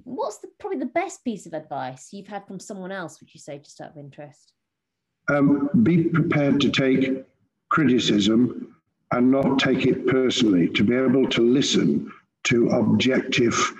what's 0.04 0.38
the, 0.38 0.48
probably 0.58 0.78
the 0.78 0.86
best 0.86 1.24
piece 1.24 1.46
of 1.46 1.54
advice 1.54 2.12
you've 2.12 2.28
had 2.28 2.46
from 2.46 2.60
someone 2.60 2.92
else, 2.92 3.20
would 3.20 3.34
you 3.34 3.40
say, 3.40 3.58
just 3.58 3.80
out 3.80 3.90
of 3.90 3.96
interest? 3.96 4.52
Um, 5.28 5.68
be 5.82 6.04
prepared 6.04 6.60
to 6.60 6.70
take 6.70 7.24
criticism 7.68 8.76
and 9.10 9.30
not 9.30 9.58
take 9.58 9.86
it 9.86 10.06
personally, 10.06 10.68
to 10.68 10.84
be 10.84 10.94
able 10.94 11.28
to 11.30 11.42
listen 11.42 12.12
to 12.44 12.68
objective 12.70 13.74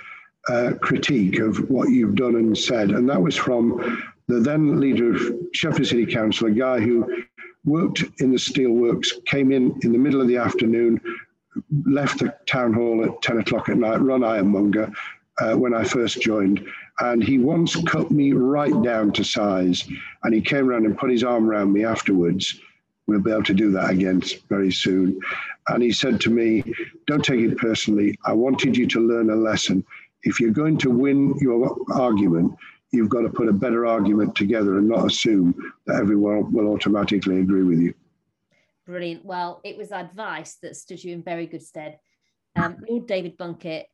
uh, 0.49 0.73
critique 0.81 1.39
of 1.39 1.71
what 1.71 1.91
you've 1.91 2.15
done 2.15 2.37
and 2.37 2.57
said. 2.57 2.91
And 2.91 3.09
that 3.09 3.21
was 3.21 3.37
from 3.37 4.03
the 4.29 4.41
then 4.41 4.81
leader 4.81 5.15
of 5.15 5.23
Sheffield 5.53 5.89
City 5.89 6.07
Council, 6.07 6.49
a 6.49 6.51
guy 6.51 6.81
who 6.81 7.25
worked 7.65 8.05
in 8.21 8.31
the 8.31 8.39
steelworks, 8.39 9.09
came 9.27 9.53
in 9.53 9.79
in 9.83 9.93
the 9.93 9.99
middle 9.99 10.21
of 10.21 10.29
the 10.29 10.37
afternoon, 10.37 11.01
left 11.87 12.21
the 12.21 12.35
town 12.47 12.73
hall 12.73 13.05
at 13.05 13.21
10 13.23 13.39
o'clock 13.39 13.69
at 13.69 13.77
night, 13.77 14.01
Ron 14.01 14.23
Ironmonger 14.23 14.93
uh, 15.41 15.55
when 15.55 15.75
I 15.75 15.85
first 15.85 16.21
joined. 16.21 16.65
And 17.01 17.23
he 17.23 17.39
once 17.39 17.77
cut 17.85 18.11
me 18.11 18.33
right 18.33 18.83
down 18.83 19.13
to 19.13 19.25
size. 19.25 19.89
And 20.25 20.35
he 20.35 20.41
came 20.41 20.69
around 20.69 20.85
and 20.85 20.99
put 20.99 21.11
his 21.11 21.25
arm 21.25 21.49
around 21.49 21.73
me 21.73 21.85
afterwards. 21.85 22.61
We'll 23.07 23.21
be 23.21 23.31
able 23.31 23.45
to 23.45 23.55
do 23.55 23.71
that 23.73 23.91
again 23.91 24.23
very 24.49 24.73
soon. 24.73 25.19
And 25.69 25.83
he 25.83 25.93
said 25.93 26.21
to 26.23 26.31
me, 26.31 26.63
Don't 27.07 27.25
take 27.25 27.41
it 27.41 27.57
personally. 27.57 28.19
I 28.25 28.33
wanted 28.33 28.77
you 28.77 28.87
to 28.89 29.01
learn 29.01 29.31
a 29.31 29.37
lesson 29.37 29.85
if 30.29 30.39
you're 30.39 30.51
going 30.51 30.77
to 30.79 30.91
win 30.91 31.35
your 31.41 31.75
argument, 31.93 32.55
you've 32.93 33.09
got 33.09 33.23
to 33.23 33.31
put 33.31 33.49
a 33.49 33.53
better 33.53 33.87
argument 33.87 34.35
together 34.35 34.77
and 34.79 34.87
not 34.87 35.07
assume 35.07 35.55
that 35.87 35.97
everyone 35.97 36.53
will 36.53 36.69
automatically 36.69 37.41
agree 37.41 37.65
with 37.65 37.81
you. 37.81 37.95
Brilliant. 38.87 39.25
Well, 39.25 39.61
it 39.65 39.77
was 39.77 39.91
advice 39.91 40.57
that 40.63 40.77
stood 40.77 41.03
you 41.03 41.15
in 41.15 41.23
very 41.23 41.47
good 41.47 41.63
stead. 41.63 41.99
Um, 42.57 42.77
Lord 42.89 43.07
David 43.07 43.39
Blunkett, 43.39 43.85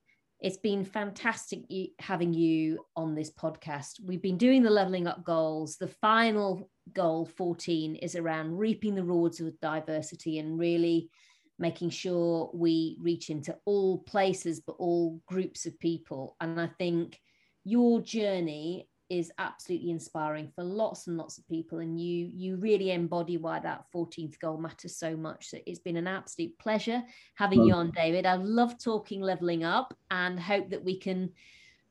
it's 0.40 0.56
been 0.56 0.84
fantastic 0.84 1.60
having 2.00 2.34
you 2.34 2.84
on 2.96 3.14
this 3.14 3.30
podcast. 3.30 4.00
We've 4.04 4.22
been 4.22 4.36
doing 4.36 4.62
the 4.62 4.70
leveling 4.70 5.06
up 5.06 5.24
goals. 5.24 5.76
The 5.76 5.88
final 5.88 6.68
goal, 6.92 7.26
14, 7.26 7.94
is 7.96 8.16
around 8.16 8.58
reaping 8.58 8.96
the 8.96 9.04
rewards 9.04 9.40
of 9.40 9.58
diversity 9.60 10.40
and 10.40 10.58
really 10.58 11.10
making 11.58 11.90
sure 11.90 12.50
we 12.52 12.98
reach 13.00 13.30
into 13.30 13.56
all 13.64 13.98
places, 13.98 14.60
but 14.60 14.76
all 14.78 15.20
groups 15.26 15.66
of 15.66 15.78
people. 15.78 16.36
And 16.40 16.60
I 16.60 16.68
think 16.78 17.18
your 17.64 18.00
journey 18.00 18.88
is 19.10 19.30
absolutely 19.38 19.90
inspiring 19.90 20.50
for 20.54 20.64
lots 20.64 21.06
and 21.06 21.16
lots 21.18 21.36
of 21.36 21.46
people 21.46 21.78
and 21.80 22.00
you 22.00 22.30
you 22.32 22.56
really 22.56 22.90
embody 22.90 23.36
why 23.36 23.58
that 23.58 23.84
14th 23.94 24.38
goal 24.40 24.56
matters 24.56 24.96
so 24.96 25.14
much 25.14 25.50
so 25.50 25.58
it's 25.66 25.78
been 25.78 25.98
an 25.98 26.06
absolute 26.06 26.58
pleasure 26.58 27.02
having 27.34 27.64
you 27.64 27.74
on 27.74 27.90
david 27.90 28.24
i 28.24 28.34
love 28.34 28.82
talking 28.82 29.20
leveling 29.20 29.62
up 29.62 29.94
and 30.10 30.40
hope 30.40 30.70
that 30.70 30.82
we 30.82 30.98
can 30.98 31.30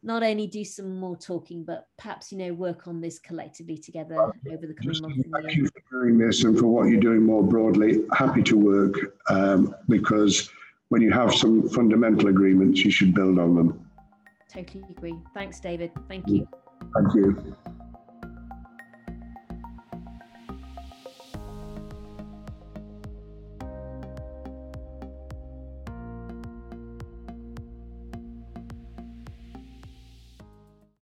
not 0.04 0.22
only 0.22 0.48
do 0.48 0.66
some 0.66 1.00
more 1.00 1.16
talking, 1.16 1.64
but 1.64 1.88
perhaps 1.98 2.32
you 2.32 2.38
know 2.38 2.54
work 2.54 2.88
on 2.88 3.02
this 3.02 3.20
collectively 3.20 3.78
together 3.78 4.16
over 4.52 4.68
the 4.68 4.74
coming 4.74 5.02
months. 5.02 5.20
Thank 5.32 5.56
you 5.56 5.68
for 5.68 6.04
doing 6.04 6.18
this 6.18 6.44
and 6.44 6.58
for 6.58 6.68
what 6.68 6.90
you're 6.90 7.00
doing 7.00 7.24
more 7.24 7.44
broadly. 7.44 8.06
Happy 8.14 8.44
to 8.44 8.58
work 8.58 9.16
um, 9.30 9.74
because 9.88 10.50
when 10.90 11.02
you 11.02 11.12
have 11.12 11.34
some 11.34 11.68
fundamental 11.70 12.28
agreements, 12.28 12.84
you 12.84 12.92
should 12.92 13.14
build 13.14 13.40
on 13.40 13.56
them. 13.56 13.90
Totally 14.52 14.84
agree. 14.90 15.16
Thanks, 15.34 15.60
David. 15.60 15.92
Thank 16.08 16.28
you. 16.28 16.48
Thank 16.94 17.16
you. 17.16 17.56